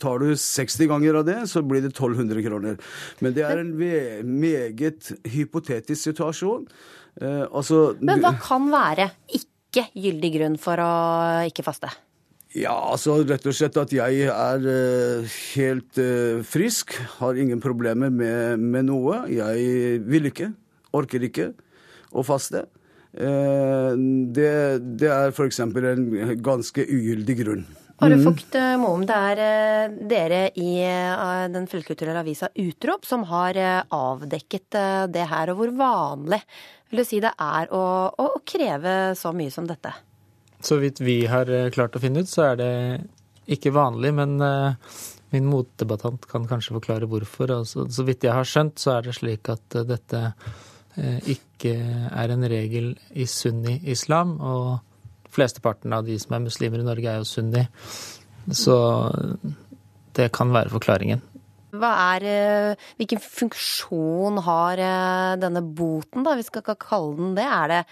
tar 0.00 0.22
du 0.22 0.30
60 0.40 0.88
ganger 0.88 1.18
av 1.20 1.26
det, 1.28 1.42
så 1.50 1.60
blir 1.60 1.84
det 1.84 1.92
1200 1.92 2.46
kroner. 2.46 2.78
Men 3.20 3.36
det 3.36 3.44
er 3.44 3.60
en 3.60 3.74
meget 3.76 5.12
hypotetisk 5.34 6.00
situasjon. 6.00 6.64
Eh, 7.20 7.44
altså, 7.50 7.90
Men 8.00 8.24
hva 8.24 8.32
kan 8.40 8.70
være 8.72 9.10
ikke 9.36 9.84
gyldig 9.92 10.32
grunn 10.38 10.56
for 10.60 10.80
å 10.80 10.90
ikke 11.50 11.64
faste? 11.66 11.92
Ja, 12.56 12.72
altså 12.72 13.18
rett 13.20 13.44
og 13.44 13.52
slett 13.58 13.76
at 13.76 13.92
jeg 13.92 14.30
er 14.32 14.62
uh, 14.64 15.34
helt 15.52 15.98
uh, 16.00 16.40
frisk, 16.46 16.94
har 17.18 17.36
ingen 17.36 17.60
problemer 17.60 18.08
med, 18.08 18.62
med 18.62 18.88
noe. 18.88 19.26
Jeg 19.28 20.00
vil 20.08 20.30
ikke, 20.30 20.54
orker 20.96 21.28
ikke 21.28 21.50
å 22.16 22.24
faste. 22.24 22.64
Eh, 23.16 23.90
det, 24.36 24.52
det 25.00 25.10
er 25.10 25.32
f.eks. 25.32 25.60
en 25.64 26.06
ganske 26.44 26.84
ugyldig 26.84 27.40
grunn. 27.42 27.66
Are. 28.04 28.16
Vogt 28.20 28.54
eh, 28.54 28.74
Moum, 28.76 29.06
det 29.08 29.16
er 29.16 29.40
eh, 29.40 29.92
dere 30.10 30.40
i 30.60 30.72
eh, 30.84 31.46
den 31.48 31.64
flerkulturelle 31.70 32.20
avisa 32.20 32.50
Utrop 32.60 33.06
som 33.08 33.24
har 33.30 33.56
avdekket 33.88 34.76
det 35.14 35.24
her, 35.30 35.52
og 35.52 35.62
hvor 35.62 35.72
vanlig 35.78 36.42
vil 36.90 37.00
du 37.00 37.08
si 37.08 37.22
det 37.24 37.32
er 37.40 37.72
å, 37.72 37.80
å, 38.12 38.26
å 38.36 38.42
kreve 38.44 39.14
så 39.16 39.32
mye 39.32 39.54
som 39.54 39.64
dette? 39.68 39.94
Så 40.60 40.76
vidt 40.82 41.00
vi 41.00 41.22
har 41.30 41.48
klart 41.72 41.96
å 41.96 42.02
finne 42.02 42.20
ut, 42.20 42.28
så 42.28 42.50
er 42.50 42.60
det 42.60 42.70
ikke 43.56 43.72
vanlig, 43.72 44.12
men 44.16 44.36
min 45.32 45.48
motdebattant 45.48 46.28
kan 46.28 46.46
kanskje 46.48 46.76
forklare 46.76 47.08
hvorfor. 47.08 47.52
Altså, 47.60 47.86
så 47.92 48.04
vidt 48.06 48.26
jeg 48.26 48.34
har 48.36 48.48
skjønt, 48.48 48.80
så 48.82 48.96
er 48.96 49.06
det 49.06 49.16
slik 49.16 49.50
at 49.52 49.76
dette 49.88 50.22
ikke 50.96 51.74
er 52.08 52.32
en 52.32 52.46
regel 52.48 52.94
i 53.12 53.26
sunni-islam, 53.28 54.36
og 54.40 55.32
flesteparten 55.36 55.92
av 55.92 56.06
de 56.06 56.16
som 56.20 56.36
er 56.36 56.44
muslimer 56.46 56.80
i 56.80 56.86
Norge, 56.86 57.10
er 57.12 57.20
jo 57.20 57.28
sunni. 57.28 57.66
Så 58.48 58.76
det 60.16 60.30
kan 60.34 60.52
være 60.54 60.72
forklaringen. 60.72 61.22
Hva 61.76 61.90
er, 62.14 62.24
eh, 62.24 62.84
hvilken 62.96 63.20
funksjon 63.20 64.38
har 64.46 64.80
eh, 64.80 65.32
denne 65.42 65.60
boten, 65.60 66.24
da? 66.24 66.36
Vi 66.38 66.46
skal 66.46 66.62
ikke 66.62 66.78
kalle 66.86 67.16
den 67.18 67.34
det. 67.36 67.44
Er 67.44 67.72
det, 67.72 67.82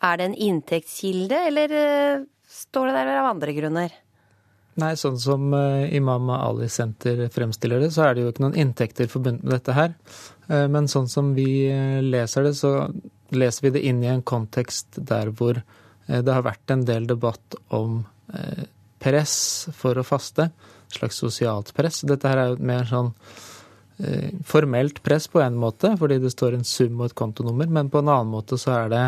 er 0.00 0.16
det 0.16 0.28
en 0.30 0.38
inntektskilde, 0.48 1.40
eller 1.50 1.76
eh, 1.80 2.24
står 2.48 2.88
det 2.88 2.96
der 3.00 3.12
av 3.18 3.30
andre 3.34 3.56
grunner? 3.56 3.98
Nei, 4.80 4.94
sånn 4.98 5.20
som 5.22 5.52
eh, 5.54 5.92
Imam 5.94 6.30
Ali 6.34 6.66
Senter 6.72 7.28
fremstiller 7.30 7.82
det, 7.82 7.92
så 7.94 8.08
er 8.08 8.14
det 8.14 8.24
jo 8.24 8.32
ikke 8.32 8.42
noen 8.42 8.56
inntekter 8.58 9.10
forbundet 9.10 9.44
med 9.46 9.54
dette 9.54 9.76
her. 9.76 9.94
Eh, 10.48 10.66
Men 10.72 10.88
sånn 10.90 11.06
som 11.10 11.30
vi 11.36 11.68
eh, 11.70 12.00
leser 12.02 12.48
det, 12.48 12.56
så 12.58 12.88
leser 13.34 13.68
vi 13.68 13.74
det 13.76 13.84
inn 13.86 14.02
i 14.02 14.10
en 14.10 14.24
kontekst 14.26 14.98
der 14.98 15.30
hvor 15.34 15.62
det 16.04 16.28
har 16.28 16.42
vært 16.44 16.68
en 16.68 16.82
del 16.84 17.06
debatt 17.08 17.54
om 17.72 18.02
press 19.00 19.36
for 19.72 19.96
å 19.96 20.04
faste. 20.04 20.50
Et 20.84 20.98
slags 20.98 21.16
sosialt 21.22 21.70
press. 21.74 22.02
Dette 22.04 22.28
her 22.28 22.42
er 22.42 22.50
jo 22.52 22.66
mer 22.68 22.84
sånn 22.84 23.08
formelt 24.44 25.00
press 25.02 25.30
på 25.32 25.40
en 25.40 25.56
måte, 25.56 25.94
fordi 25.96 26.18
det 26.20 26.34
står 26.34 26.58
en 26.58 26.68
sum 26.68 27.00
og 27.00 27.08
et 27.08 27.16
kontonummer, 27.16 27.72
men 27.72 27.88
på 27.88 28.04
en 28.04 28.12
annen 28.12 28.34
måte 28.34 28.60
så 28.60 28.76
er 28.82 28.92
det 28.92 29.02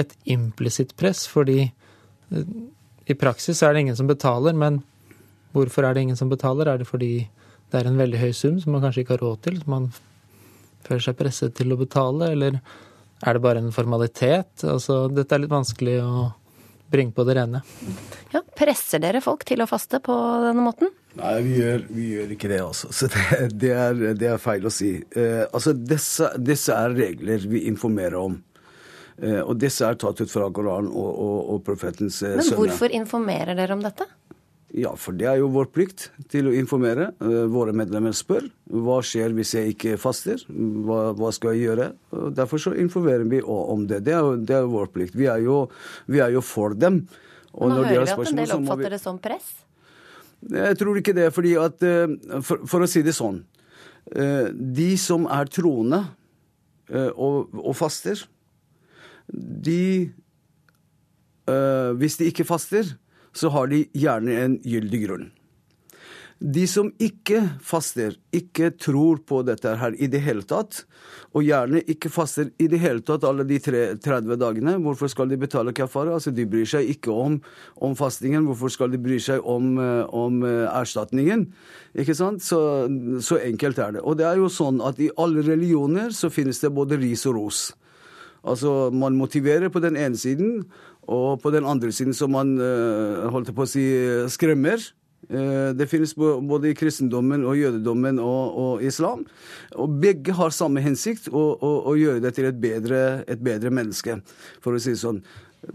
et 0.00 0.16
implisitt 0.32 0.96
press, 0.96 1.26
fordi 1.28 1.68
i 3.06 3.14
praksis 3.18 3.62
er 3.62 3.74
det 3.74 3.84
ingen 3.84 3.98
som 3.98 4.08
betaler, 4.10 4.56
men 4.56 4.80
hvorfor 5.54 5.86
er 5.86 5.94
det 5.94 6.06
ingen 6.06 6.18
som 6.18 6.30
betaler? 6.32 6.68
Er 6.68 6.82
det 6.82 6.88
fordi 6.88 7.28
det 7.70 7.80
er 7.80 7.88
en 7.88 8.00
veldig 8.00 8.20
høy 8.20 8.32
sum 8.36 8.58
som 8.62 8.74
man 8.74 8.84
kanskje 8.84 9.04
ikke 9.04 9.16
har 9.16 9.24
råd 9.24 9.44
til, 9.46 9.60
som 9.62 9.74
man 9.76 9.86
føler 10.86 11.04
seg 11.06 11.18
presset 11.18 11.54
til 11.58 11.74
å 11.74 11.78
betale, 11.80 12.32
eller 12.34 12.58
er 13.24 13.36
det 13.36 13.42
bare 13.44 13.62
en 13.62 13.74
formalitet? 13.74 14.52
Altså, 14.66 15.06
dette 15.12 15.34
er 15.34 15.44
litt 15.44 15.54
vanskelig 15.54 16.00
å 16.02 16.26
bringe 16.90 17.14
på 17.14 17.24
det 17.26 17.34
rene. 17.38 17.62
Ja, 18.34 18.42
presser 18.56 19.02
dere 19.02 19.22
folk 19.24 19.44
til 19.46 19.62
å 19.62 19.68
faste 19.70 19.98
på 20.04 20.14
denne 20.44 20.62
måten? 20.66 20.92
Nei, 21.16 21.32
vi 21.46 21.54
gjør, 21.58 21.86
vi 21.96 22.08
gjør 22.12 22.34
ikke 22.34 22.50
det, 22.52 22.60
altså. 22.62 22.90
Så 22.94 23.08
det, 23.10 23.48
det, 23.56 23.72
er, 23.72 24.02
det 24.18 24.28
er 24.30 24.42
feil 24.42 24.68
å 24.68 24.72
si. 24.72 24.92
Eh, 25.16 25.44
altså, 25.46 25.72
disse, 25.74 26.30
disse 26.38 26.76
er 26.76 26.94
regler 26.94 27.46
vi 27.50 27.64
informerer 27.70 28.18
om. 28.20 28.36
Eh, 29.22 29.40
og 29.40 29.56
disse 29.60 29.86
er 29.86 29.96
tatt 30.00 30.20
ut 30.20 30.32
fra 30.32 30.50
Koranen 30.52 30.90
og, 30.92 31.10
og, 31.10 31.36
og 31.54 31.64
profetens 31.66 32.20
sønner. 32.20 32.42
Men 32.42 32.60
hvorfor 32.60 32.92
informerer 32.92 33.56
dere 33.56 33.76
om 33.76 33.84
dette? 33.84 34.08
Ja, 34.76 34.90
for 34.98 35.14
det 35.16 35.28
er 35.30 35.38
jo 35.40 35.46
vår 35.54 35.70
plikt 35.72 36.08
til 36.32 36.50
å 36.50 36.54
informere. 36.56 37.12
Eh, 37.22 37.44
Våre 37.52 37.72
medlemmer 37.76 38.12
spør 38.16 38.48
hva 38.68 38.98
skjer 39.06 39.32
hvis 39.36 39.54
jeg 39.56 39.76
ikke 39.76 39.94
faster. 40.00 40.42
Hva, 40.50 41.14
hva 41.16 41.30
skal 41.32 41.54
jeg 41.54 41.70
gjøre? 41.70 41.86
Derfor 42.36 42.60
så 42.60 42.74
informerer 42.76 43.24
vi 43.30 43.40
om 43.46 43.86
det. 43.88 44.02
Det 44.04 44.16
er 44.18 44.42
det 44.42 44.58
er 44.58 44.68
vår 44.68 44.90
plikt. 44.92 45.16
Vi 45.16 45.30
er 45.32 45.44
jo, 45.46 45.62
vi 46.10 46.20
er 46.20 46.34
jo 46.34 46.42
for 46.44 46.76
dem. 46.76 47.06
Og 47.54 47.70
Nå 47.70 47.78
når 47.78 47.82
de 47.86 47.94
hører 47.94 48.10
har 48.10 48.20
vi 48.20 48.26
at 48.26 48.32
en 48.34 48.42
del 48.42 48.54
oppfatter 48.58 48.84
vi 48.84 48.94
det 48.96 49.00
som 49.00 49.20
press. 49.22 49.54
Jeg 50.52 50.76
tror 50.76 50.98
ikke 51.00 51.14
det, 51.16 51.30
fordi 51.32 51.54
at 51.56 51.82
eh, 51.86 52.12
For, 52.44 52.66
for 52.68 52.84
å 52.84 52.88
si 52.90 53.00
det 53.02 53.14
sånn 53.16 53.38
eh, 54.12 54.50
De 54.52 54.90
som 55.00 55.24
er 55.32 55.48
troende 55.48 56.02
eh, 56.92 57.08
og, 57.16 57.54
og 57.56 57.72
faster, 57.78 58.20
de 59.32 60.12
øh, 61.50 61.92
Hvis 61.96 62.16
de 62.16 62.24
ikke 62.24 62.44
faster, 62.44 62.96
så 63.32 63.50
har 63.50 63.66
de 63.66 63.84
gjerne 63.94 64.38
en 64.44 64.60
gyldig 64.64 65.02
grunn. 65.06 65.26
De 66.36 66.66
som 66.68 66.90
ikke 67.00 67.38
faster, 67.64 68.12
ikke 68.34 68.68
tror 68.76 69.22
på 69.24 69.38
dette 69.46 69.70
her 69.80 69.94
i 69.96 70.08
det 70.12 70.20
hele 70.20 70.44
tatt, 70.44 70.82
og 71.32 71.46
gjerne 71.46 71.80
ikke 71.88 72.10
faster 72.12 72.50
i 72.60 72.66
det 72.68 72.80
hele 72.82 73.00
tatt 73.00 73.24
alle 73.24 73.46
de 73.48 73.56
tre, 73.62 73.80
30 74.04 74.36
dagene, 74.42 74.74
hvorfor 74.84 75.08
skal 75.08 75.30
de 75.32 75.38
betale 75.40 75.72
kafara? 75.72 76.18
Altså, 76.18 76.34
de 76.36 76.44
bryr 76.44 76.68
seg 76.68 76.90
ikke 76.92 77.14
om, 77.14 77.38
om 77.80 77.96
fastingen, 77.96 78.44
hvorfor 78.44 78.74
skal 78.74 78.92
de 78.92 79.00
bry 79.00 79.16
seg 79.22 79.40
om, 79.48 79.78
eh, 79.80 80.04
om 80.12 80.44
eh, 80.44 80.66
erstatningen? 80.76 81.46
Ikke 81.96 82.16
sant? 82.16 82.44
Så, 82.44 82.60
så 83.24 83.40
enkelt 83.40 83.80
er 83.80 83.96
det. 83.96 84.04
Og 84.04 84.20
det 84.20 84.28
er 84.28 84.36
jo 84.36 84.52
sånn 84.52 84.84
at 84.84 85.00
i 85.00 85.08
alle 85.16 85.40
religioner 85.46 86.12
så 86.12 86.28
finnes 86.28 86.60
det 86.60 86.74
både 86.76 87.00
ris 87.00 87.24
og 87.30 87.40
ros. 87.40 87.66
Altså, 88.46 88.90
man 88.94 89.16
motiverer 89.18 89.72
på 89.72 89.82
den 89.82 89.98
ene 89.98 90.18
siden, 90.18 90.60
og 91.06 91.40
på 91.42 91.52
den 91.54 91.66
andre 91.66 91.92
siden 91.94 92.14
som 92.14 92.32
man, 92.34 92.56
eh, 92.58 93.26
holdt 93.30 93.52
på 93.54 93.66
å 93.66 93.70
si, 93.70 93.84
skremmer. 94.32 94.82
Eh, 95.30 95.72
Det 95.74 95.88
finnes 95.90 96.14
både 96.14 96.70
i 96.70 96.74
kristendommen 96.78 97.44
og 97.44 97.56
jødedommen 97.58 98.20
og, 98.22 98.58
og 98.62 98.82
islam. 98.82 99.24
Og 99.74 99.98
begge 100.02 100.34
har 100.38 100.54
samme 100.54 100.82
hensikt, 100.84 101.28
å, 101.32 101.58
å, 101.58 101.72
å 101.90 101.96
gjøre 101.98 102.22
det 102.22 102.34
til 102.36 102.46
et 102.46 102.60
bedre, 102.60 103.24
et 103.26 103.42
bedre 103.42 103.70
menneske, 103.70 104.20
for 104.62 104.76
å 104.76 104.82
si 104.82 104.94
det 104.94 105.02
sånn. 105.02 105.22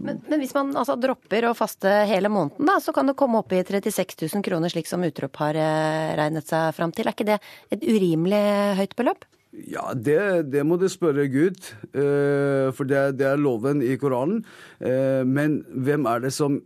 Men, 0.00 0.22
men 0.30 0.40
hvis 0.40 0.54
man 0.56 0.70
altså 0.78 0.94
dropper 0.96 1.44
å 1.50 1.56
faste 1.58 1.90
hele 2.08 2.30
måneden, 2.32 2.64
da, 2.64 2.78
så 2.80 2.94
kan 2.96 3.10
det 3.10 3.16
komme 3.18 3.42
opp 3.42 3.52
i 3.52 3.60
36 3.60 4.16
000 4.24 4.44
kroner, 4.46 4.72
slik 4.72 4.88
som 4.88 5.04
Utrop 5.04 5.36
har 5.42 5.58
eh, 5.58 6.14
regnet 6.16 6.48
seg 6.48 6.72
fram 6.76 6.94
til. 6.94 7.08
Er 7.08 7.16
ikke 7.16 7.28
det 7.28 7.40
et 7.74 7.84
urimelig 7.84 8.42
høyt 8.80 8.96
beløp? 8.96 9.26
Ja, 9.52 9.92
det, 9.92 10.48
det 10.48 10.62
må 10.64 10.78
du 10.80 10.88
spørre 10.88 11.26
Gud, 11.28 11.60
eh, 11.92 12.72
for 12.72 12.88
det, 12.88 13.20
det 13.20 13.26
er 13.28 13.36
loven 13.40 13.82
i 13.84 13.98
Koranen. 14.00 14.40
Eh, 14.80 15.24
Men 15.28 15.60
hvem 15.68 16.06
er 16.08 16.20
det 16.24 16.32
som, 16.32 16.56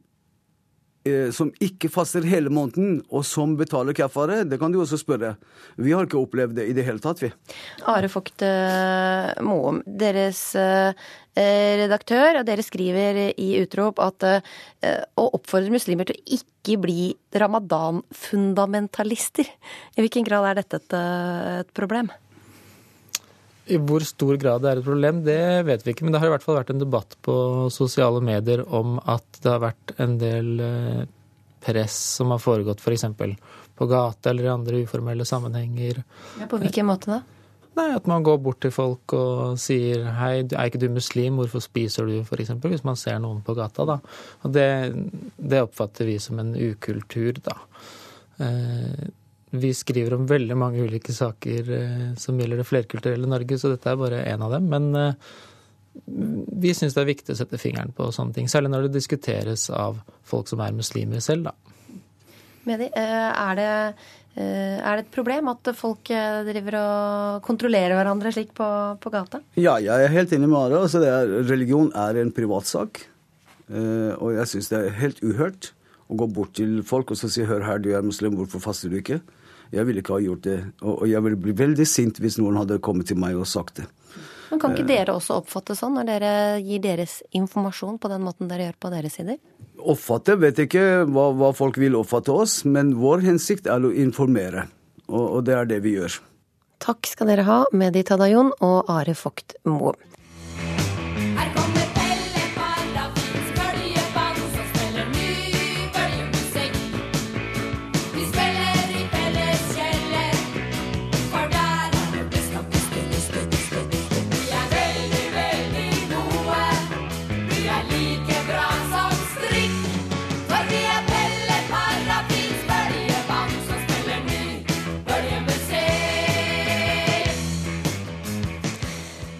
eh, 1.03 1.35
som 1.35 1.51
ikke 1.59 1.91
faster 1.91 2.23
hele 2.23 2.47
måneden, 2.47 3.03
og 3.11 3.27
som 3.27 3.59
betaler 3.59 3.91
kafare? 3.93 4.45
Det 4.47 4.59
kan 4.61 4.71
du 4.71 4.79
også 4.79 4.97
spørre. 5.03 5.35
Vi 5.83 5.91
har 5.91 6.07
ikke 6.07 6.23
opplevd 6.23 6.55
det 6.61 6.69
i 6.71 6.75
det 6.79 6.85
hele 6.87 7.03
tatt, 7.03 7.19
vi. 7.25 7.33
Are 7.91 8.07
Vogt 8.13 8.39
Moum, 9.43 9.83
deres 9.87 10.55
redaktør, 11.37 12.39
og 12.39 12.47
dere 12.47 12.63
skriver 12.65 13.35
i 13.35 13.61
Utrop 13.65 13.99
at 14.01 14.25
å 15.19 15.31
oppfordre 15.37 15.71
muslimer 15.75 16.05
til 16.07 16.17
å 16.17 16.23
ikke 16.39 16.79
bli 16.87 17.17
ramadan-fundamentalister. 17.35 19.47
I 19.99 20.01
hvilken 20.07 20.25
grad 20.25 20.45
er 20.53 20.55
dette 20.63 20.77
et, 20.81 20.93
et 21.67 21.73
problem? 21.77 22.09
I 23.67 23.79
hvor 23.83 24.05
stor 24.07 24.37
grad 24.39 24.63
det 24.63 24.71
er 24.71 24.81
et 24.81 24.87
problem, 24.87 25.23
det 25.27 25.41
vet 25.67 25.83
vi 25.83 25.95
ikke. 25.95 26.07
Men 26.07 26.15
det 26.15 26.23
har 26.23 26.31
i 26.31 26.35
hvert 26.37 26.45
fall 26.45 26.61
vært 26.61 26.73
en 26.75 26.83
debatt 26.83 27.17
på 27.27 27.37
sosiale 27.75 28.23
medier 28.25 28.63
om 28.65 29.01
at 29.03 29.41
det 29.43 29.51
har 29.51 29.63
vært 29.65 29.95
en 30.03 30.19
del 30.21 30.53
eh, 30.63 31.01
press 31.67 31.97
som 32.19 32.31
har 32.35 32.43
foregått 32.43 32.83
f.eks. 32.85 33.09
på 33.77 33.89
gata 33.91 34.31
eller 34.31 34.47
i 34.47 34.53
andre 34.53 34.85
uformelle 34.87 35.27
sammenhenger. 35.27 36.05
Ja, 36.41 36.47
på 36.51 36.61
hvilken 36.63 36.87
måte 36.87 37.17
da? 37.17 37.23
Nei, 37.77 37.91
At 37.93 38.07
man 38.09 38.25
går 38.25 38.39
bort 38.41 38.63
til 38.65 38.73
folk 38.73 39.13
og 39.13 39.59
sier 39.61 40.07
'hei, 40.17 40.47
er 40.49 40.71
ikke 40.71 40.81
du 40.81 40.89
muslim, 40.89 41.37
hvorfor 41.37 41.61
spiser 41.61 42.07
du', 42.09 42.23
f.eks. 42.25 42.55
Hvis 42.63 42.87
man 42.89 42.97
ser 42.97 43.19
noen 43.21 43.43
på 43.45 43.55
gata. 43.55 43.85
da. 43.85 43.99
Og 44.45 44.53
det, 44.53 44.97
det 45.37 45.61
oppfatter 45.67 46.09
vi 46.09 46.19
som 46.19 46.39
en 46.39 46.55
ukultur, 46.57 47.37
da. 47.45 47.59
Eh, 48.41 49.11
vi 49.51 49.75
skriver 49.75 50.17
om 50.17 50.27
veldig 50.27 50.57
mange 50.59 50.87
ulike 50.87 51.15
saker 51.15 51.71
eh, 51.75 52.07
som 52.19 52.39
gjelder 52.41 52.61
det 52.61 52.67
flerkulturelle 52.69 53.31
Norge, 53.31 53.59
så 53.61 53.71
dette 53.73 53.93
er 53.93 54.01
bare 54.01 54.25
én 54.27 54.43
av 54.43 54.57
dem. 54.57 54.67
Men 54.73 54.89
eh, 54.99 55.15
vi 56.67 56.75
syns 56.75 56.97
det 56.97 57.05
er 57.05 57.13
viktig 57.13 57.35
å 57.35 57.39
sette 57.39 57.61
fingeren 57.61 57.95
på 57.97 58.11
sånne 58.15 58.37
ting. 58.37 58.51
Særlig 58.51 58.73
når 58.75 58.89
det 58.89 58.99
diskuteres 58.99 59.69
av 59.71 60.01
folk 60.27 60.51
som 60.51 60.63
er 60.65 60.77
muslimer 60.77 61.23
selv, 61.25 61.51
da. 61.51 61.55
Medi, 62.67 62.91
eh, 62.91 63.31
er 63.31 63.59
det, 63.61 63.71
er 64.37 64.99
det 64.99 65.05
et 65.05 65.15
problem 65.15 65.53
at 65.53 65.71
folk 65.79 66.11
driver 66.11 66.81
og 66.81 67.45
kontrollerer 67.47 67.95
hverandre 67.97 68.35
slik 68.35 68.51
på, 68.59 68.67
på 69.01 69.13
gata? 69.15 69.41
Ja, 69.55 69.79
jeg 69.79 69.95
er 69.95 70.13
helt 70.13 70.35
enig 70.35 70.51
med 70.51 70.59
Ara. 70.59 70.83
Altså, 70.83 71.01
det 71.01 71.47
religion 71.47 71.93
er 71.95 72.19
en 72.21 72.35
privatsak. 72.35 73.07
Og 73.67 74.29
jeg 74.37 74.47
syns 74.51 74.69
det 74.71 74.79
er 74.79 74.99
helt 75.01 75.23
uhørt 75.27 75.71
å 76.07 76.19
gå 76.21 76.29
bort 76.33 76.55
til 76.59 76.83
folk 76.87 77.11
og 77.11 77.19
så 77.19 77.31
si 77.31 77.43
'hør 77.43 77.65
her, 77.65 77.79
du 77.79 77.91
er 77.95 78.03
muslim, 78.03 78.37
hvorfor 78.37 78.61
faster 78.61 78.89
du 78.89 79.01
ikke'? 79.01 79.21
Jeg 79.73 79.87
ville 79.87 80.01
ikke 80.03 80.15
ha 80.15 80.21
gjort 80.23 80.43
det. 80.43 80.59
Og 80.83 81.09
jeg 81.09 81.23
ville 81.23 81.37
bli 81.37 81.53
veldig 81.53 81.87
sint 81.87 82.21
hvis 82.23 82.39
noen 82.39 82.57
hadde 82.57 82.79
kommet 82.79 83.09
til 83.11 83.19
meg 83.19 83.35
og 83.37 83.47
sagt 83.47 83.81
det. 83.81 83.87
Men 84.51 84.61
Kan 84.63 84.77
ikke 84.77 84.87
dere 84.87 85.17
også 85.17 85.41
oppfatte 85.41 85.75
sånn 85.75 85.97
når 85.99 86.07
dere 86.07 86.61
gir 86.63 86.79
deres 86.85 87.23
informasjon 87.35 87.99
på 87.99 88.09
den 88.13 88.23
måten 88.23 88.47
dere 88.47 88.69
gjør 88.69 88.79
på 88.79 88.93
deres 88.95 89.19
sider? 89.19 89.41
Oppfatte 89.83 90.37
vet 90.39 90.61
ikke 90.63 91.05
hva, 91.11 91.33
hva 91.35 91.51
folk 91.57 91.79
vil 91.83 91.99
oppfatte 91.99 92.31
oss, 92.31 92.65
men 92.65 92.95
vår 92.95 93.27
hensikt 93.27 93.67
er 93.67 93.83
å 93.83 93.91
informere. 93.91 94.69
Og, 95.09 95.25
og 95.39 95.45
det 95.47 95.55
er 95.55 95.67
det 95.67 95.81
vi 95.83 95.97
gjør. 95.99 96.21
Takk 96.83 97.09
skal 97.11 97.33
dere 97.33 97.47
ha, 97.49 97.65
Medi 97.73 98.05
Tadayon 98.07 98.53
og 98.61 98.91
Are 98.93 99.17
Vogt 99.19 99.57
Moe. 99.67 99.97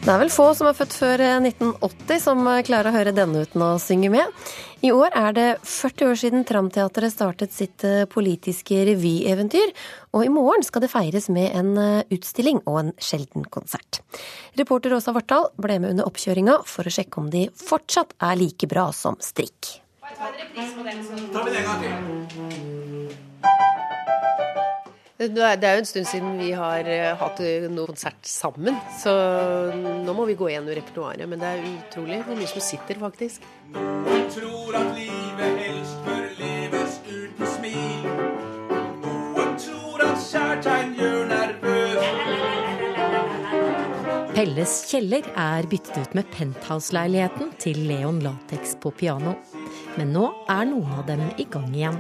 Det 0.07 0.13
er 0.15 0.21
vel 0.23 0.29
få 0.31 0.45
som 0.55 0.69
er 0.71 0.77
født 0.79 0.93
før 0.95 1.19
1980 1.19 2.13
eh, 2.15 2.21
som 2.23 2.45
eh, 2.47 2.61
klarer 2.63 2.93
å 2.93 2.95
høre 2.95 3.11
denne 3.11 3.41
uten 3.43 3.63
å 3.67 3.73
synge 3.83 4.07
med. 4.13 4.45
I 4.87 4.93
år 4.95 5.11
er 5.19 5.35
det 5.35 5.47
40 5.67 6.07
år 6.07 6.21
siden 6.21 6.45
Tramteatret 6.47 7.11
startet 7.11 7.51
sitt 7.51 7.83
eh, 7.83 8.05
politiske 8.07 8.85
revyeventyr, 8.87 9.73
og 10.15 10.23
i 10.23 10.31
morgen 10.31 10.63
skal 10.63 10.85
det 10.85 10.93
feires 10.93 11.27
med 11.27 11.51
en 11.59 12.07
utstilling 12.15 12.63
og 12.71 12.79
en 12.85 12.95
sjelden 13.03 13.51
konsert. 13.51 13.99
Reporter 14.55 14.95
Åsa 14.95 15.11
Vartdal 15.17 15.51
ble 15.59 15.81
med 15.83 15.97
under 15.97 16.07
oppkjøringa 16.07 16.61
for 16.71 16.87
å 16.87 16.95
sjekke 17.01 17.25
om 17.25 17.27
de 17.35 17.49
fortsatt 17.67 18.15
er 18.31 18.39
like 18.39 18.71
bra 18.71 18.93
som 18.95 19.19
strikk. 19.19 19.83
Ta 20.07 20.31
vi 20.31 21.51
det 21.51 21.67
en 21.67 21.67
gang 21.67 21.83
til. 21.83 23.17
Det 25.17 25.33
er 25.33 25.57
jo 25.57 25.81
en 25.81 25.87
stund 25.89 26.05
siden 26.05 26.35
vi 26.37 26.51
har 26.53 26.85
eh, 26.93 27.15
hatt 27.17 27.39
noen 27.41 27.73
noe 27.73 27.89
konsert 27.89 28.29
sammen, 28.29 28.77
så 29.01 29.15
nå 29.73 30.13
må 30.13 30.27
vi 30.29 30.35
gå 30.37 30.51
gjennom 30.53 30.77
repertoaret. 30.77 31.25
Men 31.25 31.41
det 31.41 31.49
er 31.55 31.63
utrolig 31.71 32.19
hvor 32.27 32.37
mye 32.37 32.51
som 32.51 32.61
sitter, 32.61 33.01
faktisk. 33.01 33.47
Noen 33.73 34.27
tror 34.35 34.77
at 34.77 34.91
livet 34.99 35.63
helst 35.63 35.97
bør 36.05 36.27
leves 36.37 36.99
uten 37.09 37.49
smil. 37.55 38.05
Noen 39.07 39.57
tror 39.65 40.05
at 40.05 40.21
kjærtegn 40.21 40.93
gjør 41.01 41.25
nervøs. 41.33 41.87
Pelles 44.37 44.75
kjeller 44.91 45.25
er 45.33 45.65
byttet 45.73 45.97
ut 45.97 46.19
med 46.19 46.29
penthouse-leiligheten 46.35 47.55
til 47.57 47.81
Leon 47.89 48.21
Latex 48.21 48.77
på 48.85 48.93
piano. 49.01 49.33
Men 49.97 50.13
nå 50.13 50.27
er 50.53 50.69
noen 50.69 50.93
av 50.99 51.09
dem 51.09 51.25
i 51.41 51.49
gang 51.49 51.73
igjen. 51.73 51.97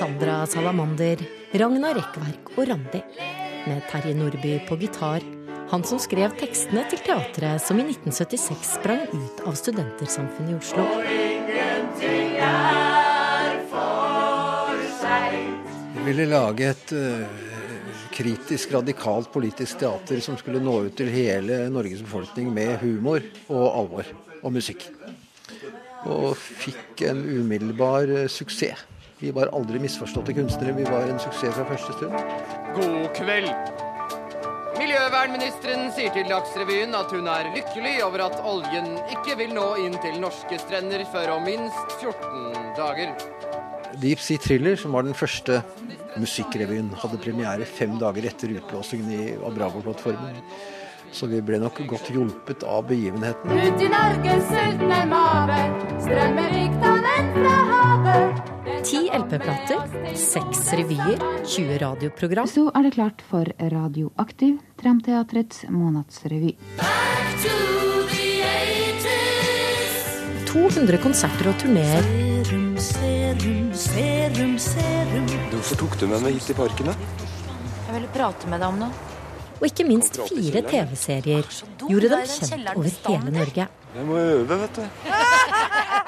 Sandra 0.00 0.46
Salamander, 0.48 1.20
Ragnar 1.60 1.92
Rekkverk 1.98 2.54
og 2.54 2.70
Randi. 2.70 3.02
Med 3.66 3.82
Terje 3.90 4.14
Nordby 4.16 4.54
på 4.64 4.78
gitar, 4.80 5.20
han 5.68 5.82
som 5.84 6.00
skrev 6.00 6.32
tekstene 6.40 6.86
til 6.88 7.02
teatret 7.04 7.60
som 7.60 7.76
i 7.76 7.84
1976 7.84 8.70
sprang 8.78 9.02
ut 9.12 9.42
av 9.44 9.58
Studentersamfunnet 9.60 10.54
i 10.54 10.56
Oslo. 10.56 10.86
Vi 15.98 16.06
ville 16.06 16.28
lage 16.30 16.70
et 16.70 16.94
uh, 16.96 17.28
kritisk, 18.16 18.72
radikalt 18.78 19.28
politisk 19.34 19.82
teater 19.84 20.24
som 20.24 20.38
skulle 20.40 20.64
nå 20.64 20.78
ut 20.86 20.96
til 20.96 21.12
hele 21.12 21.66
Norges 21.68 22.00
befolkning 22.06 22.48
med 22.56 22.78
humor 22.86 23.20
og 23.52 23.66
alvor 23.68 24.14
og 24.40 24.56
musikk. 24.56 24.88
Og 26.08 26.32
fikk 26.40 27.04
en 27.10 27.20
umiddelbar 27.42 28.14
uh, 28.22 28.30
suksess. 28.32 28.86
Vi 29.20 29.30
var 29.36 29.50
aldri 29.52 29.76
misforståtte 29.82 30.32
kunstnere, 30.32 30.72
vi 30.72 30.84
var 30.88 31.04
en 31.04 31.18
suksess 31.20 31.52
fra 31.58 31.66
første 31.68 31.92
stund. 31.92 32.14
God 32.72 33.10
kveld. 33.18 33.50
Miljøvernministeren 34.80 35.90
sier 35.92 36.14
til 36.14 36.30
Dagsrevyen 36.30 36.96
at 36.96 37.12
hun 37.12 37.28
er 37.28 37.50
lykkelig 37.52 37.98
over 38.06 38.22
at 38.30 38.38
oljen 38.48 38.94
ikke 39.12 39.34
vil 39.36 39.52
nå 39.52 39.66
inn 39.82 39.98
til 40.00 40.16
norske 40.22 40.56
strender 40.62 41.04
før 41.12 41.34
om 41.34 41.44
minst 41.44 41.98
14 41.98 42.70
dager. 42.78 43.12
Deep 44.00 44.22
Sea 44.24 44.40
Thriller, 44.40 44.78
som 44.80 44.96
var 44.96 45.04
den 45.04 45.18
første 45.18 45.58
musikkrevyen, 46.16 46.88
hadde 47.02 47.20
premiere 47.20 47.68
fem 47.68 47.98
dager 48.00 48.24
etter 48.30 48.54
utblåsingen 48.56 49.44
av 49.44 49.52
Bravo-plattformen. 49.58 50.38
Så 51.12 51.28
vi 51.28 51.42
ble 51.44 51.58
nok 51.60 51.82
godt 51.90 52.08
hjulpet 52.14 52.64
av 52.64 52.86
begivenheten. 52.88 53.52
Ut 53.52 53.84
i 53.84 53.90
Norges 53.92 54.48
sultne 54.48 55.02
maver, 55.12 55.76
strømmer 56.06 56.56
rikdommen 56.56 57.30
fra 57.36 57.58
havet. 57.74 58.49
Ti 58.84 59.10
LP-plater, 59.12 59.78
seks 60.16 60.72
revyer, 60.72 61.18
20 61.44 61.78
radioprogram. 61.78 62.46
Så 62.48 62.70
er 62.74 62.86
det 62.86 62.92
klart 62.94 63.22
for 63.28 63.44
Radioaktiv, 63.58 64.56
Tramteatrets 64.80 65.64
månedsrevy. 65.68 66.54
200 70.50 70.98
konserter 71.02 71.50
og 71.52 71.60
turneer. 71.60 72.08
Hvorfor 75.50 75.82
tok 75.84 76.00
du 76.00 76.06
med 76.08 76.24
meg 76.24 76.40
hit 76.40 76.50
i 76.50 76.56
parken, 76.56 76.90
da? 76.90 76.96
Jeg 77.86 77.98
ville 77.98 78.12
prate 78.16 78.48
med 78.48 78.64
deg 78.64 78.68
om 78.72 78.80
noe. 78.86 79.08
Og 79.60 79.68
ikke 79.68 79.84
minst 79.84 80.16
fire 80.24 80.64
TV-serier 80.64 81.44
gjorde 81.84 82.14
dem 82.14 82.28
kjent 82.32 82.72
over 82.72 82.92
hele 83.10 83.34
Norge. 83.36 83.68
Jeg 83.96 84.08
må 84.08 84.22
øve, 84.24 84.62
vet 84.64 84.80
du. 84.80 84.84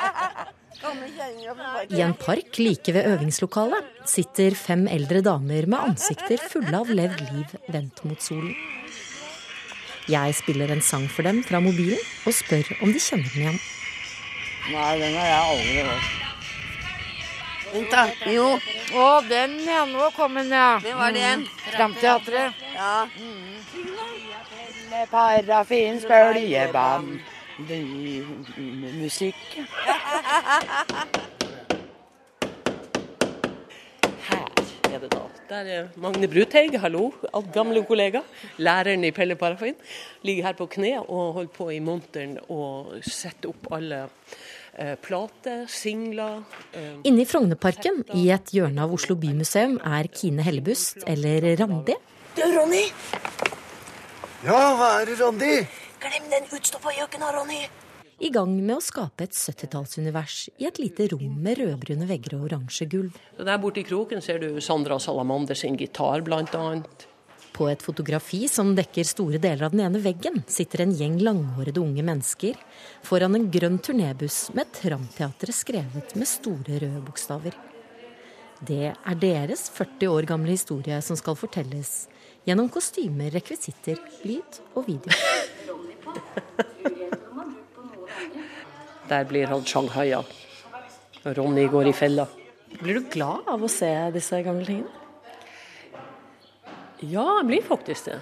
I 1.93 2.01
en 2.05 2.15
park 2.19 2.59
like 2.59 2.93
ved 2.95 3.09
øvingslokalet 3.15 4.09
sitter 4.09 4.57
fem 4.59 4.87
eldre 4.91 5.23
damer 5.25 5.67
med 5.67 5.93
ansikter 5.93 6.41
fulle 6.53 6.75
av 6.79 6.91
levd 6.91 7.23
liv 7.33 7.55
vendt 7.73 8.03
mot 8.09 8.23
solen. 8.23 8.55
Jeg 10.11 10.35
spiller 10.35 10.73
en 10.75 10.83
sang 10.83 11.07
for 11.11 11.23
dem 11.27 11.43
fra 11.47 11.61
mobilen 11.63 12.01
og 12.27 12.35
spør 12.35 12.73
om 12.83 12.91
de 12.91 13.01
kjenner 13.03 13.31
den 13.31 13.45
igjen. 13.45 13.63
Nei, 14.73 14.93
den 14.99 15.17
har 15.19 15.27
jeg 15.31 15.41
aldri 15.53 15.87
hørt. 15.87 16.23
Vent, 17.73 17.91
da. 17.93 18.03
Jo. 18.29 18.49
Å, 19.01 19.07
den 19.29 19.55
ja. 19.65 19.85
Nå 19.89 20.11
kom 20.17 20.37
den, 20.37 20.53
ja. 20.53 20.79
Det 20.83 20.93
var 20.99 21.15
den. 21.17 21.47
Mm. 21.47 21.63
Framteatret. 21.73 22.65
Ja. 22.77 23.07
Mm. 23.17 23.63
Parafins 25.11 26.05
bølgeband 26.05 27.23
musikk. 28.99 29.37
Her 34.29 34.47
er 34.93 34.99
det 34.99 35.11
da. 35.13 35.23
Der 35.53 35.69
er 35.69 35.89
Magne 36.01 36.29
Bruteig, 36.33 36.79
hallo, 36.81 37.11
gamle 37.53 37.85
kollega. 37.85 38.23
Læreren 38.59 39.05
i 39.05 39.11
Pelle 39.11 39.37
Parafin. 39.37 39.75
Ligger 40.23 40.45
her 40.49 40.57
på 40.59 40.67
kne 40.67 41.01
og 41.03 41.33
holder 41.39 41.53
på 41.53 41.69
i 41.71 41.79
monteren 41.85 42.39
og 42.49 42.99
setter 43.05 43.53
opp 43.53 43.69
alle 43.77 44.09
plate, 45.05 45.67
singler. 45.69 46.43
Eh. 46.73 46.95
Inne 47.05 47.23
i 47.23 47.29
Frognerparken, 47.29 48.05
i 48.17 48.31
et 48.33 48.55
hjørne 48.57 48.81
av 48.81 48.93
Oslo 48.97 49.15
bymuseum, 49.21 49.77
er 49.85 50.09
Kine 50.09 50.43
Hellebust, 50.47 51.05
eller 51.07 51.45
Randi. 51.61 51.93
Du, 52.39 52.43
Ronny! 52.57 52.87
Ja, 54.43 54.75
hva 54.79 54.89
er 55.03 55.11
det, 55.11 55.21
Randi? 55.21 55.53
Glem 56.03 56.25
den 56.33 56.49
utstoppa 56.51 56.91
gjøken, 56.97 57.23
Ronny! 57.35 57.61
I 58.23 58.31
gang 58.35 58.51
med 58.59 58.75
å 58.75 58.83
skape 58.83 59.23
et 59.29 59.37
70-tallsunivers 59.39 60.49
i 60.59 60.67
et 60.67 60.81
lite 60.83 61.07
rom 61.13 61.37
med 61.45 61.61
rødbrune 61.61 62.09
vegger 62.09 62.37
og 62.39 62.49
oransje 62.49 62.89
gulv. 62.91 63.15
Der 63.39 63.61
borte 63.63 63.83
i 63.83 63.87
kroken 63.87 64.23
ser 64.23 64.41
du 64.43 64.61
Sandra 64.63 64.99
Salamander 65.03 65.59
sin 65.59 65.79
gitar, 65.79 66.23
annet. 66.27 67.07
På 67.55 67.69
et 67.71 67.83
fotografi 67.83 68.49
som 68.49 68.75
dekker 68.75 69.07
store 69.07 69.39
deler 69.39 69.67
av 69.69 69.77
den 69.77 69.85
ene 69.87 70.03
veggen, 70.03 70.43
sitter 70.47 70.83
en 70.83 70.95
gjeng 70.97 71.21
langhårede 71.23 71.79
unge 71.79 72.03
mennesker 72.03 72.59
foran 73.07 73.39
en 73.39 73.51
grønn 73.51 73.79
turnébuss 73.79 74.51
med 74.57 74.71
Tramteatret 74.75 75.55
skrevet 75.55 76.17
med 76.19 76.27
store 76.31 76.83
røde 76.83 77.05
bokstaver. 77.07 77.55
Det 78.63 78.93
er 78.95 79.23
deres 79.23 79.69
40 79.75 80.11
år 80.11 80.27
gamle 80.31 80.55
historie 80.55 80.99
som 81.03 81.19
skal 81.19 81.39
fortelles 81.39 82.07
gjennom 82.47 82.71
kostymer, 82.71 83.31
rekvisitter, 83.35 83.99
lyd 84.27 84.63
og 84.75 84.87
video. 84.87 85.11
Der 89.09 89.25
blir 89.29 89.47
han 89.47 89.65
shanghaia. 89.65 90.23
Ronny 91.25 91.67
går 91.69 91.89
i 91.91 91.93
fella. 91.93 92.27
Blir 92.81 92.95
du 92.95 93.09
glad 93.13 93.49
av 93.53 93.63
å 93.63 93.69
se 93.71 93.91
disse 94.15 94.41
gamle 94.43 94.67
tingene? 94.67 95.01
Ja, 97.03 97.27
jeg 97.41 97.47
blir 97.49 97.65
faktisk 97.67 98.09
det. 98.09 98.21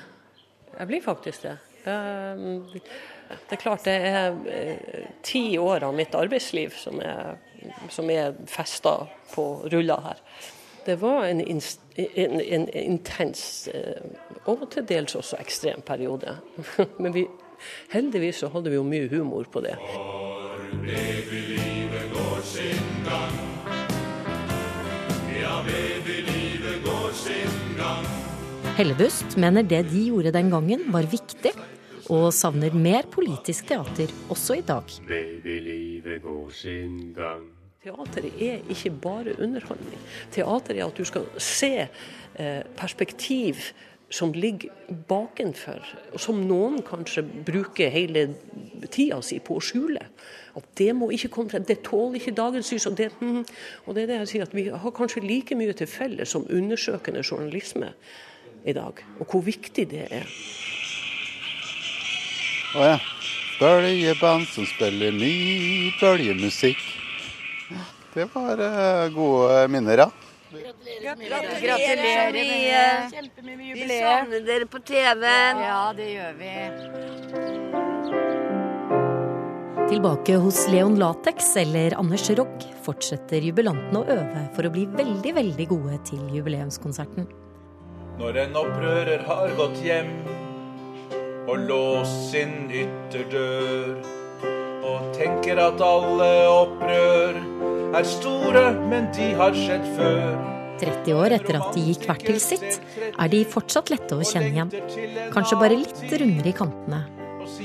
Jeg 0.79 0.89
blir 0.89 1.03
faktisk 1.05 1.43
det. 1.47 1.57
Ehm, 1.85 2.65
Det 3.31 3.55
er 3.55 3.61
klart 3.63 3.85
det 3.87 3.93
er 3.95 4.33
eh, 4.51 5.05
ti 5.23 5.59
år 5.59 5.85
av 5.87 5.95
mitt 5.95 6.15
arbeidsliv 6.19 6.73
som 6.75 6.99
er, 6.99 7.37
som 7.89 8.11
er 8.11 8.35
festa 8.51 9.07
på 9.31 9.45
ruller 9.71 10.03
her. 10.03 10.23
Det 10.87 10.97
var 10.99 11.29
en, 11.29 11.41
en, 11.45 12.41
en 12.41 12.69
intens 12.75 13.69
eh, 13.69 14.03
og 14.51 14.65
til 14.73 14.83
dels 14.89 15.15
også 15.15 15.39
ekstrem 15.39 15.85
periode. 15.87 16.41
Men 17.03 17.15
vi, 17.15 17.27
heldigvis 17.93 18.43
så 18.43 18.51
hadde 18.53 18.73
vi 18.73 18.79
jo 18.79 18.87
mye 18.87 19.09
humor 19.13 19.49
på 19.53 19.63
det. 19.65 19.77
Babylivet 20.85 22.07
går 22.15 22.41
sin 22.47 22.91
gang. 23.07 23.37
Ja, 25.41 25.61
babylivet 25.67 26.83
går 26.85 27.13
sin 27.17 27.61
gang. 27.79 28.11
Hellebust 28.79 29.37
mener 29.37 29.67
det 29.67 29.83
de 29.91 30.07
gjorde 30.09 30.33
den 30.33 30.51
gangen 30.53 30.87
var 30.95 31.09
viktig, 31.11 31.53
og 32.11 32.31
savner 32.35 32.75
mer 32.75 33.07
politisk 33.11 33.69
teater 33.71 34.11
også 34.33 34.57
i 34.61 34.67
dag. 34.67 34.87
Babylivet 35.09 36.23
går 36.23 36.53
sin 36.55 37.13
gang. 37.17 37.49
Teater 37.81 38.27
er 38.29 38.65
ikke 38.69 38.91
bare 39.03 39.37
underholdning. 39.41 40.01
Teater 40.33 40.77
er 40.77 40.87
at 40.87 40.99
du 40.99 41.07
skal 41.09 41.25
se 41.41 41.73
eh, 41.81 42.63
perspektiv 42.77 43.71
som 44.11 44.33
ligger 44.35 44.73
bakenfor, 45.09 45.85
og 46.13 46.21
som 46.21 46.41
noen 46.49 46.81
kanskje 46.87 47.23
bruker 47.47 47.93
hele 47.95 48.27
tida 48.91 49.21
si 49.23 49.39
på 49.39 49.59
å 49.59 49.63
skjule. 49.63 50.03
At 50.59 50.67
det 50.81 50.91
må 50.99 51.13
ikke 51.15 51.31
komme 51.31 51.53
frem. 51.53 51.67
Det 51.67 51.79
tåler 51.87 52.19
ikke 52.19 52.35
dagens 52.35 52.73
lys. 52.75 52.89
Og 52.91 52.97
det, 52.99 53.11
mm, 53.21 53.45
og 53.87 53.95
det 53.95 54.03
er 54.03 54.11
det 54.11 54.17
jeg 54.19 54.31
sier, 54.33 54.49
at 54.49 54.57
vi 54.57 54.67
har 54.73 54.97
kanskje 54.97 55.23
like 55.23 55.55
mye 55.55 55.77
til 55.79 55.87
felles 55.91 56.35
som 56.35 56.49
undersøkende 56.51 57.23
journalisme 57.23 57.93
i 58.67 58.75
dag, 58.77 58.99
og 59.21 59.31
hvor 59.31 59.45
viktig 59.47 59.87
det 59.89 60.05
er. 60.11 60.27
Å 62.77 62.93
ja. 62.93 62.99
Bølgeband 63.61 64.47
som 64.49 64.65
spiller 64.65 65.13
ny 65.13 65.93
bølgemusikk. 66.01 66.81
Det 68.15 68.25
var 68.33 68.59
eh, 68.65 69.11
gode 69.15 69.67
minner, 69.71 70.07
ja. 70.07 70.30
Gratulerer 70.51 72.33
med 72.33 73.13
Kjempemye 73.13 73.75
Vi 73.75 73.85
savner 73.87 74.41
dere 74.43 74.67
på 74.67 74.81
TV-en. 74.83 75.61
Ja, 75.63 75.93
det 75.95 76.09
gjør 76.11 76.33
vi. 76.41 76.55
Tilbake 79.91 80.41
hos 80.43 80.59
Leon 80.73 80.99
Latex 80.99 81.53
eller 81.63 81.95
Anders 81.99 82.27
Rogg 82.35 82.67
fortsetter 82.83 83.47
jubilanten 83.47 84.01
å 84.01 84.05
øve 84.11 84.43
for 84.57 84.67
å 84.67 84.73
bli 84.75 84.89
veldig, 84.91 85.37
veldig 85.39 85.69
gode 85.71 86.01
til 86.11 86.27
jubileumskonserten. 86.35 87.31
Når 88.19 88.43
en 88.43 88.59
opprører 88.59 89.23
har 89.31 89.55
gått 89.59 89.79
hjem 89.87 90.13
og 91.47 91.57
låst 91.71 92.31
sin 92.33 92.67
ytterdør 92.75 94.03
og 94.91 95.11
tenker 95.15 95.63
at 95.63 95.79
alle 95.85 96.31
opprør 96.51 97.39
er 97.97 98.07
store, 98.07 98.65
men 98.91 99.09
de 99.17 99.33
har 99.39 99.57
skjedd 99.57 99.87
før. 99.97 100.21
30 100.81 101.17
år 101.21 101.35
etter 101.37 101.59
at 101.59 101.75
de 101.75 101.83
gikk 101.91 102.07
hvert 102.09 102.23
til 102.25 102.39
sitt, 102.41 102.79
er 103.11 103.33
de 103.33 103.41
fortsatt 103.49 103.91
lette 103.93 104.17
å 104.17 104.25
kjenne 104.25 104.53
igjen. 104.55 104.71
Kanskje 105.35 105.59
bare 105.61 105.77
litt 105.81 106.05
rundere 106.09 106.53
i 106.53 106.57
kantene. 106.57 107.03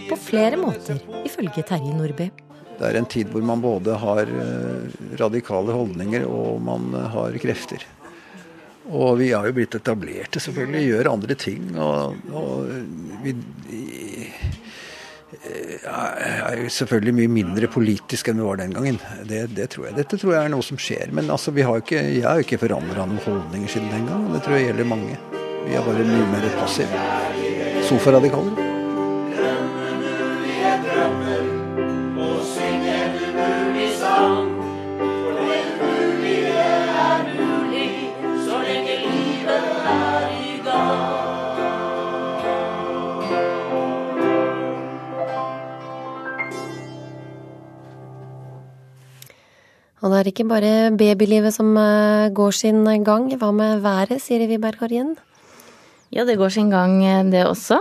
På 0.09 0.17
flere 0.19 0.59
måter, 0.59 0.99
ifølge 1.23 1.63
Terje 1.67 1.93
Nordby. 1.95 2.29
Det 2.75 2.89
er 2.89 2.97
en 2.99 3.07
tid 3.07 3.29
hvor 3.31 3.43
man 3.47 3.61
både 3.63 3.95
har 4.01 4.27
eh, 4.27 4.95
radikale 5.21 5.75
holdninger 5.77 6.25
og 6.27 6.57
man 6.63 6.89
eh, 6.91 7.05
har 7.13 7.37
krefter. 7.39 7.85
Og 8.91 9.15
vi 9.21 9.29
har 9.31 9.47
jo 9.47 9.55
blitt 9.55 9.77
etablerte, 9.79 10.41
selvfølgelig. 10.43 10.81
Gjør 10.89 11.11
andre 11.13 11.37
ting. 11.39 11.71
Og, 11.79 12.19
og 12.35 12.67
vi 13.23 13.33
er 15.85 16.59
jo 16.61 16.69
selvfølgelig 16.73 17.15
mye 17.19 17.31
mindre 17.31 17.69
politisk 17.71 18.29
enn 18.31 18.41
vi 18.41 18.47
var 18.47 18.59
den 18.61 18.75
gangen. 18.75 18.99
Det, 19.29 19.45
det 19.55 19.69
tror 19.75 19.89
jeg. 19.89 19.97
Dette 19.99 20.19
tror 20.21 20.35
jeg 20.35 20.41
er 20.43 20.53
noe 20.53 20.65
som 20.65 20.79
skjer. 20.81 21.13
Men 21.15 21.31
altså, 21.33 21.53
har 21.55 21.81
ikke, 21.81 22.01
jeg 22.01 22.27
har 22.27 22.41
jo 22.41 22.47
ikke 22.47 22.61
forandra 22.65 23.07
noen 23.07 23.23
holdninger 23.25 23.75
siden 23.75 23.91
den 23.93 24.07
gang. 24.11 24.29
Det 24.35 24.43
tror 24.45 24.59
jeg 24.59 24.69
gjelder 24.71 24.93
mange. 24.95 25.17
Vi 25.65 25.73
er 25.73 25.89
bare 25.89 26.05
mye 26.11 26.29
mer 26.35 26.47
passive. 26.59 27.03
Sofaradikaler. 27.89 28.64
Og 50.05 50.11
det 50.13 50.17
er 50.19 50.27
ikke 50.29 50.45
bare 50.45 50.71
babylivet 50.93 51.55
som 51.55 51.71
eh, 51.81 52.29
går 52.29 52.53
sin 52.53 52.83
gang. 53.01 53.25
Hva 53.41 53.49
med 53.49 53.81
været, 53.81 54.21
Siri 54.21 54.45
Wiberg 54.51 54.77
Harjen? 54.83 55.15
Ja, 56.13 56.27
det 56.29 56.37
går 56.37 56.53
sin 56.53 56.69
gang, 56.69 56.99
eh, 57.01 57.23
det 57.25 57.41
også. 57.49 57.79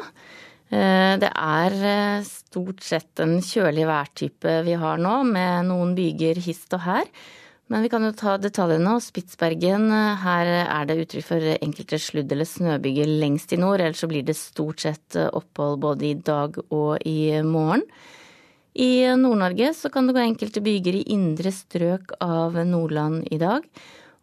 Eh, 0.73 1.19
Det 1.21 1.29
er 1.29 1.77
eh, 1.85 2.25
stort 2.25 2.81
sett 2.81 3.21
en 3.21 3.43
kjølig 3.45 3.85
værtype 3.85 4.63
vi 4.65 4.73
har 4.73 4.97
nå, 4.97 5.19
med 5.29 5.69
noen 5.69 5.93
byger 5.95 6.41
hist 6.41 6.73
og 6.73 6.87
her. 6.89 7.05
Men 7.69 7.85
vi 7.85 7.89
kan 7.93 8.03
jo 8.05 8.13
ta 8.17 8.39
detaljene. 8.41 8.97
og 8.97 9.05
Spitsbergen, 9.05 9.91
eh, 9.93 10.17
her 10.25 10.47
er 10.65 10.89
det 10.89 10.99
uttrykk 11.05 11.29
for 11.29 11.41
enkelte 11.61 12.01
sludd- 12.01 12.33
eller 12.33 12.49
snøbyger 12.49 13.05
lengst 13.21 13.53
i 13.53 13.61
nord. 13.61 13.81
Ellers 13.81 14.01
så 14.01 14.09
blir 14.09 14.25
det 14.25 14.37
stort 14.37 14.81
sett 14.81 15.15
eh, 15.15 15.29
opphold 15.29 15.81
både 15.81 16.09
i 16.09 16.15
dag 16.15 16.57
og 16.71 17.05
i 17.05 17.43
morgen. 17.43 17.85
I 18.75 19.07
Nord-Norge 19.17 19.69
så 19.75 19.91
kan 19.91 20.09
det 20.09 20.17
gå 20.17 20.23
enkelte 20.25 20.61
byger 20.65 20.97
i 20.99 21.05
indre 21.15 21.53
strøk 21.55 22.17
av 22.25 22.57
Nordland 22.67 23.29
i 23.31 23.39
dag. 23.39 23.63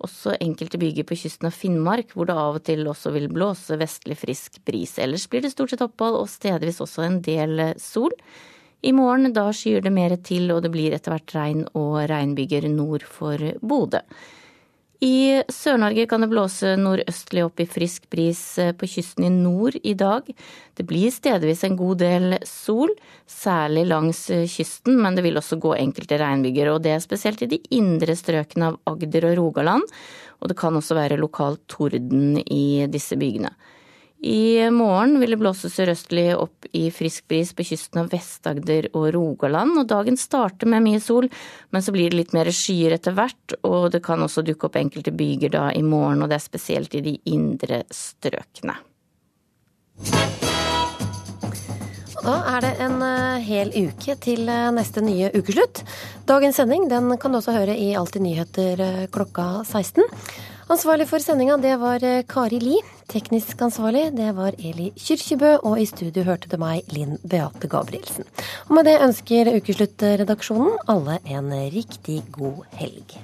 Også 0.04 0.34
enkelte 0.43 0.80
byger 0.82 1.06
på 1.08 1.16
kysten 1.16 1.47
av 1.47 1.56
Finnmark, 1.56 2.12
hvor 2.12 2.28
det 2.28 2.36
av 2.36 2.58
og 2.60 2.66
til 2.68 2.84
også 2.89 3.14
vil 3.16 3.30
blåse 3.32 3.78
vestlig 3.80 4.18
frisk 4.20 4.60
bris. 4.68 4.97
Ellers 4.99 5.28
blir 5.32 5.45
det 5.45 5.54
stort 5.54 5.72
sett 5.72 5.84
opphold 5.86 6.20
og 6.20 6.28
stedvis 6.32 6.82
også 6.84 7.06
en 7.06 7.22
del 7.24 7.64
sol. 7.80 8.12
I 8.82 8.91
morgen 8.97 9.32
da 9.32 9.45
skyer 9.54 9.86
det 9.86 9.93
mer 9.93 10.18
til, 10.26 10.49
og 10.52 10.66
det 10.66 10.74
blir 10.74 10.97
etter 10.97 11.14
hvert 11.14 11.36
regn 11.38 11.64
og 11.78 12.02
regnbyger 12.12 12.68
nord 12.74 13.06
for 13.08 13.39
Bodø. 13.62 14.02
I 15.02 15.41
Sør-Norge 15.49 16.04
kan 16.06 16.22
det 16.22 16.30
blåse 16.30 16.76
nordøstlig 16.78 17.41
opp 17.47 17.62
i 17.64 17.66
frisk 17.66 18.04
bris 18.14 18.41
eh, 18.62 18.70
på 18.78 18.86
kysten 18.86 19.26
i 19.26 19.32
nord 19.34 19.80
i 19.82 19.95
dag. 19.97 20.28
Det 20.78 20.86
blir 20.86 21.10
stedvis 21.10 21.64
en 21.66 21.78
god 21.80 22.04
del 22.04 22.36
sol, 22.45 22.93
særlig 23.26 23.88
langs 23.89 24.28
eh, 24.30 24.45
kysten, 24.45 24.99
men 25.02 25.18
det 25.18 25.26
vil 25.26 25.41
også 25.41 25.58
gå 25.64 25.74
enkelte 25.80 26.22
regnbyger, 26.22 26.70
og 26.70 26.84
det 26.86 26.93
er 26.93 27.02
spesielt 27.02 27.41
i 27.41 27.49
de 27.49 27.58
indre 27.74 28.14
strøkene 28.14 28.70
av 28.70 28.78
Agder 28.93 29.32
og 29.32 29.39
Rogaland, 29.41 29.89
og 30.38 30.54
det 30.54 30.60
kan 30.62 30.78
også 30.78 30.99
være 30.99 31.18
lokal 31.18 31.58
torden 31.66 32.38
i 32.45 32.86
disse 32.93 33.18
bygene. 33.18 33.56
I 34.22 34.69
morgen 34.69 35.15
vil 35.17 35.34
det 35.34 35.39
blåse 35.41 35.69
sørøstlig 35.74 36.28
opp 36.38 36.67
i 36.78 36.84
frisk 36.93 37.26
bris 37.32 37.55
på 37.57 37.65
kysten 37.65 38.03
av 38.03 38.11
Vest-Agder 38.11 38.91
og 38.91 39.07
Rogaland, 39.15 39.80
og 39.82 39.88
dagen 39.89 40.19
starter 40.19 40.69
med 40.69 40.86
mye 40.86 40.99
sol, 41.01 41.26
men 41.74 41.82
så 41.82 41.93
blir 41.95 42.11
det 42.11 42.19
litt 42.19 42.36
mer 42.38 42.51
skyer 42.53 42.93
etter 42.99 43.15
hvert, 43.17 43.55
og 43.65 43.89
det 43.95 44.03
kan 44.05 44.22
også 44.22 44.43
dukke 44.45 44.69
opp 44.69 44.78
enkelte 44.78 45.13
byger 45.17 45.55
da 45.57 45.63
i 45.74 45.82
morgen, 45.82 46.22
og 46.22 46.30
det 46.30 46.38
er 46.38 46.45
spesielt 46.45 46.93
i 46.93 47.01
de 47.07 47.15
indre 47.34 47.82
strøkene. 47.89 48.78
Da 52.22 52.38
er 52.53 52.61
det 52.61 52.72
en 52.86 53.01
eh, 53.01 53.41
hel 53.41 53.74
uke 53.74 54.13
til 54.22 54.45
eh, 54.45 54.69
neste 54.76 55.01
nye 55.01 55.32
ukeslutt. 55.34 55.82
Dagens 56.30 56.59
sending 56.61 56.86
den 56.91 57.09
kan 57.17 57.34
du 57.34 57.39
også 57.39 57.55
høre 57.55 57.74
i 57.74 57.95
Alltid 57.97 58.22
nyheter 58.22 58.84
eh, 58.86 59.05
klokka 59.09 59.63
16. 59.65 60.05
Ansvarlig 60.72 61.03
for 61.09 61.19
sendinga 61.19 61.57
det 61.59 61.74
var 61.82 62.03
eh, 62.07 62.22
Kari 62.24 62.61
Li. 62.63 62.78
Teknisk 63.11 63.59
ansvarlig 63.65 64.05
det 64.15 64.30
var 64.38 64.55
Eli 64.55 64.86
Kyrkjebø. 64.95 65.49
Og 65.67 65.82
i 65.82 65.88
studio 65.89 66.24
hørte 66.24 66.47
det 66.47 66.61
meg, 66.61 66.88
Linn 66.95 67.17
Beate 67.28 67.67
Gabrielsen. 67.67 68.24
Og 68.69 68.78
med 68.78 68.88
det 68.88 68.95
ønsker 69.03 69.51
Ukeslutt-redaksjonen 69.57 70.80
alle 70.95 71.19
en 71.28 71.51
riktig 71.76 72.22
god 72.32 72.63
helg. 72.80 73.19